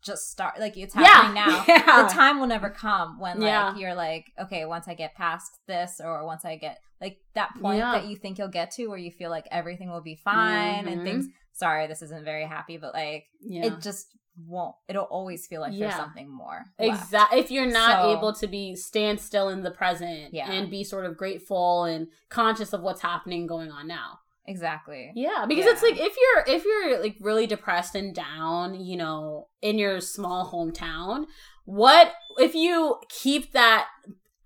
just 0.01 0.29
start. 0.31 0.59
Like, 0.59 0.75
it's 0.77 0.95
Yeah, 0.95 1.03
happening 1.05 1.33
now. 1.35 1.63
yeah. 1.67 2.03
The 2.07 2.13
time 2.13 2.39
will 2.39 2.47
never 2.47 2.69
come 2.69 3.19
when, 3.19 3.39
like, 3.39 3.47
Yeah. 3.47 3.75
you're 3.77 3.95
like, 3.95 4.25
okay, 4.39 4.65
once 4.65 4.87
I 4.87 4.93
get 4.93 5.15
past 5.15 5.59
this, 5.67 5.99
or 6.03 6.25
once 6.25 6.45
I 6.45 6.55
get, 6.55 6.79
like, 7.01 7.17
that 7.35 7.53
point 7.61 7.79
Yeah. 7.79 7.91
that 7.93 8.07
you 8.07 8.15
think 8.15 8.37
you'll 8.37 8.47
get 8.47 8.71
to 8.71 8.87
where 8.87 8.97
you 8.97 9.11
feel 9.11 9.29
like 9.29 9.47
everything 9.51 9.89
will 9.89 10.01
be 10.01 10.15
fine 10.15 10.85
Mhm. 10.85 10.91
and 10.91 11.03
things. 11.03 11.27
Sorry, 11.53 11.87
this 11.87 12.01
isn't 12.01 12.23
very 12.25 12.45
happy, 12.45 12.77
but, 12.77 12.93
like, 12.93 13.25
Yeah. 13.41 13.65
it 13.65 13.81
just 13.81 14.07
won't 14.45 14.75
it'll 14.87 15.05
always 15.05 15.47
feel 15.47 15.61
like 15.61 15.73
Yeah. 15.73 15.87
there's 15.87 15.95
something 15.95 16.29
more. 16.29 16.63
Exactly. 16.77 17.39
If 17.39 17.49
you're 17.49 17.65
not 17.65 18.03
So- 18.03 18.15
able 18.15 18.33
to 18.33 18.45
be 18.45 18.75
stand 18.75 19.19
still 19.19 19.49
in 19.49 19.63
the 19.63 19.71
present 19.71 20.31
Yeah. 20.31 20.51
and 20.51 20.69
be 20.69 20.83
sort 20.83 21.05
of 21.07 21.17
grateful 21.17 21.85
and 21.85 22.07
conscious 22.29 22.71
of 22.71 22.81
what's 22.81 23.01
happening 23.01 23.47
going 23.47 23.71
on 23.71 23.87
now. 23.87 24.19
Exactly 24.47 25.11
Yeah, 25.15 25.45
because 25.47 25.65
Yeah. 25.65 25.71
it's 25.71 25.83
like 25.83 25.99
if 25.99 26.15
you're 26.17 26.55
if 26.57 26.65
you're 26.65 27.01
like 27.01 27.17
really 27.19 27.47
depressed 27.47 27.95
and 27.95 28.15
down, 28.15 28.79
you 28.79 28.97
know, 28.97 29.47
in 29.61 29.77
your 29.77 29.99
small 30.01 30.49
hometown, 30.51 31.25
what 31.65 32.13
if 32.37 32.55
you 32.55 32.97
keep 33.09 33.51
that 33.51 33.87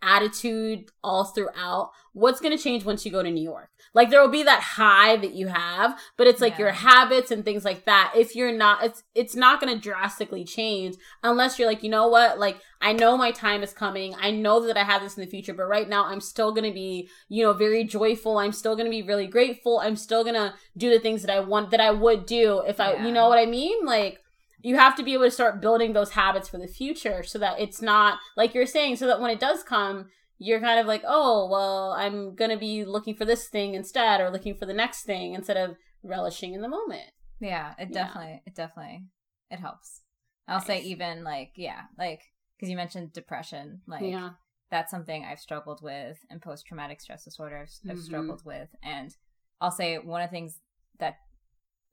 attitude 0.02 0.86
all 1.04 1.26
throughout? 1.26 1.92
What's 2.14 2.42
going 2.42 2.56
to 2.58 2.62
change 2.62 2.84
once 2.84 3.06
you 3.06 3.12
go 3.12 3.22
to 3.24 3.30
New 3.32 3.44
York? 3.44 3.70
Like 3.94 4.10
there 4.10 4.22
will 4.22 4.30
be 4.30 4.44
that 4.44 4.62
high 4.62 5.18
that 5.18 5.34
you 5.34 5.48
have, 5.48 6.00
but 6.18 6.26
it's 6.26 6.40
like 6.40 6.58
your 6.58 6.72
habits 6.72 7.30
and 7.30 7.44
things 7.44 7.66
like 7.66 7.84
that. 7.86 8.14
If 8.16 8.36
you're 8.36 8.56
not 8.56 8.84
it's 8.86 9.04
it's 9.16 9.36
not 9.36 9.60
going 9.60 9.74
to 9.74 9.80
drastically 9.82 10.46
change 10.46 10.96
unless 11.24 11.60
you're 11.60 11.68
like, 11.68 11.84
you 11.84 11.90
know 11.90 12.08
what? 12.08 12.40
Like 12.40 12.62
I 12.80 12.94
know 12.94 13.18
my 13.18 13.32
time 13.32 13.64
is 13.64 13.74
coming. 13.74 14.16
I 14.20 14.32
know 14.32 14.66
that 14.66 14.78
I 14.78 14.84
have 14.84 15.02
this 15.02 15.18
in 15.18 15.22
the 15.26 15.30
future, 15.30 15.54
but 15.54 15.66
right 15.68 15.90
now 15.90 16.06
I'm 16.06 16.22
still 16.22 16.52
going 16.54 16.64
to 16.64 16.74
be, 16.74 17.10
you 17.28 17.44
know, 17.44 17.52
very 17.54 17.84
joyful. 17.84 18.38
I'm 18.38 18.54
still 18.54 18.76
going 18.78 18.86
to 18.86 18.92
be 18.92 19.04
really 19.04 19.28
grateful. 19.28 19.80
I'm 19.80 19.98
still 19.98 20.24
going 20.24 20.36
to 20.36 20.54
do 20.78 20.90
the 20.90 21.00
things 21.00 21.22
that 21.24 21.32
I 21.36 21.42
want 21.42 21.72
that 21.72 21.82
I 21.82 21.92
would 21.92 22.26
do 22.26 22.64
if 22.66 22.80
I, 22.80 22.94
Yeah. 22.94 23.06
you 23.06 23.12
know 23.12 23.28
what 23.28 23.40
I 23.40 23.46
mean? 23.46 23.86
Like 23.86 24.20
you 24.64 24.78
have 24.78 24.96
to 24.96 25.04
be 25.04 25.14
able 25.14 25.26
to 25.26 25.32
start 25.32 25.60
building 25.60 25.92
those 25.94 26.12
habits 26.12 26.48
for 26.48 26.60
the 26.60 26.68
future 26.68 27.24
so 27.24 27.40
that 27.40 27.60
it's 27.60 27.82
not 27.82 28.20
like 28.38 28.54
you're 28.54 28.66
saying 28.66 28.96
so 28.96 29.08
that 29.08 29.20
when 29.20 29.32
it 29.32 29.40
does 29.40 29.64
come 29.64 30.06
you're 30.44 30.60
kind 30.60 30.80
of 30.80 30.86
like 30.88 31.04
oh 31.06 31.48
well 31.50 31.92
i'm 31.92 32.34
gonna 32.36 32.58
be 32.58 32.84
looking 32.84 33.14
for 33.16 33.26
this 33.26 33.48
thing 33.48 33.76
instead 33.76 34.20
or 34.20 34.30
looking 34.32 34.56
for 34.56 34.66
the 34.66 34.74
next 34.74 35.04
thing 35.04 35.34
instead 35.34 35.58
of 35.58 35.76
relishing 36.04 36.54
in 36.54 36.62
the 36.62 36.68
moment 36.68 37.12
yeah 37.40 37.74
it 37.78 37.90
Yeah. 37.92 38.06
definitely 38.06 38.42
it 38.48 38.56
definitely 38.56 39.06
it 39.50 39.60
helps 39.60 40.02
i'll 40.48 40.60
say 40.60 40.82
even 40.82 41.24
like 41.24 41.52
yeah 41.56 41.82
like 41.98 42.22
because 42.56 42.70
you 42.70 42.76
mentioned 42.76 43.14
depression 43.14 43.82
like 43.88 44.04
yeah 44.04 44.30
that's 44.72 44.90
something 44.90 45.26
I've 45.26 45.40
struggled 45.40 45.82
with 45.84 46.18
and 46.30 46.42
post 46.42 46.66
traumatic 46.66 47.02
stress 47.02 47.26
disorder 47.26 47.58
I've, 47.58 47.92
I've 47.92 47.98
Mhm. 47.98 48.04
struggled 48.06 48.46
with 48.46 48.70
and 48.82 49.14
I'll 49.60 49.70
say 49.70 49.98
one 49.98 50.22
of 50.22 50.30
the 50.30 50.32
things 50.36 50.60
that 50.98 51.16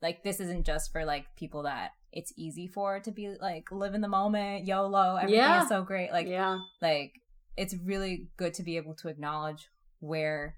like 0.01 0.23
this 0.23 0.39
isn't 0.39 0.65
just 0.65 0.93
for 0.93 1.05
like 1.05 1.27
people 1.37 1.65
that 1.65 1.91
it's 2.13 2.33
easy 2.37 2.69
for 2.69 3.01
to 3.01 3.11
be 3.11 3.35
like 3.41 3.73
live 3.73 3.95
in 3.95 4.01
the 4.01 4.09
moment 4.09 4.65
YOLO 4.65 5.17
everything 5.17 5.39
Yeah. 5.41 5.63
is 5.63 5.69
so 5.69 5.83
great 5.83 6.13
like 6.13 6.29
yeah 6.29 6.59
like 6.81 7.15
it's 7.59 7.75
really 7.85 8.29
good 8.37 8.55
to 8.55 8.63
be 8.63 8.77
able 8.77 8.95
to 8.95 9.09
acknowledge 9.09 9.69
where 10.01 10.57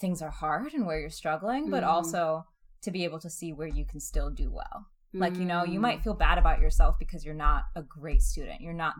things 0.00 0.22
are 0.22 0.30
hard 0.30 0.74
and 0.74 0.86
where 0.86 1.00
you're 1.00 1.10
struggling 1.10 1.70
but 1.70 1.82
Mhm. 1.82 1.88
also 1.88 2.44
to 2.82 2.90
be 2.90 3.04
able 3.04 3.18
to 3.20 3.30
see 3.30 3.52
where 3.52 3.66
you 3.78 3.84
can 3.84 4.00
still 4.00 4.30
do 4.30 4.50
well 4.50 4.86
like 5.14 5.36
you 5.36 5.44
know 5.46 5.64
you 5.64 5.78
Mm. 5.78 5.82
might 5.82 6.02
feel 6.02 6.14
bad 6.14 6.36
about 6.38 6.60
yourself 6.60 6.96
because 6.98 7.24
you're 7.24 7.34
not 7.48 7.64
a 7.74 7.82
great 7.82 8.22
student 8.22 8.60
you're 8.60 8.74
not 8.86 8.94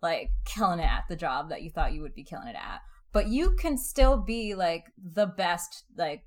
like 0.00 0.30
killing 0.44 0.78
it 0.78 0.84
at 0.98 1.04
the 1.08 1.16
job 1.16 1.48
that 1.50 1.62
you 1.62 1.70
thought 1.70 1.92
you 1.92 2.00
would 2.00 2.14
be 2.14 2.22
killing 2.24 2.46
it 2.48 2.54
at 2.56 2.80
but 3.12 3.26
you 3.26 3.50
can 3.56 3.76
still 3.76 4.16
be 4.16 4.54
like 4.54 4.84
the 4.96 5.26
best 5.26 5.84
like 5.96 6.22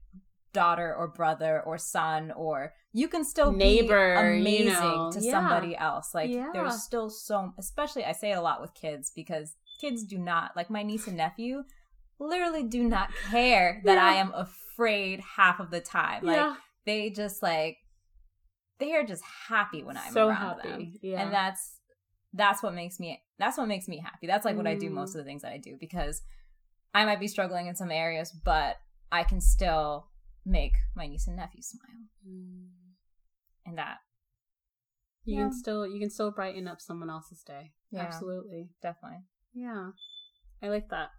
daughter 0.53 0.93
or 0.93 1.07
brother 1.07 1.61
or 1.65 1.77
son 1.77 2.29
or 2.31 2.73
you 2.91 3.07
can 3.07 3.23
still 3.23 3.53
Neighbor, 3.53 4.15
be 4.37 4.49
you 4.59 4.67
amazing 4.67 4.97
know. 4.97 5.09
to 5.13 5.21
Yeah. 5.21 5.31
somebody 5.31 5.77
else 5.77 6.13
like 6.13 6.29
Yeah. 6.29 6.49
there's 6.53 6.83
still 6.83 7.09
so 7.09 7.53
especially 7.57 8.03
i 8.03 8.11
say 8.11 8.31
it 8.33 8.37
a 8.37 8.41
lot 8.41 8.59
with 8.61 8.73
kids 8.73 9.09
because 9.15 9.55
kids 9.82 10.04
do 10.04 10.17
not 10.17 10.52
like 10.56 10.70
my 10.70 10.84
niece 10.84 11.08
and 11.08 11.17
nephew 11.17 11.63
literally 12.20 12.63
do 12.63 12.84
not 12.84 13.10
care 13.32 13.82
that 13.84 13.98
i 13.98 14.13
am 14.13 14.32
afraid 14.36 15.20
half 15.22 15.60
of 15.60 15.72
the 15.72 15.82
time 15.82 16.24
like 16.24 16.36
yeah 16.36 16.56
they 16.86 17.10
just 17.10 17.41
like 17.41 17.78
they 18.80 18.94
are 18.94 19.04
just 19.04 19.24
happy 19.48 19.84
when 19.84 19.96
I'm 19.96 20.12
so 20.12 20.28
around 20.28 20.58
happy 20.58 20.70
them. 20.70 20.94
yeah 21.02 21.22
And 21.22 21.32
that's 21.34 21.78
that's 22.34 22.63
what 22.63 22.74
makes 22.74 23.00
me 23.00 23.22
that's 23.38 23.58
what 23.58 23.67
makes 23.67 23.88
me 23.88 24.00
happy. 24.00 24.26
That's 24.28 24.44
like 24.44 24.58
what 24.58 24.65
I 24.67 24.74
do 24.76 24.89
Mm. 24.89 24.94
most 24.94 25.15
of 25.15 25.20
the 25.20 25.24
things 25.24 25.44
that 25.44 25.52
I 25.54 25.58
do 25.58 25.78
because 25.80 26.24
I 26.94 27.06
might 27.06 27.20
be 27.20 27.28
struggling 27.28 27.67
in 27.67 27.76
some 27.76 27.91
areas, 27.91 28.32
but 28.32 28.78
I 29.12 29.24
can 29.24 29.39
still 29.39 30.08
make 30.46 30.74
my 30.96 31.06
niece 31.08 31.28
and 31.28 31.36
nephew 31.36 31.62
smile. 31.62 32.08
Mm. 32.28 32.70
And 33.67 33.78
that 33.78 33.98
you 35.24 35.38
Yeah. 35.38 35.44
can 35.44 35.54
still 35.54 35.86
you 35.88 36.00
can 36.00 36.10
still 36.10 36.32
brighten 36.32 36.67
up 36.67 36.82
someone 36.82 37.10
else's 37.12 37.44
day 37.44 37.74
Yeah. 37.91 38.06
absolutely 38.06 38.70
definitely. 38.82 39.20
Yeah. 39.53 39.91
I 40.63 40.69
like 40.69 40.89
that. 40.89 41.09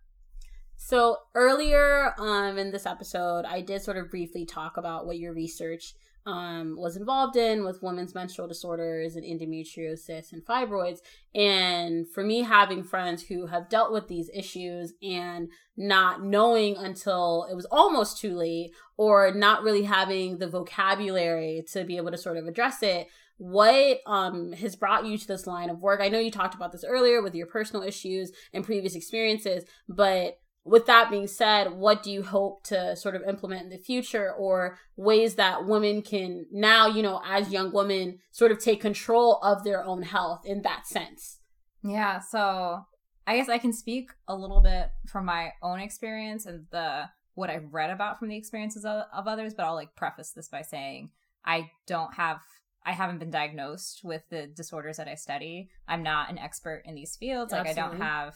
So 0.76 1.18
earlier 1.34 2.14
um 2.18 2.58
in 2.58 2.70
this 2.70 2.86
episode, 2.86 3.44
I 3.44 3.60
did 3.60 3.82
sort 3.82 3.96
of 3.96 4.10
briefly 4.10 4.44
talk 4.44 4.76
about 4.76 5.06
what 5.06 5.18
your 5.18 5.32
research 5.32 5.94
um 6.24 6.76
was 6.76 6.96
involved 6.96 7.36
in 7.36 7.64
with 7.64 7.82
women's 7.82 8.14
menstrual 8.14 8.46
disorders 8.46 9.16
and 9.16 9.24
endometriosis 9.24 10.32
and 10.32 10.44
fibroids. 10.44 10.98
And 11.34 12.08
for 12.08 12.24
me 12.24 12.42
having 12.42 12.84
friends 12.84 13.24
who 13.24 13.46
have 13.46 13.68
dealt 13.68 13.92
with 13.92 14.08
these 14.08 14.30
issues 14.32 14.92
and 15.02 15.48
not 15.76 16.22
knowing 16.22 16.76
until 16.76 17.46
it 17.50 17.54
was 17.54 17.66
almost 17.70 18.18
too 18.18 18.34
late 18.34 18.72
or 18.96 19.32
not 19.34 19.62
really 19.62 19.82
having 19.84 20.38
the 20.38 20.48
vocabulary 20.48 21.64
to 21.72 21.84
be 21.84 21.96
able 21.96 22.10
to 22.10 22.18
sort 22.18 22.36
of 22.36 22.46
address 22.46 22.82
it, 22.82 23.08
what 23.42 23.98
um 24.06 24.52
has 24.52 24.76
brought 24.76 25.04
you 25.04 25.18
to 25.18 25.26
this 25.26 25.48
line 25.48 25.68
of 25.68 25.80
work? 25.80 26.00
I 26.00 26.08
know 26.08 26.20
you 26.20 26.30
talked 26.30 26.54
about 26.54 26.70
this 26.70 26.84
earlier 26.84 27.20
with 27.20 27.34
your 27.34 27.48
personal 27.48 27.82
issues 27.82 28.30
and 28.52 28.64
previous 28.64 28.94
experiences, 28.94 29.64
but 29.88 30.38
with 30.64 30.86
that 30.86 31.10
being 31.10 31.26
said, 31.26 31.72
what 31.72 32.04
do 32.04 32.12
you 32.12 32.22
hope 32.22 32.62
to 32.62 32.94
sort 32.94 33.16
of 33.16 33.22
implement 33.26 33.64
in 33.64 33.70
the 33.70 33.78
future 33.78 34.32
or 34.32 34.78
ways 34.94 35.34
that 35.34 35.66
women 35.66 36.02
can 36.02 36.46
now, 36.52 36.86
you 36.86 37.02
know, 37.02 37.20
as 37.26 37.50
young 37.50 37.72
women 37.72 38.20
sort 38.30 38.52
of 38.52 38.60
take 38.60 38.80
control 38.80 39.40
of 39.42 39.64
their 39.64 39.84
own 39.84 40.02
health 40.02 40.42
in 40.44 40.62
that 40.62 40.86
sense? 40.86 41.40
Yeah, 41.82 42.20
so 42.20 42.84
I 43.26 43.36
guess 43.36 43.48
I 43.48 43.58
can 43.58 43.72
speak 43.72 44.10
a 44.28 44.36
little 44.36 44.60
bit 44.60 44.92
from 45.08 45.24
my 45.24 45.50
own 45.62 45.80
experience 45.80 46.46
and 46.46 46.66
the 46.70 47.06
what 47.34 47.50
I've 47.50 47.74
read 47.74 47.90
about 47.90 48.20
from 48.20 48.28
the 48.28 48.36
experiences 48.36 48.84
of, 48.84 49.06
of 49.12 49.26
others, 49.26 49.52
but 49.52 49.64
I'll 49.64 49.74
like 49.74 49.96
preface 49.96 50.30
this 50.30 50.48
by 50.48 50.62
saying 50.62 51.10
I 51.44 51.72
don't 51.88 52.14
have 52.14 52.38
I 52.84 52.92
haven't 52.92 53.18
been 53.18 53.30
diagnosed 53.30 54.00
with 54.02 54.22
the 54.30 54.46
disorders 54.46 54.96
that 54.96 55.08
I 55.08 55.14
study. 55.14 55.70
I'm 55.86 56.02
not 56.02 56.30
an 56.30 56.38
expert 56.38 56.82
in 56.84 56.94
these 56.94 57.16
fields. 57.16 57.52
Like 57.52 57.66
I 57.68 57.72
don't 57.72 57.98
have 58.00 58.34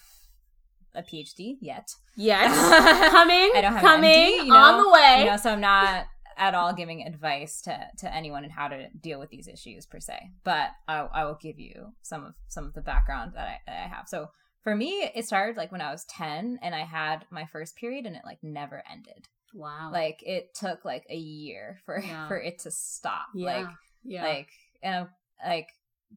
a 0.95 1.03
PhD 1.03 1.57
yet. 1.61 1.91
Yes. 2.17 2.51
coming. 3.13 3.51
I 3.55 3.61
don't 3.61 3.73
have 3.75 3.83
coming 3.83 4.11
MD, 4.41 4.47
you 4.47 4.53
on 4.55 4.83
the 4.83 4.91
way. 4.91 5.25
You 5.25 5.31
know, 5.31 5.37
so 5.37 5.51
I'm 5.51 5.61
not 5.61 6.07
at 6.39 6.55
all 6.55 6.73
giving 6.75 7.03
advice 7.07 7.63
to 7.63 7.79
to 7.99 8.15
anyone 8.15 8.45
in 8.45 8.51
how 8.51 8.69
to 8.69 8.89
deal 9.01 9.19
with 9.19 9.31
these 9.31 9.49
issues 9.49 9.87
per 9.87 10.01
se. 10.01 10.19
But 10.45 10.71
I, 10.87 10.99
I 11.13 11.25
will 11.25 11.39
give 11.41 11.59
you 11.59 11.93
some 12.03 12.25
of 12.25 12.35
some 12.49 12.67
of 12.67 12.75
the 12.75 12.83
background 12.83 13.33
that 13.35 13.49
I, 13.49 13.57
that 13.67 13.85
I 13.85 13.89
have. 13.89 14.07
So 14.09 14.29
for 14.63 14.75
me, 14.75 15.11
it 15.15 15.27
started 15.27 15.57
like 15.57 15.71
when 15.73 15.81
I 15.81 15.93
was 15.93 16.05
10 16.07 16.59
and 16.63 16.75
I 16.75 16.81
had 16.85 17.25
my 17.31 17.45
first 17.47 17.77
period 17.77 18.05
and 18.05 18.17
it 18.17 18.23
like 18.25 18.39
never 18.43 18.83
ended. 18.91 19.29
wow. 19.55 19.91
Like 19.93 20.23
it 20.27 20.55
took 20.55 20.85
like 20.85 21.05
a 21.09 21.17
year 21.17 21.79
for 21.87 22.01
Yeah. 22.01 22.27
for 22.29 22.37
it 22.39 22.59
to 22.61 22.71
stop. 22.71 23.27
yeah. 23.35 23.59
Like 23.59 23.69
yeah. 24.07 24.25
like 24.25 24.49
and 24.83 25.09
like 25.45 25.69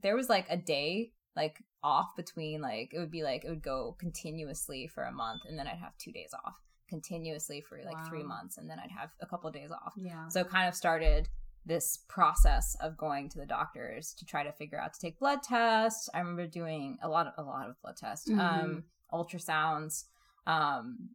there 0.02 0.16
was 0.16 0.30
like 0.30 0.46
a 0.50 0.58
day 0.58 1.12
like 1.36 1.64
off 1.84 2.16
between 2.16 2.62
like 2.62 2.94
it 2.94 3.00
would 3.00 3.12
be 3.12 3.24
like 3.24 3.44
it 3.46 3.50
would 3.50 3.62
go 3.64 3.96
continuously 4.00 4.88
for 4.88 5.04
a 5.04 5.12
month 5.12 5.42
and 5.48 5.58
then 5.58 5.68
I'd 5.68 5.78
have 5.78 5.98
two 5.98 6.12
days 6.12 6.32
off 6.46 6.56
continuously 6.90 7.62
for 7.62 7.80
like 7.86 8.08
three 8.08 8.24
months 8.24 8.58
and 8.58 8.70
then 8.70 8.80
I'd 8.80 8.92
have 8.92 9.12
a 9.22 9.26
couple 9.26 9.48
of 9.48 9.54
days 9.54 9.72
off. 9.72 9.94
yeah. 9.96 10.28
So 10.28 10.42
it 10.42 10.50
kind 10.50 10.68
of 10.68 10.76
started 10.76 11.30
this 11.66 12.00
process 12.08 12.76
of 12.82 12.98
going 12.98 13.30
to 13.30 13.38
the 13.38 13.46
doctors 13.46 14.14
to 14.16 14.26
try 14.26 14.44
to 14.44 14.52
figure 14.52 14.80
out 14.80 14.94
to 14.94 15.00
take 15.00 15.20
blood 15.20 15.44
tests. 15.44 16.10
I 16.14 16.20
remember 16.20 16.48
doing 16.48 16.98
a 17.04 17.08
lot 17.08 17.28
of 17.28 17.34
a 17.38 17.48
lot 17.48 17.70
of 17.70 17.80
blood 17.82 17.96
tests, 17.98 18.28
Mhm. 18.30 18.40
um, 18.40 18.84
ultrasounds, 19.14 20.06
um, 20.48 21.10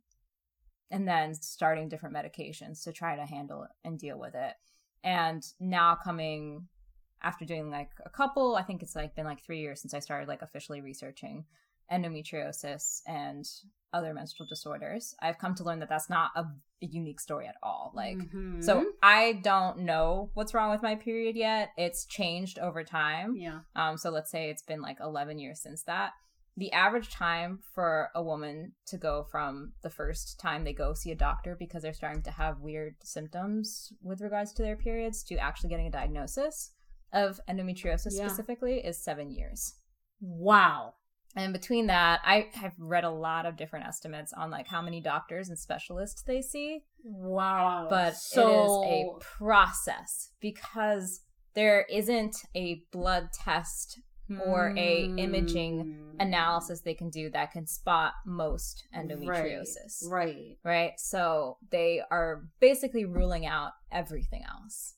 and 0.91 1.09
then 1.09 1.35
starting 1.35 1.89
different 1.89 2.15
medications 2.15 2.85
to 2.85 2.93
try 2.93 3.17
to 3.17 3.27
handle 3.27 3.67
and 3.85 3.99
deal 3.99 4.19
with 4.19 4.35
it. 4.35 4.55
And 5.05 5.45
now 5.61 5.95
coming 6.03 6.67
after 7.23 7.45
doing 7.45 7.71
like 7.71 7.91
a 8.05 8.11
couple, 8.11 8.57
I 8.57 8.63
think 8.63 8.83
it's 8.83 8.97
like 8.97 9.15
been 9.15 9.25
like 9.27 9.45
three 9.45 9.61
years 9.61 9.81
since 9.81 9.95
I 9.95 10.01
started 10.01 10.27
like 10.29 10.43
officially 10.43 10.81
researching 10.81 11.45
endometriosis 11.93 13.01
and 13.07 13.45
other 13.93 14.13
menstrual 14.13 14.47
disorders. 14.49 15.15
I've 15.21 15.39
come 15.39 15.55
to 15.57 15.65
learn 15.65 15.79
that 15.81 15.89
that's 15.89 16.11
not 16.11 16.31
a, 16.35 16.47
unique 16.81 17.19
story 17.21 17.47
at 17.47 17.55
all. 17.63 17.93
Like 17.95 18.19
Mhm. 18.19 18.63
so 18.63 18.85
I 19.03 19.41
don't 19.43 19.79
know 19.79 20.29
what's 20.35 20.53
wrong 20.53 20.71
with 20.71 20.83
my 20.83 20.97
period 20.97 21.35
yet. 21.35 21.71
It's 21.79 22.05
changed 22.05 22.59
over 22.59 22.85
time. 22.85 23.37
yeah. 23.37 23.61
Um, 23.75 23.97
so 23.97 24.11
let's 24.11 24.31
say 24.31 24.51
it's 24.51 24.61
been 24.61 24.83
like 24.83 24.99
11 25.01 25.39
years 25.39 25.63
since 25.63 25.83
that. 25.85 26.13
The 26.57 26.73
average 26.73 27.11
time 27.11 27.59
for 27.75 28.11
a 28.15 28.23
woman 28.23 28.73
to 28.87 28.97
go 28.97 29.25
from 29.31 29.73
the 29.83 29.91
first 29.91 30.39
time 30.39 30.63
they 30.63 30.73
go 30.73 30.95
see 30.95 31.11
a 31.11 31.17
doctor 31.17 31.57
because 31.59 31.83
they're 31.83 31.93
starting 31.93 32.23
to 32.23 32.31
have 32.31 32.61
weird 32.61 32.95
symptoms 33.03 33.93
with 34.03 34.21
regards 34.21 34.53
to 34.55 34.63
their 34.63 34.77
periods 34.77 35.25
to 35.25 35.37
actually 35.37 35.71
getting 35.71 35.89
a 35.89 35.91
diagnosis 35.91 36.71
of 37.13 37.41
endometriosis 37.49 38.13
Yeah. 38.17 38.29
specifically 38.29 38.79
is 38.85 39.03
seven 39.03 39.31
years. 39.33 39.75
Wow. 40.21 40.95
And 41.37 41.53
between 41.53 41.89
that, 41.89 42.21
I 42.25 42.49
have 42.55 42.75
read 42.79 43.03
a 43.03 43.11
lot 43.11 43.45
of 43.47 43.57
different 43.57 43.87
estimates 43.87 44.33
on 44.33 44.51
like 44.53 44.69
how 44.69 44.81
many 44.81 45.01
doctors 45.01 45.49
and 45.49 45.59
specialists 45.59 46.23
they 46.23 46.41
see 46.41 46.85
Wow. 47.03 47.89
but 47.91 48.17
so 48.17 48.83
it 48.85 48.95
is 48.95 49.07
a 49.17 49.19
process 49.21 50.31
because 50.41 51.21
there 51.55 51.83
isn't 51.91 52.37
a 52.55 52.83
blood 52.93 53.29
test 53.33 54.01
or 54.47 54.75
a 54.77 55.05
imaging 55.17 55.81
Hmm. 56.15 56.21
analysis 56.21 56.81
they 56.81 56.95
can 56.95 57.11
do 57.11 57.29
that 57.31 57.53
can 57.53 57.67
spot 57.67 58.15
most 58.25 58.87
endometriosis. 58.97 60.09
Right. 60.09 60.57
Right. 60.65 60.93
So 60.99 61.59
they 61.71 62.01
are 62.11 62.45
basically 62.61 63.05
ruling 63.05 63.47
out 63.47 63.73
everything 63.91 64.43
else 64.49 64.95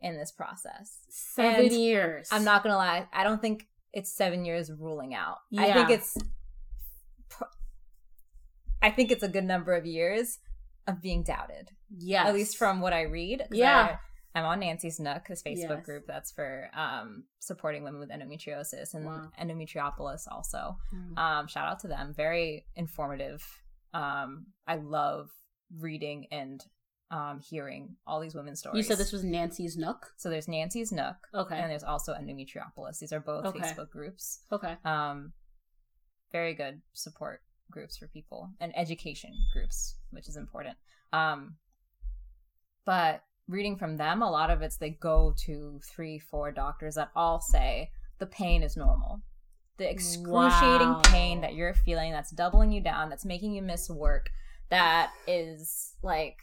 in 0.00 0.16
this 0.16 0.30
process. 0.30 0.98
Seven 1.08 1.66
And 1.66 1.72
years. 1.72 2.28
I'm 2.30 2.44
not 2.44 2.62
going 2.62 2.72
to 2.72 2.76
lie. 2.76 3.08
I 3.12 3.24
don't 3.24 3.40
think 3.40 3.66
it's 3.92 4.12
seven 4.12 4.44
years 4.44 4.70
ruling 4.70 5.14
out. 5.14 5.38
Yeah. 5.50 5.62
I 5.62 5.72
think 5.72 5.90
it's, 5.90 6.16
I 8.82 8.90
think 8.90 9.10
it's 9.10 9.22
a 9.22 9.28
good 9.28 9.44
number 9.44 9.74
of 9.74 9.84
years 9.84 10.38
of 10.86 11.02
being 11.02 11.22
doubted. 11.22 11.70
Yeah. 11.98 12.26
At 12.26 12.34
least 12.34 12.56
from 12.56 12.80
what 12.80 12.92
I 12.92 13.02
read. 13.02 13.46
Yeah. 13.52 13.78
I, 13.78 13.98
am 14.34 14.44
on 14.44 14.60
Nancy's 14.60 15.00
Nook, 15.00 15.26
this 15.28 15.42
Facebook 15.42 15.68
Yes. 15.78 15.84
group 15.84 16.06
that's 16.06 16.30
for 16.30 16.70
um, 16.74 17.24
supporting 17.40 17.82
women 17.82 17.98
with 18.00 18.10
endometriosis 18.10 18.94
and 18.94 19.04
Wow. 19.06 19.30
endometriopolis 19.40 20.22
also. 20.30 20.76
Mm. 20.94 21.18
Um, 21.18 21.46
shout 21.48 21.68
out 21.68 21.80
to 21.80 21.88
them. 21.88 22.14
Very 22.14 22.66
informative. 22.76 23.42
Um, 23.92 24.46
I 24.66 24.76
love 24.76 25.30
reading 25.78 26.26
and 26.30 26.64
um, 27.10 27.40
hearing 27.40 27.96
all 28.06 28.20
these 28.20 28.36
women's 28.36 28.60
stories. 28.60 28.76
You 28.76 28.82
said 28.84 28.98
this 28.98 29.10
was 29.12 29.24
Nancy's 29.24 29.76
Nook. 29.76 30.12
So 30.16 30.30
there's 30.30 30.46
Nancy's 30.46 30.92
Nook, 30.92 31.16
Okay. 31.34 31.58
and 31.58 31.68
there's 31.68 31.82
also 31.82 32.14
Endometriopolis. 32.14 33.00
These 33.00 33.12
are 33.12 33.18
both 33.18 33.46
Okay. 33.46 33.58
Facebook 33.58 33.90
groups. 33.90 34.44
okay. 34.52 34.76
Um, 34.84 35.32
very 36.30 36.54
good 36.54 36.82
support 36.92 37.42
groups 37.68 37.96
for 37.96 38.06
people 38.06 38.50
and 38.60 38.72
education 38.78 39.32
groups, 39.52 39.96
which 40.10 40.28
is 40.28 40.36
important. 40.36 40.76
Um, 41.12 41.56
but 42.84 43.24
reading 43.50 43.76
from 43.76 43.96
them, 43.96 44.22
a 44.22 44.30
lot 44.30 44.50
of 44.50 44.62
it's 44.62 44.76
they 44.76 44.90
go 44.90 45.34
to 45.44 45.80
three, 45.84 46.18
four 46.18 46.52
doctors 46.52 46.94
that 46.94 47.10
all 47.14 47.40
say 47.40 47.90
the 48.18 48.26
pain 48.26 48.62
is 48.62 48.76
normal. 48.76 49.20
The 49.78 49.90
excruciating 49.90 50.88
Wow. 50.88 51.02
pain 51.04 51.40
that 51.40 51.54
you're 51.54 51.74
feeling 51.74 52.12
that's 52.12 52.30
doubling 52.30 52.70
you 52.70 52.80
down, 52.80 53.08
that's 53.10 53.24
making 53.24 53.52
you 53.54 53.62
miss 53.62 53.88
work, 53.90 54.30
that 54.68 55.10
is 55.26 55.94
like 56.02 56.36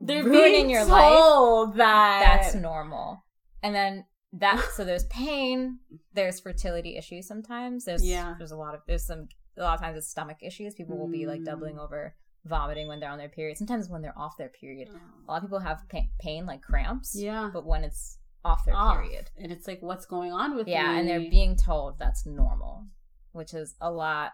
They're 0.00 0.24
ruining 0.24 0.68
your 0.70 0.84
life 0.84 1.76
that 1.76 2.20
that's 2.20 2.54
normal. 2.54 3.24
And 3.62 3.74
then 3.74 4.06
that 4.32 4.60
so 4.74 4.84
there's 4.84 5.04
pain, 5.06 5.78
there's 6.14 6.40
fertility 6.40 6.96
issues 6.96 7.26
sometimes. 7.26 7.84
There's 7.84 8.04
Yeah. 8.04 8.34
there's 8.38 8.52
a 8.52 8.56
lot 8.56 8.74
of 8.74 8.82
there's 8.86 9.06
some 9.06 9.28
a 9.56 9.62
lot 9.62 9.74
of 9.74 9.80
times 9.80 9.96
it's 9.98 10.08
stomach 10.08 10.38
issues. 10.42 10.74
People 10.74 10.96
will 10.98 11.08
be 11.10 11.26
like 11.26 11.40
Mm. 11.40 11.44
doubling 11.46 11.78
over 11.78 12.14
vomiting 12.46 12.88
when 12.88 13.00
they're 13.00 13.10
on 13.10 13.18
their 13.18 13.28
period. 13.28 13.58
Sometimes 13.58 13.88
when 13.88 14.02
they're 14.02 14.18
off 14.18 14.36
their 14.36 14.48
period. 14.48 14.88
Oh. 14.92 14.96
A 15.28 15.30
lot 15.30 15.36
of 15.38 15.42
people 15.44 15.58
have 15.60 15.86
pain, 15.88 16.08
pain 16.20 16.46
like 16.46 16.62
cramps, 16.62 17.14
Yeah. 17.16 17.50
but 17.52 17.66
when 17.66 17.84
it's 17.84 18.18
off 18.44 18.64
their 18.64 18.74
Off. 18.74 18.96
period. 18.96 19.30
And 19.36 19.52
it's 19.52 19.66
like, 19.68 19.82
what's 19.82 20.06
going 20.06 20.32
on 20.32 20.56
with 20.56 20.66
Yeah, 20.66 20.92
and 20.98 21.06
they're 21.08 21.20
being 21.20 21.56
told 21.56 21.98
that's 21.98 22.24
normal, 22.24 22.86
which 23.32 23.52
is 23.52 23.74
a 23.80 23.90
lot. 23.90 24.32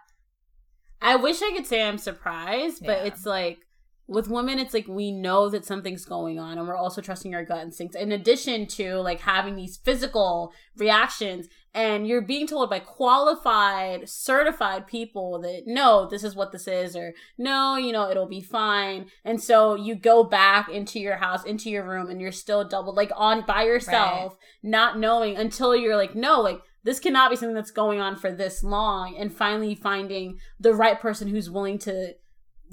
I 1.03 1.17
wish 1.17 1.43
I 1.43 1.51
could 1.55 1.67
say 1.67 1.83
I'm 1.83 1.99
surprised, 1.99 2.85
but 2.87 2.99
Yeah. 3.01 3.05
it's 3.07 3.27
like 3.27 3.66
with 4.09 4.29
women, 4.29 4.59
it's 4.59 4.73
like 4.73 4.87
we 4.87 5.11
know 5.11 5.49
that 5.49 5.65
something's 5.65 6.05
going 6.05 6.39
on, 6.39 6.59
and 6.59 6.69
we're 6.69 6.77
also 6.77 7.01
trusting 7.01 7.35
our 7.35 7.45
gut 7.45 7.63
instincts. 7.63 7.97
In 7.97 8.13
addition 8.13 8.67
to 8.69 8.97
like 8.97 9.21
having 9.21 9.57
these 9.57 9.77
physical 9.77 10.53
reactions, 10.77 11.49
and 11.75 12.07
you're 12.07 12.23
being 12.23 12.47
told 12.47 12.71
by 12.71 12.79
qualified, 12.79 14.09
certified 14.09 14.87
people 14.87 15.41
that 15.41 15.65
no, 15.67 16.09
this 16.09 16.23
is 16.23 16.37
what 16.37 16.53
this 16.53 16.69
is, 16.69 16.95
or 16.95 17.15
no, 17.37 17.77
you 17.77 17.91
know, 17.93 18.09
it'll 18.09 18.29
be 18.29 18.41
fine. 18.41 19.07
And 19.25 19.43
so 19.43 19.75
you 19.75 19.97
go 19.97 20.23
back 20.23 20.69
into 20.69 21.01
your 21.01 21.17
house, 21.17 21.45
into 21.45 21.69
your 21.69 21.87
room, 21.87 22.09
and 22.09 22.21
you're 22.21 22.33
still 22.33 22.67
doubled, 22.67 22.97
like 22.97 23.11
on 23.17 23.45
by 23.45 23.65
yourself, 23.65 24.39
not 24.63 24.99
knowing 24.99 25.37
until 25.37 25.75
you're 25.75 25.97
like, 25.97 26.15
no, 26.15 26.41
like 26.41 26.61
this 26.85 27.01
cannot 27.01 27.31
be 27.31 27.37
something 27.37 27.57
that's 27.57 27.73
going 27.73 28.01
on 28.01 28.15
for 28.15 28.31
this 28.31 28.63
long 28.63 29.17
and 29.17 29.35
finally 29.35 29.75
finding 29.75 30.39
the 30.61 30.73
right 30.73 31.01
person 31.01 31.27
who's 31.27 31.51
willing 31.51 31.79
to 31.81 32.15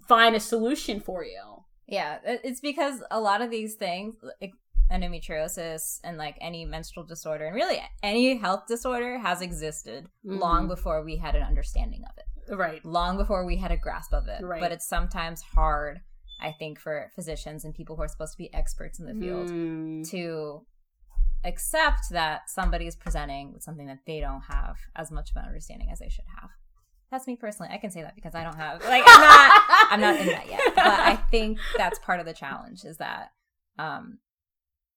find 0.07 0.35
a 0.35 0.39
solution 0.39 0.99
for 0.99 1.23
you 1.23 1.63
Yeah, 1.87 2.19
it's 2.23 2.61
because 2.61 3.03
a 3.11 3.19
lot 3.19 3.41
of 3.41 3.49
these 3.51 3.75
things, 3.75 4.15
like 4.41 4.53
endometriosis 4.91 5.99
and 6.03 6.17
like 6.17 6.37
any 6.41 6.65
menstrual 6.65 7.05
disorder, 7.05 7.45
and 7.47 7.55
really 7.55 7.81
any 8.01 8.37
health 8.37 8.63
disorder, 8.67 9.17
has 9.19 9.41
existed 9.41 10.07
long 10.23 10.65
Mhm. 10.65 10.69
before 10.69 11.03
we 11.03 11.17
had 11.17 11.35
an 11.35 11.43
understanding 11.43 12.03
of 12.09 12.17
it, 12.17 12.55
right 12.55 12.83
long 12.85 13.17
before 13.17 13.45
we 13.45 13.57
had 13.57 13.71
a 13.71 13.77
grasp 13.77 14.13
of 14.13 14.27
it. 14.27 14.41
Right. 14.43 14.61
But 14.61 14.71
it's 14.71 14.87
sometimes 14.87 15.41
hard, 15.41 16.01
I 16.39 16.51
think, 16.53 16.79
for 16.79 17.11
physicians 17.15 17.65
and 17.65 17.73
people 17.73 17.95
who 17.95 18.01
are 18.03 18.07
supposed 18.07 18.33
to 18.33 18.37
be 18.37 18.53
experts 18.53 18.99
in 18.99 19.05
the 19.05 19.13
field 19.15 19.49
Mm. 19.49 20.09
to 20.11 20.65
accept 21.43 22.09
that 22.11 22.49
somebody 22.49 22.87
is 22.87 22.95
presenting 22.95 23.51
with 23.53 23.63
something 23.63 23.87
that 23.87 23.99
they 24.07 24.19
don't 24.21 24.41
have 24.43 24.77
as 24.95 25.11
much 25.11 25.31
of 25.31 25.35
an 25.37 25.45
understanding 25.45 25.91
as 25.91 25.99
they 25.99 26.09
should 26.09 26.25
have. 26.39 26.49
That's 27.13 27.27
me 27.27 27.35
personally. 27.35 27.71
I 27.71 27.77
can 27.77 27.91
say 27.91 28.01
that 28.01 28.15
because 28.15 28.33
I 28.33 28.43
don't 28.43 28.55
have 28.55 28.83
like 28.83 29.03
I'm 29.05 29.21
not 29.21 29.61
I'm 29.91 30.01
not 30.01 30.19
in 30.19 30.25
that 30.29 30.49
yet. 30.49 30.59
But 30.73 30.83
I 30.85 31.15
think 31.31 31.59
that's 31.77 31.99
part 31.99 32.19
of 32.19 32.25
the 32.25 32.33
challenge 32.33 32.83
is 32.85 32.97
that 32.97 33.31
um 33.77 34.17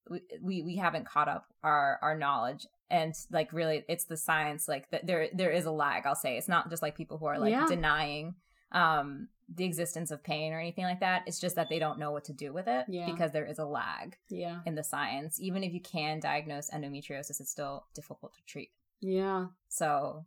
we 0.09 0.23
we, 0.41 0.63
we 0.63 0.77
haven't 0.77 1.07
caught 1.07 1.29
up 1.29 1.45
our 1.63 1.99
our 2.01 2.17
knowledge 2.17 2.67
and 2.89 3.13
like 3.31 3.53
really 3.53 3.85
it's 3.87 4.05
the 4.07 4.17
science 4.17 4.67
like 4.67 4.91
that 4.93 5.07
there 5.07 5.29
there 5.35 5.51
is 5.51 5.67
a 5.67 5.71
lag 5.71 6.07
I'll 6.07 6.15
say 6.15 6.39
it's 6.39 6.49
not 6.49 6.71
just 6.71 6.81
like 6.81 6.97
people 6.97 7.19
who 7.19 7.27
are 7.27 7.39
like 7.39 7.51
Yeah. 7.51 7.67
denying 7.69 8.37
um 8.73 9.29
the 9.55 9.65
existence 9.67 10.11
of 10.11 10.25
pain 10.25 10.55
or 10.55 10.59
anything 10.59 10.85
like 10.85 11.01
that 11.01 11.23
it's 11.27 11.39
just 11.39 11.57
that 11.57 11.69
they 11.69 11.79
don't 11.79 11.99
know 11.99 12.13
what 12.13 12.25
to 12.25 12.33
do 12.33 12.51
with 12.53 12.67
it 12.67 12.87
Yeah. 12.89 13.11
because 13.11 13.31
there 13.33 13.45
is 13.45 13.59
a 13.59 13.65
lag 13.67 14.17
yeah 14.31 14.61
in 14.65 14.75
the 14.75 14.83
science 14.83 15.39
even 15.39 15.63
if 15.63 15.75
you 15.75 15.81
can 15.83 16.19
diagnose 16.19 16.71
endometriosis 16.71 17.41
it's 17.41 17.51
still 17.51 17.85
difficult 17.95 18.33
to 18.35 18.41
treat 18.47 18.71
yeah 19.01 19.47
so 19.69 20.25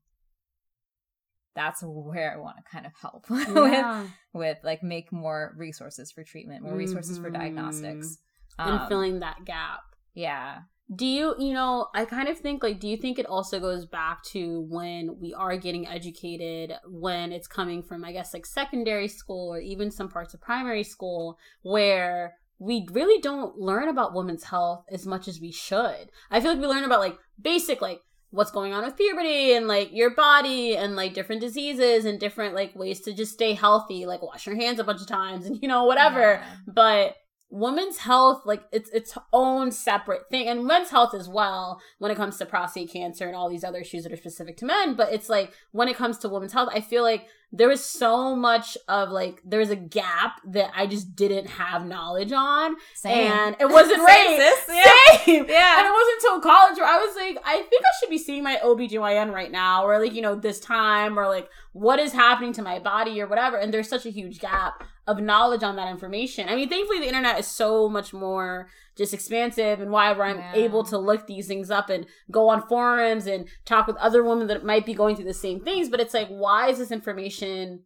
that's 1.55 1.81
where 1.83 2.31
I 2.33 2.37
want 2.37 2.57
to 2.57 2.63
kind 2.71 2.85
of 2.85 2.91
help 3.01 3.29
with 3.29 3.47
yeah 3.49 4.07
with 4.33 4.57
like 4.63 4.83
make 4.83 5.11
more 5.11 5.53
resources 5.57 6.11
for 6.11 6.23
treatment, 6.23 6.63
more 6.63 6.75
resources 6.75 7.17
for 7.17 7.29
Mhm. 7.29 7.33
diagnostics. 7.33 8.17
and 8.57 8.79
Um, 8.81 8.87
filling 8.89 9.19
that 9.21 9.45
gap 9.45 9.81
yeah. 10.13 10.61
do 10.95 11.05
you 11.05 11.35
you 11.39 11.53
know 11.53 11.87
i 11.93 12.03
kind 12.03 12.27
of 12.27 12.37
think 12.37 12.61
like 12.63 12.79
do 12.79 12.87
you 12.89 12.97
think 12.97 13.17
it 13.19 13.25
also 13.27 13.59
goes 13.59 13.85
back 13.85 14.21
to 14.23 14.61
when 14.69 15.17
we 15.21 15.33
are 15.33 15.55
getting 15.55 15.87
educated 15.87 16.73
when 16.87 17.31
it's 17.31 17.47
coming 17.47 17.81
from 17.83 18.03
i 18.03 18.11
guess 18.11 18.33
like 18.33 18.45
secondary 18.45 19.07
school 19.07 19.53
or 19.53 19.59
even 19.59 19.91
some 19.91 20.09
parts 20.09 20.33
of 20.33 20.41
primary 20.41 20.83
school 20.83 21.37
where 21.61 22.33
we 22.57 22.85
really 22.91 23.21
don't 23.21 23.57
learn 23.57 23.87
about 23.87 24.13
women's 24.15 24.43
health 24.45 24.83
as 24.91 25.05
much 25.05 25.27
as 25.27 25.39
we 25.39 25.51
should 25.51 26.09
i 26.31 26.41
feel 26.41 26.51
like 26.51 26.59
we 26.61 26.67
learn 26.67 26.83
about 26.83 26.99
like 26.99 27.17
basic 27.39 27.81
like 27.81 28.01
what's 28.31 28.51
going 28.51 28.73
on 28.73 28.83
with 28.83 28.95
puberty 28.95 29.53
and 29.53 29.67
like 29.67 29.89
your 29.91 30.11
body 30.11 30.77
and 30.77 30.95
like 30.95 31.13
different 31.13 31.41
diseases 31.41 32.05
and 32.05 32.19
different 32.19 32.53
like 32.53 32.75
ways 32.75 32.99
to 33.01 33.13
just 33.13 33.33
stay 33.33 33.53
healthy 33.53 34.05
like 34.05 34.21
wash 34.21 34.45
your 34.45 34.55
hands 34.55 34.79
a 34.79 34.83
bunch 34.83 35.01
of 35.01 35.07
times 35.07 35.45
and 35.45 35.59
you 35.61 35.67
know 35.67 35.85
whatever 35.85 36.19
Yeah. 36.33 36.43
but 36.67 37.15
women's 37.51 37.97
health 37.97 38.43
like 38.45 38.63
it's 38.71 38.89
its 38.91 39.17
own 39.33 39.71
separate 39.71 40.29
thing 40.29 40.47
and 40.47 40.65
men's 40.65 40.89
health 40.91 41.15
as 41.15 41.27
well 41.27 41.81
when 41.97 42.11
it 42.11 42.15
comes 42.15 42.37
to 42.37 42.45
prostate 42.45 42.91
cancer 42.91 43.25
and 43.25 43.35
all 43.35 43.49
these 43.49 43.63
other 43.63 43.79
issues 43.79 44.03
that 44.03 44.13
are 44.13 44.17
specific 44.17 44.55
to 44.55 44.65
men 44.65 44.93
but 44.95 45.11
it's 45.11 45.29
like 45.29 45.51
when 45.71 45.87
it 45.87 45.95
comes 45.95 46.17
to 46.19 46.29
women's 46.29 46.53
health 46.53 46.69
i 46.73 46.79
feel 46.79 47.01
like 47.01 47.25
there 47.51 47.67
was 47.67 47.83
so 47.83 48.35
much 48.35 48.77
of 48.87 49.09
like 49.09 49.41
there 49.43 49.59
was 49.59 49.71
a 49.71 49.75
gap 49.75 50.39
that 50.45 50.69
i 50.75 50.85
just 50.85 51.15
didn't 51.15 51.47
have 51.47 51.87
knowledge 51.87 52.31
on 52.31 52.75
Same. 52.93 53.31
and 53.31 53.55
it 53.59 53.67
wasn't 53.67 53.95
Same, 53.95 54.05
right. 54.05 54.55
Yeah. 54.69 55.17
Same. 55.25 55.45
Yeah. 55.49 55.79
And 55.79 55.87
it 55.87 55.91
wasn't 55.91 56.15
until 56.23 56.39
college 56.41 56.77
where 56.77 56.87
I 56.87 56.97
was 56.97 57.15
like, 57.15 57.37
I 57.45 57.61
think 57.63 57.83
I 57.83 57.89
should 57.99 58.09
be 58.09 58.17
seeing 58.17 58.43
my 58.43 58.57
OBGYN 58.63 59.33
right 59.33 59.51
now, 59.51 59.85
or 59.85 59.99
like, 59.99 60.13
you 60.13 60.21
know, 60.21 60.35
this 60.35 60.59
time, 60.59 61.17
or 61.17 61.27
like, 61.27 61.49
what 61.73 61.99
is 61.99 62.13
happening 62.13 62.53
to 62.53 62.61
my 62.61 62.79
body, 62.79 63.19
or 63.21 63.27
whatever. 63.27 63.57
And 63.57 63.73
there's 63.73 63.89
such 63.89 64.05
a 64.05 64.09
huge 64.09 64.39
gap 64.39 64.83
of 65.09 65.19
knowledge 65.19 65.63
on 65.63 65.75
that 65.75 65.89
information. 65.89 66.47
I 66.49 66.55
mean, 66.55 66.69
thankfully, 66.69 66.99
the 66.99 67.07
internet 67.07 67.39
is 67.39 67.47
so 67.47 67.89
much 67.89 68.13
more 68.13 68.69
just 68.95 69.13
expansive, 69.13 69.79
and 69.81 69.91
why 69.91 70.11
I'm 70.11 70.37
Yeah. 70.37 70.53
able 70.65 70.83
to 70.85 70.97
look 70.97 71.25
these 71.25 71.47
things 71.47 71.71
up 71.71 71.89
and 71.89 72.05
go 72.29 72.49
on 72.49 72.67
forums 72.67 73.25
and 73.27 73.47
talk 73.65 73.87
with 73.87 73.95
other 73.97 74.23
women 74.23 74.47
that 74.47 74.63
might 74.63 74.85
be 74.85 74.93
going 74.93 75.15
through 75.15 75.25
the 75.25 75.33
same 75.33 75.59
things. 75.63 75.89
But 75.89 75.99
it's 75.99 76.13
like, 76.13 76.27
why 76.27 76.69
is 76.69 76.77
this 76.77 76.91
information 76.91 77.85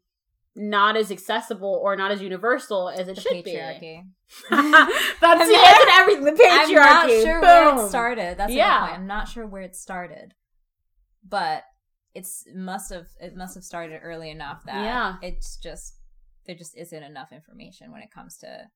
not 0.56 0.96
as 0.96 1.12
accessible 1.12 1.80
or 1.84 1.96
not 1.96 2.12
as 2.12 2.22
universal 2.22 2.90
as 2.90 3.08
it 3.08 3.16
The 3.16 3.22
should 3.22 3.32
patriarchy. 3.46 3.80
be? 4.04 4.04
That's 4.50 5.48
the 5.50 5.58
answer 5.58 5.86
to 5.86 5.94
everything. 5.94 6.26
The 6.26 6.32
patriarchy. 6.32 6.76
I'm 6.76 6.76
not 6.76 7.10
sure 7.10 7.42
where 7.42 7.76
it 7.86 7.90
started. 7.90 8.38
That's 8.38 8.54
Yeah. 8.54 8.80
I'm 8.92 9.08
not 9.08 9.28
sure 9.28 9.48
where 9.48 9.62
it 9.64 9.76
started, 9.76 10.34
but 11.28 11.64
it's 12.14 12.46
must 12.54 12.92
have 12.94 13.08
it 13.20 13.36
must 13.36 13.56
have 13.56 13.64
started 13.64 14.00
early 14.04 14.30
enough 14.30 14.62
that 14.66 14.84
Yeah. 14.84 15.16
it's 15.22 15.58
just 15.58 15.96
there 16.46 16.56
just 16.56 16.78
isn't 16.78 17.04
enough 17.04 17.32
information 17.32 17.92
when 17.92 18.02
it 18.02 18.12
comes 18.12 18.38
to 18.40 18.68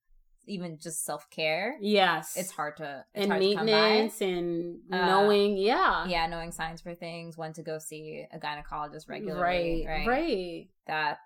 even 0.46 0.78
just 0.80 1.04
self 1.04 1.28
care. 1.30 1.76
Yes. 1.80 2.34
It's 2.36 2.50
hard 2.50 2.76
to 2.78 3.04
it's 3.14 3.24
and 3.24 3.32
hard 3.32 3.42
to 3.42 3.48
maintenance 3.64 4.20
and 4.22 4.78
Uh, 4.90 5.06
knowing, 5.06 5.56
yeah. 5.58 6.06
yeah, 6.06 6.26
knowing 6.26 6.52
signs 6.52 6.80
for 6.80 6.94
things, 6.94 7.36
when 7.36 7.52
to 7.54 7.62
go 7.62 7.78
see 7.78 8.24
a 8.32 8.38
gynecologist 8.38 9.08
regularly, 9.08 9.84
right. 9.86 10.06
right? 10.08 10.68
That, 10.86 11.18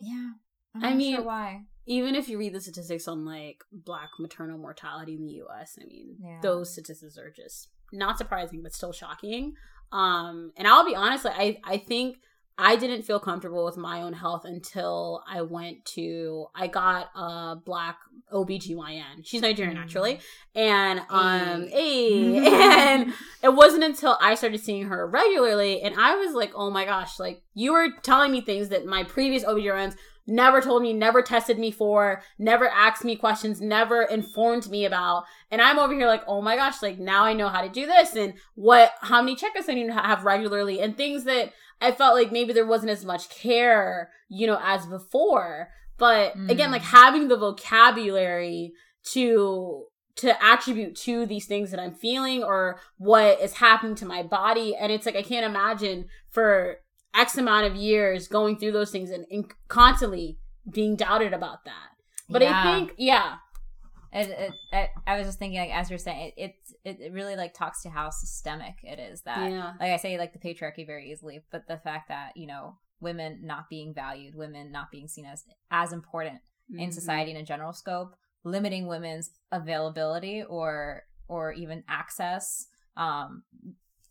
yeah, 0.00 0.30
I'm 0.74 0.84
I 0.84 0.94
mean, 0.94 1.16
sure 1.16 1.24
why. 1.24 1.64
even 1.86 2.14
if 2.14 2.28
you 2.30 2.38
read 2.38 2.54
the 2.54 2.60
statistics 2.62 3.06
on 3.08 3.26
like 3.26 3.62
black 3.72 4.08
maternal 4.18 4.56
mortality 4.56 5.14
in 5.16 5.26
the 5.26 5.42
US, 5.44 5.78
I 5.80 5.84
mean, 5.84 6.16
Yeah. 6.22 6.40
those 6.42 6.72
statistics 6.72 7.18
are 7.18 7.30
just 7.30 7.68
not 7.92 8.16
surprising 8.16 8.62
but 8.62 8.72
still 8.72 8.92
shocking. 8.92 9.54
Um 9.92 10.52
and 10.56 10.66
I'll 10.68 10.86
be 10.86 10.94
honest, 10.94 11.24
like 11.24 11.34
I 11.36 11.58
I 11.64 11.76
think 11.76 12.18
I 12.60 12.76
didn't 12.76 13.02
feel 13.02 13.18
comfortable 13.18 13.64
with 13.64 13.76
my 13.76 14.02
own 14.02 14.12
health 14.12 14.44
until 14.44 15.24
I 15.28 15.42
went 15.42 15.84
to 15.96 16.46
I 16.54 16.66
got 16.66 17.08
a 17.16 17.56
black 17.64 17.96
OBGYN. 18.32 19.24
She's 19.24 19.42
Nigerian 19.42 19.76
Mm. 19.76 19.82
actually. 19.82 20.20
And 20.54 21.00
um 21.10 21.68
Hey. 21.68 22.46
and 22.92 23.12
it 23.42 23.54
wasn't 23.54 23.84
until 23.84 24.16
I 24.20 24.34
started 24.34 24.60
seeing 24.60 24.86
her 24.86 25.06
regularly 25.06 25.82
and 25.82 25.94
I 25.98 26.16
was 26.16 26.34
like, 26.34 26.52
"Oh 26.54 26.70
my 26.70 26.84
gosh, 26.84 27.18
like 27.18 27.42
you 27.54 27.72
were 27.72 27.88
telling 28.02 28.32
me 28.32 28.40
things 28.40 28.68
that 28.68 28.86
my 28.86 29.04
previous 29.04 29.44
OBGYNs 29.44 29.96
never 30.26 30.60
told 30.60 30.80
me, 30.82 30.92
never 30.92 31.22
tested 31.22 31.58
me 31.58 31.72
for, 31.72 32.22
never 32.38 32.68
asked 32.68 33.04
me 33.04 33.16
questions, 33.16 33.60
never 33.60 34.02
informed 34.02 34.68
me 34.70 34.84
about. 34.84 35.24
And 35.50 35.60
I'm 35.60 35.78
over 35.78 35.92
here 35.92 36.06
like, 36.06 36.22
oh 36.28 36.40
my 36.40 36.54
gosh, 36.54 36.82
like 36.82 36.98
now 37.00 37.24
I 37.24 37.32
know 37.32 37.48
how 37.48 37.62
to 37.62 37.68
do 37.68 37.84
this 37.86 38.14
and 38.14 38.34
what, 38.54 38.92
how 39.00 39.22
many 39.22 39.34
checkups 39.34 39.68
I 39.68 39.74
need 39.74 39.86
to 39.88 39.92
have 39.94 40.24
regularly 40.24 40.80
and 40.80 40.96
things 40.96 41.24
that 41.24 41.52
I 41.80 41.92
felt 41.92 42.14
like 42.14 42.30
maybe 42.32 42.52
there 42.52 42.66
wasn't 42.66 42.90
as 42.90 43.04
much 43.04 43.28
care, 43.30 44.10
you 44.28 44.46
know, 44.46 44.58
as 44.62 44.86
before. 44.86 45.70
But 45.98 46.34
again, 46.48 46.68
Mm. 46.70 46.72
like 46.72 46.82
having 46.82 47.28
the 47.28 47.36
vocabulary 47.36 48.72
to 49.12 49.86
to 50.16 50.44
attribute 50.44 50.94
to 50.96 51.24
these 51.24 51.46
things 51.46 51.70
that 51.70 51.80
I'm 51.80 51.94
feeling 51.94 52.42
or 52.42 52.78
what 52.98 53.40
is 53.40 53.54
happening 53.54 53.94
to 53.96 54.04
my 54.04 54.22
body. 54.22 54.76
And 54.76 54.92
it's 54.92 55.06
like 55.06 55.16
I 55.16 55.22
can't 55.22 55.46
imagine 55.46 56.06
for 56.30 56.76
X 57.14 57.38
amount 57.38 57.66
of 57.66 57.74
years 57.76 58.28
going 58.28 58.58
through 58.58 58.72
those 58.72 58.90
things 58.90 59.10
and, 59.10 59.24
and 59.30 59.50
constantly 59.68 60.36
being 60.70 60.94
doubted 60.96 61.32
about 61.32 61.64
that. 61.64 61.90
But 62.28 62.42
Yeah. 62.42 62.60
I 62.60 62.62
think, 62.62 62.94
yeah, 62.98 63.36
It, 64.12 64.28
it, 64.30 64.52
I, 64.72 64.88
I 65.06 65.18
was 65.18 65.26
just 65.28 65.38
thinking, 65.38 65.60
like 65.60 65.70
as 65.70 65.88
you're 65.88 65.98
saying, 65.98 66.32
it, 66.36 66.56
it 66.84 66.98
it 67.00 67.12
really 67.12 67.36
like 67.36 67.54
talks 67.54 67.82
to 67.82 67.90
how 67.90 68.10
systemic 68.10 68.76
it 68.82 68.98
is 68.98 69.22
that, 69.22 69.50
yeah, 69.50 69.72
like 69.78 69.92
I 69.92 69.96
say, 69.98 70.18
like 70.18 70.32
the 70.32 70.38
patriarchy 70.40 70.84
very 70.86 71.10
easily, 71.12 71.42
but 71.52 71.68
the 71.68 71.78
fact 71.78 72.08
that 72.08 72.36
you 72.36 72.46
know 72.46 72.76
women 73.00 73.40
not 73.42 73.68
being 73.70 73.94
valued, 73.94 74.34
women 74.34 74.72
not 74.72 74.90
being 74.90 75.06
seen 75.08 75.26
as 75.26 75.44
as 75.70 75.92
important 75.92 76.40
in 76.76 76.90
Mhm. 76.90 76.92
society 76.92 77.30
in 77.30 77.36
a 77.36 77.44
general 77.44 77.72
scope, 77.72 78.16
limiting 78.44 78.86
women's 78.88 79.30
availability 79.52 80.42
or 80.42 81.04
or 81.28 81.52
even 81.52 81.84
access. 81.88 82.66
Um, 82.96 83.44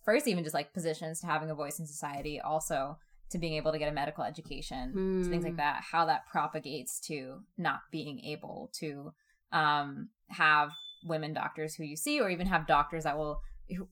first, 0.06 0.28
even 0.28 0.44
just 0.46 0.54
like 0.54 0.74
positions 0.74 1.20
to 1.22 1.28
having 1.28 1.50
a 1.52 1.56
voice 1.56 1.80
in 1.80 1.86
society, 1.86 2.40
also 2.40 2.98
to 3.32 3.38
being 3.38 3.54
able 3.54 3.72
to 3.74 3.78
get 3.78 3.90
a 3.90 3.92
medical 3.94 4.24
education, 4.24 4.94
to 5.22 5.30
things 5.30 5.44
like 5.44 5.54
Mm. 5.54 5.58
that. 5.58 5.84
How 5.92 6.06
that 6.06 6.26
propagates 6.26 7.00
to 7.02 7.44
not 7.58 7.82
being 7.92 8.20
able 8.22 8.72
to 8.76 9.14
um, 9.52 10.10
have 10.30 10.72
women 11.06 11.34
doctors 11.34 11.76
who 11.76 11.84
you 11.84 11.96
see, 11.96 12.20
or 12.22 12.30
even 12.30 12.48
have 12.48 12.68
doctors 12.68 13.04
that 13.04 13.18
will. 13.18 13.42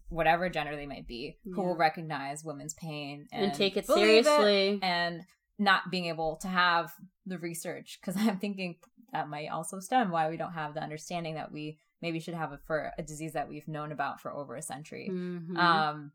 Whatever 0.10 0.50
gender 0.50 0.76
they 0.76 0.88
might 0.88 1.06
be, 1.08 1.38
who 1.44 1.62
will 1.62 1.76
recognize 1.78 2.44
women's 2.44 2.74
pain 2.74 3.28
and, 3.32 3.46
and, 3.46 3.54
take 3.54 3.78
it 3.78 3.86
seriously. 3.86 4.80
and 4.82 5.22
not 5.60 5.92
being 5.92 6.06
able 6.06 6.38
to 6.38 6.48
have 6.48 6.92
the 7.28 7.38
research 7.38 8.00
because 8.02 8.16
i'm 8.28 8.38
thinking 8.40 8.76
that 9.14 9.30
might 9.30 9.50
also 9.50 9.80
stem 9.80 10.10
why 10.10 10.30
we 10.32 10.38
don't 10.38 10.54
have 10.54 10.74
the 10.74 10.82
understanding 10.82 11.36
that 11.36 11.52
we 11.52 11.78
maybe 12.02 12.20
should 12.20 12.34
have 12.34 12.54
it 12.54 12.60
for 12.66 12.92
a 12.98 13.04
disease 13.04 13.34
that 13.34 13.48
we've 13.48 13.68
known 13.68 13.92
about 13.92 14.20
for 14.20 14.32
over 14.34 14.56
a 14.56 14.62
century 14.64 15.10
Mhm. 15.12 15.56
um 15.58 16.12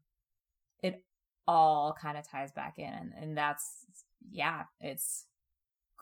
it 0.82 1.04
all 1.46 1.96
kind 2.00 2.18
of 2.18 2.26
ties 2.28 2.50
back 2.50 2.78
in 2.78 2.92
and, 2.92 3.12
and 3.16 3.36
that's 3.38 3.86
yeah 4.30 4.62
it's 4.80 5.26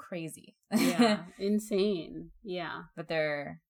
crazy 0.09 0.57
yeah, 0.77 1.25
insane. 1.39 2.31
Yeah, 2.43 2.83
but 2.97 3.07
they're 3.09 3.61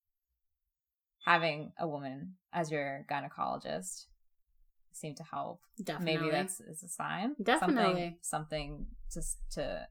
having 1.24 1.72
a 1.78 1.86
woman 1.86 2.34
as 2.52 2.70
your 2.70 3.04
gynecologist 3.10 4.06
seem 4.92 5.14
to 5.14 5.22
help 5.22 5.60
definitely. 5.82 6.14
maybe 6.18 6.30
that's 6.30 6.60
is 6.60 6.82
a 6.82 6.88
sign 6.88 7.34
Definitely. 7.42 7.84
something 7.84 8.16
something 8.22 8.86
to 9.12 9.22
to 9.54 9.86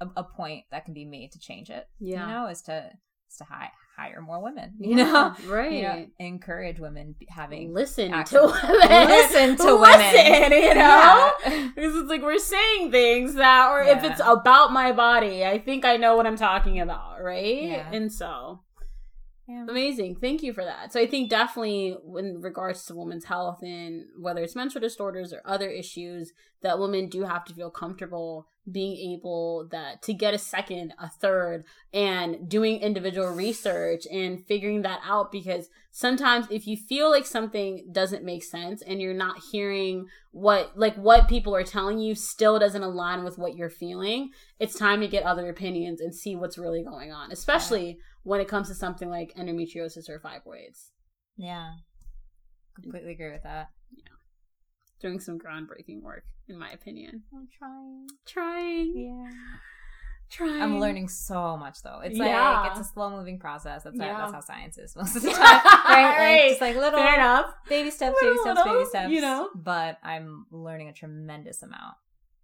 a, 0.00 0.08
a 0.16 0.24
point 0.24 0.64
that 0.70 0.84
can 0.84 0.94
be 0.94 1.04
made 1.04 1.32
to 1.32 1.38
change 1.38 1.68
it 1.70 1.86
Yeah. 1.98 2.22
you 2.26 2.32
know 2.32 2.46
is 2.48 2.62
to 2.62 2.90
is 3.30 3.36
to 3.38 3.44
hi- 3.44 3.70
hire 3.98 4.20
more 4.20 4.40
women 4.40 4.72
you 4.78 4.96
yeah, 4.96 5.04
know 5.12 5.34
right. 5.48 5.72
you 5.72 5.82
know 5.82 6.06
encourage 6.20 6.78
women 6.78 7.14
having 7.28 7.74
listen 7.74 8.14
access- 8.14 8.40
to 8.40 8.46
women. 8.68 9.08
listen 9.08 9.56
to 9.56 9.74
women 9.76 9.98
Listen, 10.12 10.52
you 10.52 10.74
know. 10.74 11.32
Yeah. 11.44 11.68
Because 11.74 11.96
it's 11.96 12.08
like 12.08 12.22
we're 12.22 12.38
saying 12.38 12.90
things 12.92 13.34
that, 13.34 13.68
or 13.70 13.82
if 13.82 14.02
it's 14.04 14.20
about 14.24 14.72
my 14.72 14.92
body, 14.92 15.44
I 15.44 15.58
think 15.58 15.84
I 15.84 15.96
know 15.96 16.16
what 16.16 16.26
I'm 16.26 16.36
talking 16.36 16.80
about, 16.80 17.22
right? 17.22 17.62
Yeah. 17.62 17.90
And 17.92 18.12
so, 18.12 18.60
Yeah. 19.48 19.64
amazing. 19.66 20.16
Thank 20.16 20.42
you 20.42 20.52
for 20.52 20.64
that. 20.64 20.92
So, 20.92 21.00
I 21.00 21.06
think 21.06 21.30
definitely 21.30 21.96
in 22.18 22.40
regards 22.42 22.84
to 22.86 22.94
women's 22.94 23.24
health 23.24 23.62
and 23.62 24.04
whether 24.18 24.42
it's 24.42 24.54
menstrual 24.54 24.82
disorders 24.82 25.32
or 25.32 25.40
other 25.44 25.70
issues, 25.70 26.32
that 26.62 26.78
women 26.78 27.08
do 27.08 27.22
have 27.22 27.44
to 27.46 27.54
feel 27.54 27.70
comfortable 27.70 28.46
being 28.70 29.14
able 29.14 29.66
that 29.70 30.02
to 30.02 30.12
get 30.12 30.34
a 30.34 30.38
second, 30.38 30.92
a 30.98 31.08
third, 31.08 31.64
and 31.92 32.48
doing 32.48 32.80
individual 32.80 33.30
research 33.30 34.06
and 34.12 34.44
figuring 34.44 34.82
that 34.82 35.00
out 35.04 35.32
because 35.32 35.70
sometimes 35.90 36.46
if 36.50 36.66
you 36.66 36.76
feel 36.76 37.10
like 37.10 37.24
something 37.24 37.86
doesn't 37.90 38.24
make 38.24 38.42
sense 38.42 38.82
and 38.82 39.00
you're 39.00 39.14
not 39.14 39.38
hearing 39.50 40.06
what 40.32 40.72
like 40.76 40.94
what 40.96 41.28
people 41.28 41.54
are 41.54 41.64
telling 41.64 41.98
you 41.98 42.14
still 42.14 42.58
doesn't 42.58 42.82
align 42.82 43.24
with 43.24 43.38
what 43.38 43.56
you're 43.56 43.70
feeling 43.70 44.30
it's 44.60 44.78
time 44.78 45.00
to 45.00 45.08
get 45.08 45.24
other 45.24 45.48
opinions 45.48 46.00
and 46.00 46.14
see 46.14 46.36
what's 46.36 46.58
really 46.58 46.82
going 46.82 47.10
on 47.10 47.32
especially 47.32 47.98
when 48.22 48.40
it 48.40 48.48
comes 48.48 48.68
to 48.68 48.74
something 48.74 49.08
like 49.10 49.34
endometriosis 49.36 50.08
or 50.08 50.20
fibroids 50.20 50.90
yeah 51.36 51.72
completely 52.74 53.12
agree 53.12 53.32
with 53.32 53.42
that 53.42 53.68
Yeah. 53.96 54.04
doing 55.00 55.20
some 55.20 55.38
groundbreaking 55.38 56.02
work 56.02 56.24
in 56.48 56.58
my 56.58 56.70
opinion 56.70 57.22
i'm 57.34 57.48
trying 57.58 58.06
trying 58.26 58.92
yeah 58.96 59.30
trying 60.30 60.60
i'm 60.62 60.78
learning 60.78 61.08
so 61.08 61.56
much 61.56 61.80
though 61.82 62.00
it's 62.04 62.18
Yeah. 62.18 62.60
like 62.60 62.70
it's 62.72 62.80
a 62.80 62.84
slow 62.92 63.10
moving 63.10 63.38
process 63.38 63.84
that's 63.84 63.96
Yeah. 63.96 64.16
that's 64.18 64.32
how 64.32 64.40
science 64.40 64.76
is 64.78 64.94
most 64.94 65.16
of 65.16 65.22
the 65.22 65.30
time 65.32 65.40
right 65.42 66.40
like 66.42 66.48
just 66.50 66.60
like 66.60 66.76
little 66.76 66.98
fair 67.00 67.14
enough 67.14 67.46
baby 67.68 67.90
steps, 67.90 68.16
Little, 68.22 68.34
baby 68.44 68.54
steps, 68.56 68.68
baby 68.72 68.84
steps. 68.84 69.10
you 69.10 69.20
know? 69.22 69.48
But 69.54 69.98
I'm 70.02 70.46
learning 70.50 70.88
a 70.88 70.92
tremendous 70.92 71.62
amount. 71.62 71.96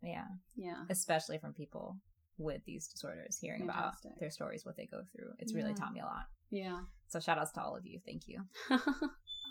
Yeah. 0.02 0.24
yeah 0.56 0.84
Especially 0.90 1.38
from 1.38 1.52
people 1.54 1.96
with 2.38 2.60
these 2.66 2.88
disorders, 2.88 3.38
hearing 3.40 3.66
Fantastic. 3.66 4.10
about 4.10 4.20
their 4.20 4.30
stories, 4.30 4.64
what 4.64 4.76
they 4.76 4.86
go 4.86 5.02
through. 5.14 5.30
It's 5.38 5.54
really 5.54 5.74
taught 5.74 5.92
me 5.92 6.00
a 6.00 6.04
lot. 6.04 6.26
yeah 6.50 6.80
So 7.08 7.20
shout 7.20 7.38
outs 7.38 7.52
to 7.52 7.62
all 7.62 7.76
of 7.76 7.86
you. 7.86 8.00
Thank 8.04 8.22
you. 8.26 8.42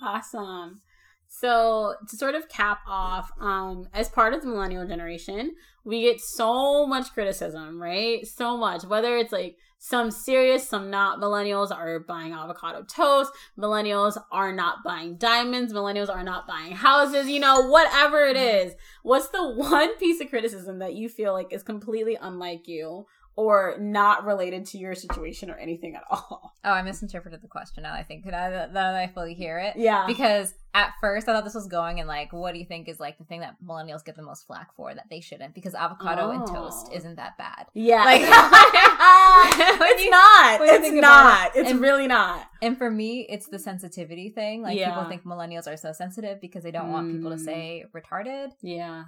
awesome. 0.04 0.82
So 1.30 1.96
to 2.10 2.18
sort 2.18 2.36
of 2.36 2.48
cap 2.48 2.80
off, 2.88 3.32
um, 3.40 3.88
as 3.94 4.08
part 4.10 4.34
of 4.34 4.42
the 4.42 4.48
millennial 4.48 4.86
generation, 4.86 5.56
we 5.84 6.02
get 6.02 6.22
so 6.22 6.86
much 6.86 7.12
criticism, 7.14 7.82
right? 7.82 8.26
So 8.28 8.56
much, 8.58 8.84
whether 8.86 9.18
it's 9.18 9.32
like 9.32 9.56
some 9.86 10.12
serious, 10.12 10.66
some 10.66 10.90
not. 10.90 11.20
Millennials 11.20 11.70
are 11.70 12.00
buying 12.00 12.32
avocado 12.32 12.84
toast. 12.84 13.34
Millennials 13.60 14.16
are 14.32 14.54
not 14.54 14.82
buying 14.82 15.18
diamonds. 15.18 15.74
Millennials 15.74 16.08
are 16.08 16.24
not 16.24 16.48
buying 16.48 16.72
houses. 16.72 17.28
You 17.28 17.42
know, 17.42 17.68
whatever 17.68 18.24
it 18.24 18.38
is. 18.38 18.76
What's 19.02 19.28
the 19.28 19.46
one 19.56 19.98
piece 19.98 20.22
of 20.22 20.30
criticism 20.30 20.80
that 20.80 20.94
you 20.94 21.10
feel 21.10 21.34
like 21.34 21.52
is 21.52 21.64
completely 21.64 22.18
unlike 22.20 22.66
you 22.66 23.08
or 23.36 23.76
not 23.80 24.26
related 24.26 24.66
to 24.68 24.78
your 24.78 24.94
situation 24.96 25.50
or 25.50 25.56
anything 25.56 25.96
at 25.96 26.04
all? 26.10 26.52
Oh, 26.66 26.72
I 26.72 26.82
misinterpreted 26.82 27.42
the 27.42 27.48
question 27.50 27.84
now. 27.84 27.94
I 27.94 28.04
think 28.04 28.24
now 28.26 28.50
that, 28.50 28.74
that 28.74 28.96
I 28.96 29.08
fully 29.08 29.34
hear 29.34 29.60
it. 29.60 29.74
Yeah. 29.76 30.06
Because 30.08 30.54
at 30.74 30.94
first 31.02 31.28
I 31.28 31.34
thought 31.34 31.44
this 31.44 31.54
was 31.54 31.68
going 31.68 32.00
and 32.00 32.08
like, 32.08 32.32
what 32.32 32.54
do 32.54 32.60
you 32.60 32.64
think 32.66 32.88
is 32.88 33.02
like 33.02 33.18
the 33.18 33.26
thing 33.26 33.42
that 33.42 33.58
millennials 33.62 34.06
get 34.06 34.16
the 34.16 34.22
most 34.24 34.48
flack 34.48 34.74
for 34.74 34.96
that 34.96 35.08
they 35.10 35.20
shouldn't? 35.20 35.54
Because 35.56 35.76
avocado 35.76 36.30
and 36.32 36.48
toast 36.48 36.88
Oh. 36.90 36.96
isn't 36.96 37.16
that 37.18 37.38
bad. 37.38 37.66
Yeah. 37.74 38.06
Like- 38.06 38.22
it's 39.92 40.04
you- 40.06 40.10
not. 40.10 40.62
It's 40.62 41.02
not. 41.02 41.56
it. 41.56 41.60
It's 41.60 41.72
And- 41.72 41.82
really 41.82 42.08
not. 42.08 42.48
And 42.62 42.78
for 42.78 42.90
me, 42.90 43.28
it's 43.30 43.48
the 43.48 43.60
sensitivity 43.60 44.30
thing. 44.30 44.62
Like 44.62 44.78
Yeah. 44.80 44.90
people 44.92 45.10
think 45.10 45.26
millennials 45.26 45.68
are 45.68 45.76
so 45.76 45.92
sensitive 45.92 46.40
because 46.40 46.64
they 46.64 46.72
don't 46.72 46.94
want 46.94 47.12
people 47.12 47.30
to 47.32 47.36
Mm. 47.36 47.44
say 47.46 47.86
retarded. 47.94 48.52
Yeah. 48.62 49.04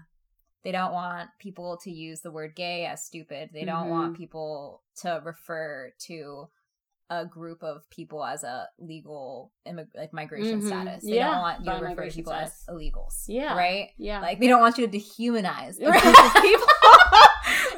They 0.65 0.71
don't 0.73 0.91
want 0.91 1.30
people 1.39 1.78
to 1.84 1.91
use 1.91 2.19
the 2.21 2.32
word 2.32 2.56
gay 2.56 2.86
as 2.88 3.06
stupid. 3.06 3.51
They 3.54 3.63
don't 3.63 3.86
Mhm. 3.88 3.91
want 3.91 4.17
people 4.17 4.82
to 5.01 5.21
refer 5.23 5.93
to 6.08 6.49
a 7.12 7.23
group 7.23 7.62
of 7.63 7.88
people 7.91 8.25
as 8.25 8.43
a 8.43 8.67
legal 8.80 9.52
immig- 9.67 9.94
like 9.96 10.12
migration 10.12 10.60
Mhm. 10.62 10.65
status. 10.67 11.04
They 11.04 11.17
Yeah, 11.17 11.29
don't 11.33 11.42
want 11.42 11.60
you 11.60 11.65
by 11.67 11.77
to 11.79 11.85
refer 11.85 12.10
to 12.10 12.15
people 12.15 12.33
status. 12.33 12.65
as 12.67 12.73
illegals. 12.75 13.25
Yeah. 13.27 13.56
Right? 13.56 13.92
Yeah. 14.00 14.21
Like 14.21 14.40
they 14.40 14.48
don't 14.48 14.60
want 14.60 14.79
you 14.79 14.87
to 14.87 14.98
dehumanize 14.98 15.79
a 15.79 15.87
Right. 15.87 16.02
group 16.02 16.17
of 16.35 16.42
people. 16.42 16.67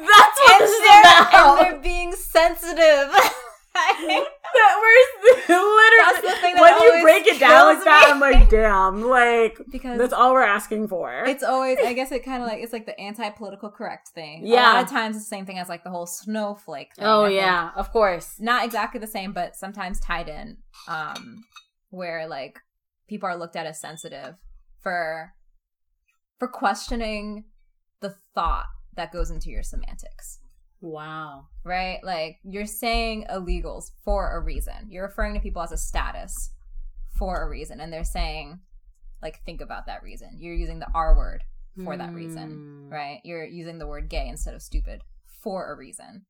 That's 0.00 0.38
what 0.40 0.52
and, 0.52 0.60
this 0.62 0.70
is 0.70 0.80
they're, 0.88 1.00
about. 1.02 1.58
and 1.62 1.74
they're 1.74 1.80
being 1.82 2.12
sensitive. 2.12 3.12
that 4.54 4.78
we're 4.80 5.48
literally 5.48 5.96
That's 5.98 6.20
the 6.20 6.40
thing 6.40 6.54
that 6.56 6.60
when 6.62 6.96
you 6.96 7.02
break 7.02 7.26
it 7.26 7.38
down 7.40 7.74
like 7.74 7.84
that, 7.84 8.04
me. 8.06 8.12
I'm 8.12 8.20
like, 8.20 8.48
damn, 8.50 9.02
like 9.02 9.58
because 9.70 9.98
that's 9.98 10.12
all 10.12 10.32
we're 10.32 10.42
asking 10.42 10.88
for. 10.88 11.24
it's 11.26 11.42
always 11.52 11.78
i 11.84 11.92
guess 11.92 12.12
it 12.12 12.24
kind 12.24 12.42
of 12.42 12.48
like 12.48 12.62
it's 12.62 12.72
like 12.72 12.86
the 12.86 12.98
anti-political 13.00 13.70
correct 13.70 14.08
thing 14.08 14.46
Yeah, 14.46 14.72
a 14.72 14.74
lot 14.74 14.84
of 14.84 14.90
times 14.90 15.16
it's 15.16 15.24
the 15.24 15.28
same 15.28 15.46
thing 15.46 15.58
as 15.58 15.68
like 15.68 15.84
the 15.84 15.90
whole 15.90 16.06
snowflake 16.06 16.94
thing 16.94 17.04
oh 17.04 17.24
I 17.24 17.28
think. 17.28 17.40
yeah, 17.40 17.70
of 17.76 17.90
course. 17.92 18.36
not 18.38 18.64
exactly 18.64 19.00
the 19.00 19.06
same 19.06 19.32
but 19.32 19.56
sometimes 19.56 20.00
tied 20.00 20.28
in 20.28 20.58
um 20.88 21.44
where 21.90 22.26
like 22.28 22.58
people 23.08 23.28
are 23.28 23.36
looked 23.36 23.56
at 23.56 23.66
as 23.66 23.80
sensitive 23.80 24.34
for 24.80 25.32
for 26.38 26.46
questioning 26.48 27.44
the 28.00 28.14
thought 28.34 28.66
that 28.94 29.12
goes 29.12 29.30
into 29.30 29.50
your 29.50 29.62
semantics 29.62 30.38
Wow. 30.80 31.46
right 31.64 31.98
like 32.04 32.38
you're 32.44 32.66
saying 32.66 33.26
illegals 33.30 33.90
for 34.04 34.36
a 34.36 34.40
reason 34.40 34.88
you're 34.88 35.06
referring 35.06 35.34
to 35.34 35.40
people 35.40 35.62
as 35.62 35.72
a 35.72 35.76
status 35.76 36.50
for 37.18 37.42
a 37.42 37.48
reason 37.48 37.80
and 37.80 37.92
they're 37.92 38.04
saying 38.04 38.60
like 39.22 39.40
think 39.44 39.60
about 39.60 39.86
that 39.86 40.02
reason 40.02 40.36
you're 40.38 40.54
using 40.54 40.78
the 40.78 40.86
r 40.94 41.16
word 41.16 41.42
for 41.84 41.96
that 41.96 42.12
reason 42.14 42.50
Hmm. 42.88 42.92
right 42.92 43.20
you're 43.24 43.44
using 43.44 43.78
the 43.78 43.86
word 43.86 44.08
gay 44.08 44.28
instead 44.28 44.54
of 44.54 44.62
stupid 44.62 45.02
for 45.42 45.72
a 45.72 45.76
reason 45.76 46.26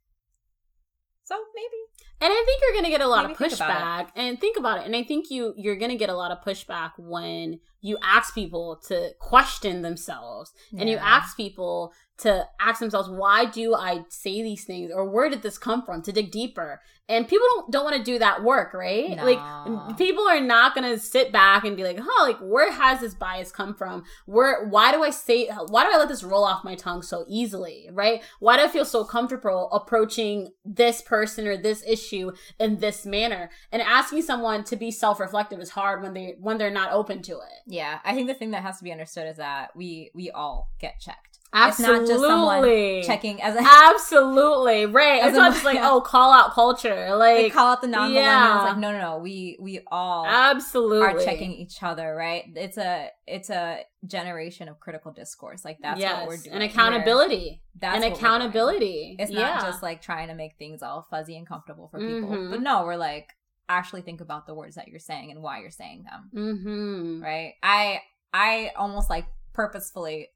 so 1.25 1.35
maybe 1.55 1.77
And 2.21 2.33
I 2.33 2.43
think 2.47 2.63
you're 2.63 2.75
gonna 2.75 2.91
get 2.91 3.03
a 3.03 3.07
lot 3.07 3.25
Maybe 3.25 3.33
of 3.33 3.39
think 3.39 3.53
pushback. 3.53 4.09
And 4.17 4.41
think 4.41 4.57
about 4.57 4.79
it. 4.81 4.87
And 4.87 4.97
I 4.97 5.03
think 5.05 5.31
you 5.31 5.53
you're 5.59 5.77
gonna 5.77 5.97
get 5.97 6.09
a 6.09 6.15
lot 6.17 6.31
of 6.33 6.41
pushback 6.41 6.93
when 6.97 7.61
you 7.81 7.97
ask 8.03 8.35
people 8.35 8.81
to 8.89 9.11
question 9.19 9.83
themselves 9.83 10.53
and 10.77 10.89
you 10.89 10.97
ask 10.97 11.37
people 11.37 11.93
to 12.19 12.45
ask 12.61 12.81
themselves 12.81 13.09
why 13.09 13.45
do 13.45 13.75
i 13.75 14.01
say 14.09 14.43
these 14.43 14.65
things 14.65 14.91
or 14.93 15.09
where 15.09 15.31
did 15.31 15.43
this 15.43 15.57
come 15.57 15.83
from 15.83 16.03
to 16.03 16.13
dig 16.13 16.31
deeper? 16.31 16.81
And 17.11 17.27
people 17.27 17.47
don't 17.55 17.73
don't 17.73 17.85
want 17.85 17.97
to 17.97 18.03
do 18.03 18.19
that 18.19 18.43
work 18.43 18.75
right? 18.75 19.17
No. 19.17 19.25
like 19.25 19.97
people 19.97 20.29
are 20.29 20.41
not 20.41 20.75
gonna 20.75 20.99
sit 20.99 21.33
back 21.33 21.65
and 21.65 21.77
be 21.77 21.85
like 21.85 21.99
huh 21.99 22.23
like 22.25 22.39
where 22.41 22.71
has 22.71 23.01
this 23.01 23.15
bias 23.15 23.51
come 23.51 23.75
from? 23.75 24.03
Where 24.27 24.67
why 24.67 24.93
do 24.93 25.03
i 25.03 25.11
say 25.11 25.49
why 25.69 25.85
do 25.85 25.91
i 25.93 25.97
let 25.97 26.09
this 26.09 26.25
roll 26.25 26.45
off 26.45 26.65
my 26.65 26.75
tongue 26.75 27.03
so 27.03 27.25
easily? 27.29 27.89
Right? 27.93 28.23
Why 28.41 28.57
do 28.57 28.65
i 28.65 28.69
feel 28.69 28.85
so 28.85 29.05
comfortable 29.05 29.71
approaching 29.71 30.49
this 30.65 31.01
person 31.01 31.47
or 31.47 31.57
this 31.57 31.83
issue 31.87 32.33
in 32.59 32.79
this 32.79 33.07
manner? 33.07 33.51
And 33.73 33.81
asking 33.81 34.23
someone 34.23 34.65
to 34.65 34.77
be 34.77 34.91
self-reflective 34.91 35.61
is 35.61 35.71
hard 35.71 36.03
when 36.03 36.15
they 36.15 36.35
when 36.41 36.59
they're 36.59 36.71
not 36.71 36.93
open 36.93 37.23
to 37.23 37.33
it 37.33 37.68
Yeah, 37.71 37.99
I 38.05 38.15
think 38.15 38.27
the 38.29 38.35
thing 38.35 38.53
that 38.53 38.63
has 38.63 38.79
to 38.79 38.85
be 38.85 38.93
understood 38.93 39.29
is 39.29 39.37
that 39.37 39.77
we 39.77 40.11
we 40.15 40.31
all 40.31 40.71
get 40.81 40.99
checked. 41.01 41.39
absolutely 41.53 42.01
It's 42.01 42.09
not 42.11 42.17
just 42.17 42.29
someone 42.29 43.03
checking 43.03 43.43
as 43.43 43.55
a 43.57 43.61
Absolutely 43.63 44.87
right. 44.87 45.21
As 45.23 45.29
It's 45.29 45.37
not 45.37 45.53
just 45.53 45.65
like 45.65 45.79
oh, 45.83 46.01
call 46.01 46.33
out 46.33 46.53
culture. 46.53 46.95
they 46.95 47.45
Like 47.45 47.53
call 47.53 47.73
out 47.73 47.81
the 47.83 47.89
non 47.89 48.11
millennials. 48.11 48.15
yeah. 48.15 48.63
Like 48.63 48.79
no, 48.79 48.93
no, 48.93 48.99
no. 48.99 49.19
We 49.19 49.59
we 49.61 49.81
all 49.91 50.25
absolutely 50.27 51.07
are 51.07 51.19
checking 51.25 51.53
each 51.53 51.83
other, 51.83 52.15
right? 52.15 52.45
It's 52.55 52.79
a 52.79 53.09
it's 53.27 53.51
a 53.51 53.81
generation 54.07 54.69
of 54.69 54.81
critical 54.81 55.13
discourse. 55.13 55.65
Like 55.65 55.79
that's 55.83 56.01
yes. 56.01 56.21
what 56.21 56.29
we're 56.29 56.37
doing. 56.37 56.53
and 56.55 56.61
We're- 56.61 56.71
accountability 56.71 57.63
That's 57.81 57.95
and 57.97 58.03
what 58.05 58.13
we're 58.13 58.17
doing. 58.19 58.25
accountability. 58.25 59.17
It's 59.19 59.31
yeah. 59.31 59.41
not 59.41 59.61
just 59.67 59.83
like 59.83 60.01
trying 60.03 60.29
to 60.29 60.35
make 60.35 60.57
things 60.59 60.83
all 60.83 61.07
fuzzy 61.11 61.37
and 61.37 61.47
comfortable 61.47 61.89
for 61.89 61.99
people. 61.99 62.31
Mhm. 62.31 62.51
But 62.51 62.63
no, 62.63 62.85
we're 62.85 62.97
like 62.97 63.29
actually 63.69 64.03
think 64.03 64.21
about 64.21 64.47
the 64.47 64.55
words 64.55 64.77
that 64.77 64.89
you're 64.89 64.99
saying 64.99 65.31
and 65.31 65.43
why 65.43 65.61
you're 65.61 65.71
saying 65.71 66.05
them. 66.05 66.31
mm-hmm. 66.35 67.23
right 67.23 67.55
i 67.63 68.01
i 68.33 68.71
almost 68.77 69.11
like 69.11 69.27
purposefully 69.53 70.29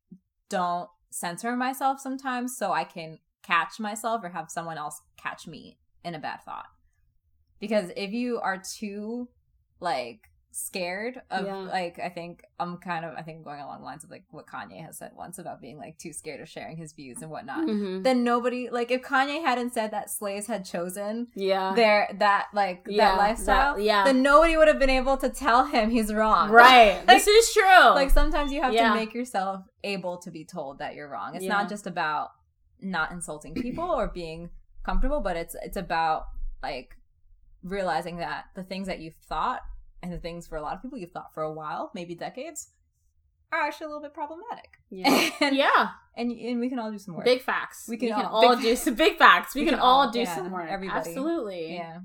don't 0.49 0.89
censor 1.11 1.57
myself 1.57 2.01
sometimes 2.01 2.57
so 2.57 2.72
i 2.72 2.85
can 2.85 3.18
catch 3.43 3.80
myself 3.80 4.22
or 4.22 4.28
have 4.28 4.51
someone 4.51 4.78
else 4.78 5.01
catch 5.16 5.47
me 5.47 5.78
in 6.05 6.14
a 6.14 6.18
bad 6.18 6.41
thought 6.45 6.66
because 7.61 7.91
if 7.97 8.12
you 8.12 8.41
are 8.41 8.61
too 8.61 9.28
like 9.80 10.28
scared 10.55 11.20
of 11.30 11.46
Yeah. 11.46 11.57
like 11.57 11.98
i 11.98 12.11
think 12.11 12.44
i'm 12.61 12.76
kind 12.76 13.07
of 13.07 13.14
i 13.16 13.22
think 13.22 13.42
going 13.42 13.59
along 13.61 13.82
lines 13.82 14.05
of 14.05 14.11
like 14.11 14.24
what 14.30 14.46
kanye 14.46 14.84
has 14.84 14.98
said 14.98 15.12
once 15.16 15.38
about 15.38 15.62
being 15.62 15.78
like 15.78 15.96
too 15.96 16.12
scared 16.12 16.42
of 16.42 16.48
sharing 16.48 16.76
his 16.76 16.92
views 16.92 17.22
and 17.22 17.30
whatnot 17.30 17.66
Mhm. 17.66 18.05
then 18.05 18.22
nobody 18.22 18.68
like 18.68 18.90
if 18.90 19.00
kanye 19.03 19.42
hadn't 19.42 19.72
said 19.72 19.90
that 19.92 20.11
slaves 20.11 20.46
had 20.46 20.66
chosen 20.66 21.28
Yeah. 21.34 21.72
their 21.74 22.14
that 22.18 22.48
like 22.53 22.84
Yeah, 22.86 23.12
that 23.12 23.18
lifestyle 23.18 23.76
that- 23.76 23.82
yeah. 23.82 24.05
then 24.05 24.22
nobody 24.22 24.57
would 24.59 24.68
have 24.68 24.78
been 24.78 24.90
able 24.90 25.16
to 25.16 25.30
tell 25.30 25.64
him 25.64 25.88
he's 25.90 26.12
wrong 26.12 26.50
Right. 26.50 26.96
Like- 26.98 27.07
this 27.07 27.26
is 27.26 27.53
true. 27.55 27.90
like 27.94 28.11
sometimes 28.11 28.53
you 28.53 28.61
have 28.61 28.74
Yeah. 28.74 28.90
to 28.90 28.94
make 28.94 29.14
yourself 29.14 29.64
able 29.82 30.18
to 30.18 30.30
be 30.30 30.44
told 30.44 30.78
that 30.80 30.94
you're 30.94 31.09
wrong 31.09 31.34
it's 31.34 31.46
not 31.46 31.68
just 31.70 31.86
about 31.86 32.28
not 32.80 33.11
insulting 33.11 33.55
people 33.55 33.88
or 33.90 34.09
being 34.09 34.50
comfortable 34.84 35.20
but 35.22 35.36
it's 35.36 35.57
it's 35.62 35.76
about 35.78 36.26
like 36.62 36.90
realizing 37.62 38.16
that 38.18 38.44
the 38.55 38.62
things 38.64 38.86
that 38.88 38.98
you've 38.98 39.14
thought 39.28 39.61
and 40.03 40.12
the 40.12 40.18
things 40.18 40.46
for 40.46 40.57
a 40.57 40.62
lot 40.62 40.74
of 40.74 40.82
people 40.82 40.98
you've 40.98 41.12
thought 41.12 41.32
for 41.32 41.42
a 41.42 41.53
while 41.53 41.90
maybe 41.94 42.14
decades 42.14 42.70
are 43.53 43.61
actually 43.61 43.84
a 43.84 43.88
little 43.88 44.03
bit 44.03 44.14
problematic 44.14 44.78
yeah. 44.90 45.30
and, 45.40 45.55
yeah. 45.57 45.88
and 46.16 46.30
and 46.32 46.59
we 46.61 46.68
can 46.68 46.78
all 46.78 46.90
do 46.90 46.98
some 46.98 47.14
work 47.14 47.24
Big 47.24 47.42
facts. 47.42 47.84
We 47.88 47.94
We 47.96 47.98
can 48.09 48.16
can, 48.16 48.24
all- 48.26 48.46
all 48.46 48.57
do 48.57 48.74
some 48.76 48.94
big 49.05 49.16
facts. 49.18 49.55
We, 49.55 49.61
We 49.62 49.66
can, 49.66 49.74
can 49.74 49.82
all 49.82 50.07
all- 50.07 50.11
do 50.11 50.20
yeah, 50.20 50.34
some 50.34 50.50
work. 50.50 50.68
everybody. 50.70 50.98
Absolutely. 51.11 51.74
yeah 51.74 51.98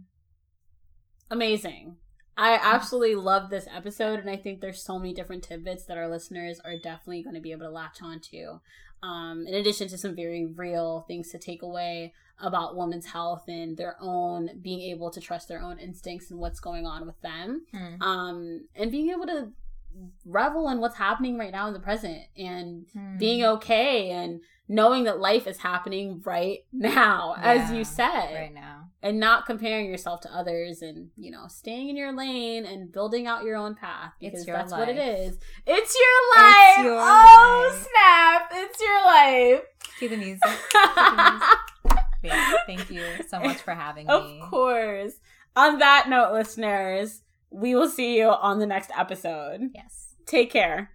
amazing. 1.30 1.98
I 2.40 2.60
absolutely 2.62 3.16
love 3.16 3.50
this 3.50 3.68
episode, 3.76 4.20
and 4.20 4.30
I 4.30 4.38
think 4.38 4.62
there's 4.62 4.84
so 4.84 5.00
many 5.00 5.14
different 5.14 5.44
tidbits 5.44 5.86
that 5.86 5.98
our 5.98 6.08
listeners 6.08 6.60
are 6.64 6.78
definitely 6.78 7.24
going 7.24 7.34
to 7.36 7.42
be 7.42 7.52
able 7.52 7.66
to 7.66 7.72
latch 7.72 8.02
onto. 8.02 8.60
Um, 9.02 9.46
in 9.48 9.56
addition 9.56 9.88
to 9.90 9.98
some 9.98 10.16
very 10.16 10.46
real 10.46 11.04
things 11.08 11.32
to 11.32 11.40
take 11.40 11.62
away 11.64 12.14
about 12.40 12.76
women's 12.76 13.06
health 13.08 13.44
and 13.48 13.76
their 13.78 13.96
own 14.00 14.50
being 14.62 14.82
able 14.92 15.10
to 15.12 15.20
trust 15.20 15.48
their 15.48 15.62
own 15.62 15.80
instincts 15.80 16.30
and 16.32 16.40
what's 16.40 16.60
going 16.60 16.86
on 16.86 17.06
with 17.06 17.20
them, 17.22 17.66
Hmm. 17.74 18.02
um, 18.02 18.68
and 18.76 18.92
being 18.92 19.10
able 19.10 19.26
to 19.28 19.52
revel 20.26 20.70
in 20.70 20.80
what's 20.80 20.98
happening 20.98 21.40
right 21.40 21.52
now 21.52 21.66
in 21.68 21.74
the 21.74 21.80
present 21.80 22.22
and 22.38 22.86
Hmm. 22.94 23.18
being 23.18 23.44
okay 23.44 24.12
and 24.12 24.42
knowing 24.68 25.06
that 25.06 25.20
life 25.20 25.48
is 25.48 25.58
happening 25.60 26.22
right 26.26 26.60
now, 26.72 27.36
as 27.40 27.72
you 27.72 27.84
said. 27.84 28.34
right 28.36 28.54
now. 28.54 28.84
And 29.02 29.20
not 29.20 29.46
comparing 29.46 29.86
yourself 29.88 30.22
to 30.22 30.36
others 30.36 30.82
and 30.82 31.10
you 31.16 31.32
know 31.32 31.46
staying 31.48 31.90
in 31.90 31.96
your 31.96 32.12
lane 32.12 32.66
and 32.66 32.92
building 32.92 33.26
out 33.26 33.44
your 33.44 33.56
own 33.56 33.74
path 33.76 34.12
because 34.20 34.46
that's 34.46 34.72
what 34.72 34.90
it 34.90 34.98
life. 34.98 35.20
is. 35.20 35.40
It's 35.66 35.96
your 35.98 36.44
life! 36.44 36.78
It's 36.78 36.84
your 36.84 37.00
oh 37.00 37.72
life. 37.72 37.88
snap! 37.90 38.52
It's 38.54 38.82
your 38.82 39.06
life! 39.06 39.62
Cue 39.98 40.10
the 40.10 40.18
music 40.18 40.42
yeah, 42.28 42.54
thank 42.66 42.90
you 42.90 43.04
so 43.28 43.40
much 43.40 43.58
for 43.58 43.74
having 43.74 44.10
of 44.10 44.26
me. 44.26 44.40
Of 44.42 44.50
course. 44.50 45.14
On 45.56 45.80
that 45.80 46.10
note 46.10 46.34
listeners 46.34 47.22
we 47.50 47.76
will 47.76 47.88
see 47.88 48.18
you 48.18 48.28
on 48.28 48.60
the 48.60 48.66
next 48.66 48.92
episode. 48.98 49.70
Yes. 49.74 50.16
Take 50.26 50.52
care. 50.52 50.92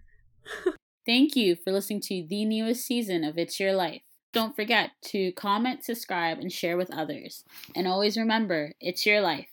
Thank 1.05 1.35
you 1.35 1.55
for 1.55 1.71
listening 1.71 2.01
to 2.01 2.25
the 2.27 2.45
newest 2.45 2.85
season 2.85 3.23
of 3.23 3.37
it's 3.37 3.59
your 3.59 3.73
life. 3.73 4.01
Don't 4.31 4.55
forget 4.55 4.91
to 5.05 5.31
comment 5.33 5.83
subscribe 5.83 6.39
and 6.39 6.51
share 6.51 6.77
with 6.77 6.93
others. 6.93 7.43
And 7.75 7.87
always 7.87 8.17
remember 8.17 8.73
it's 8.79 9.05
your 9.05 9.21
life 9.21 9.49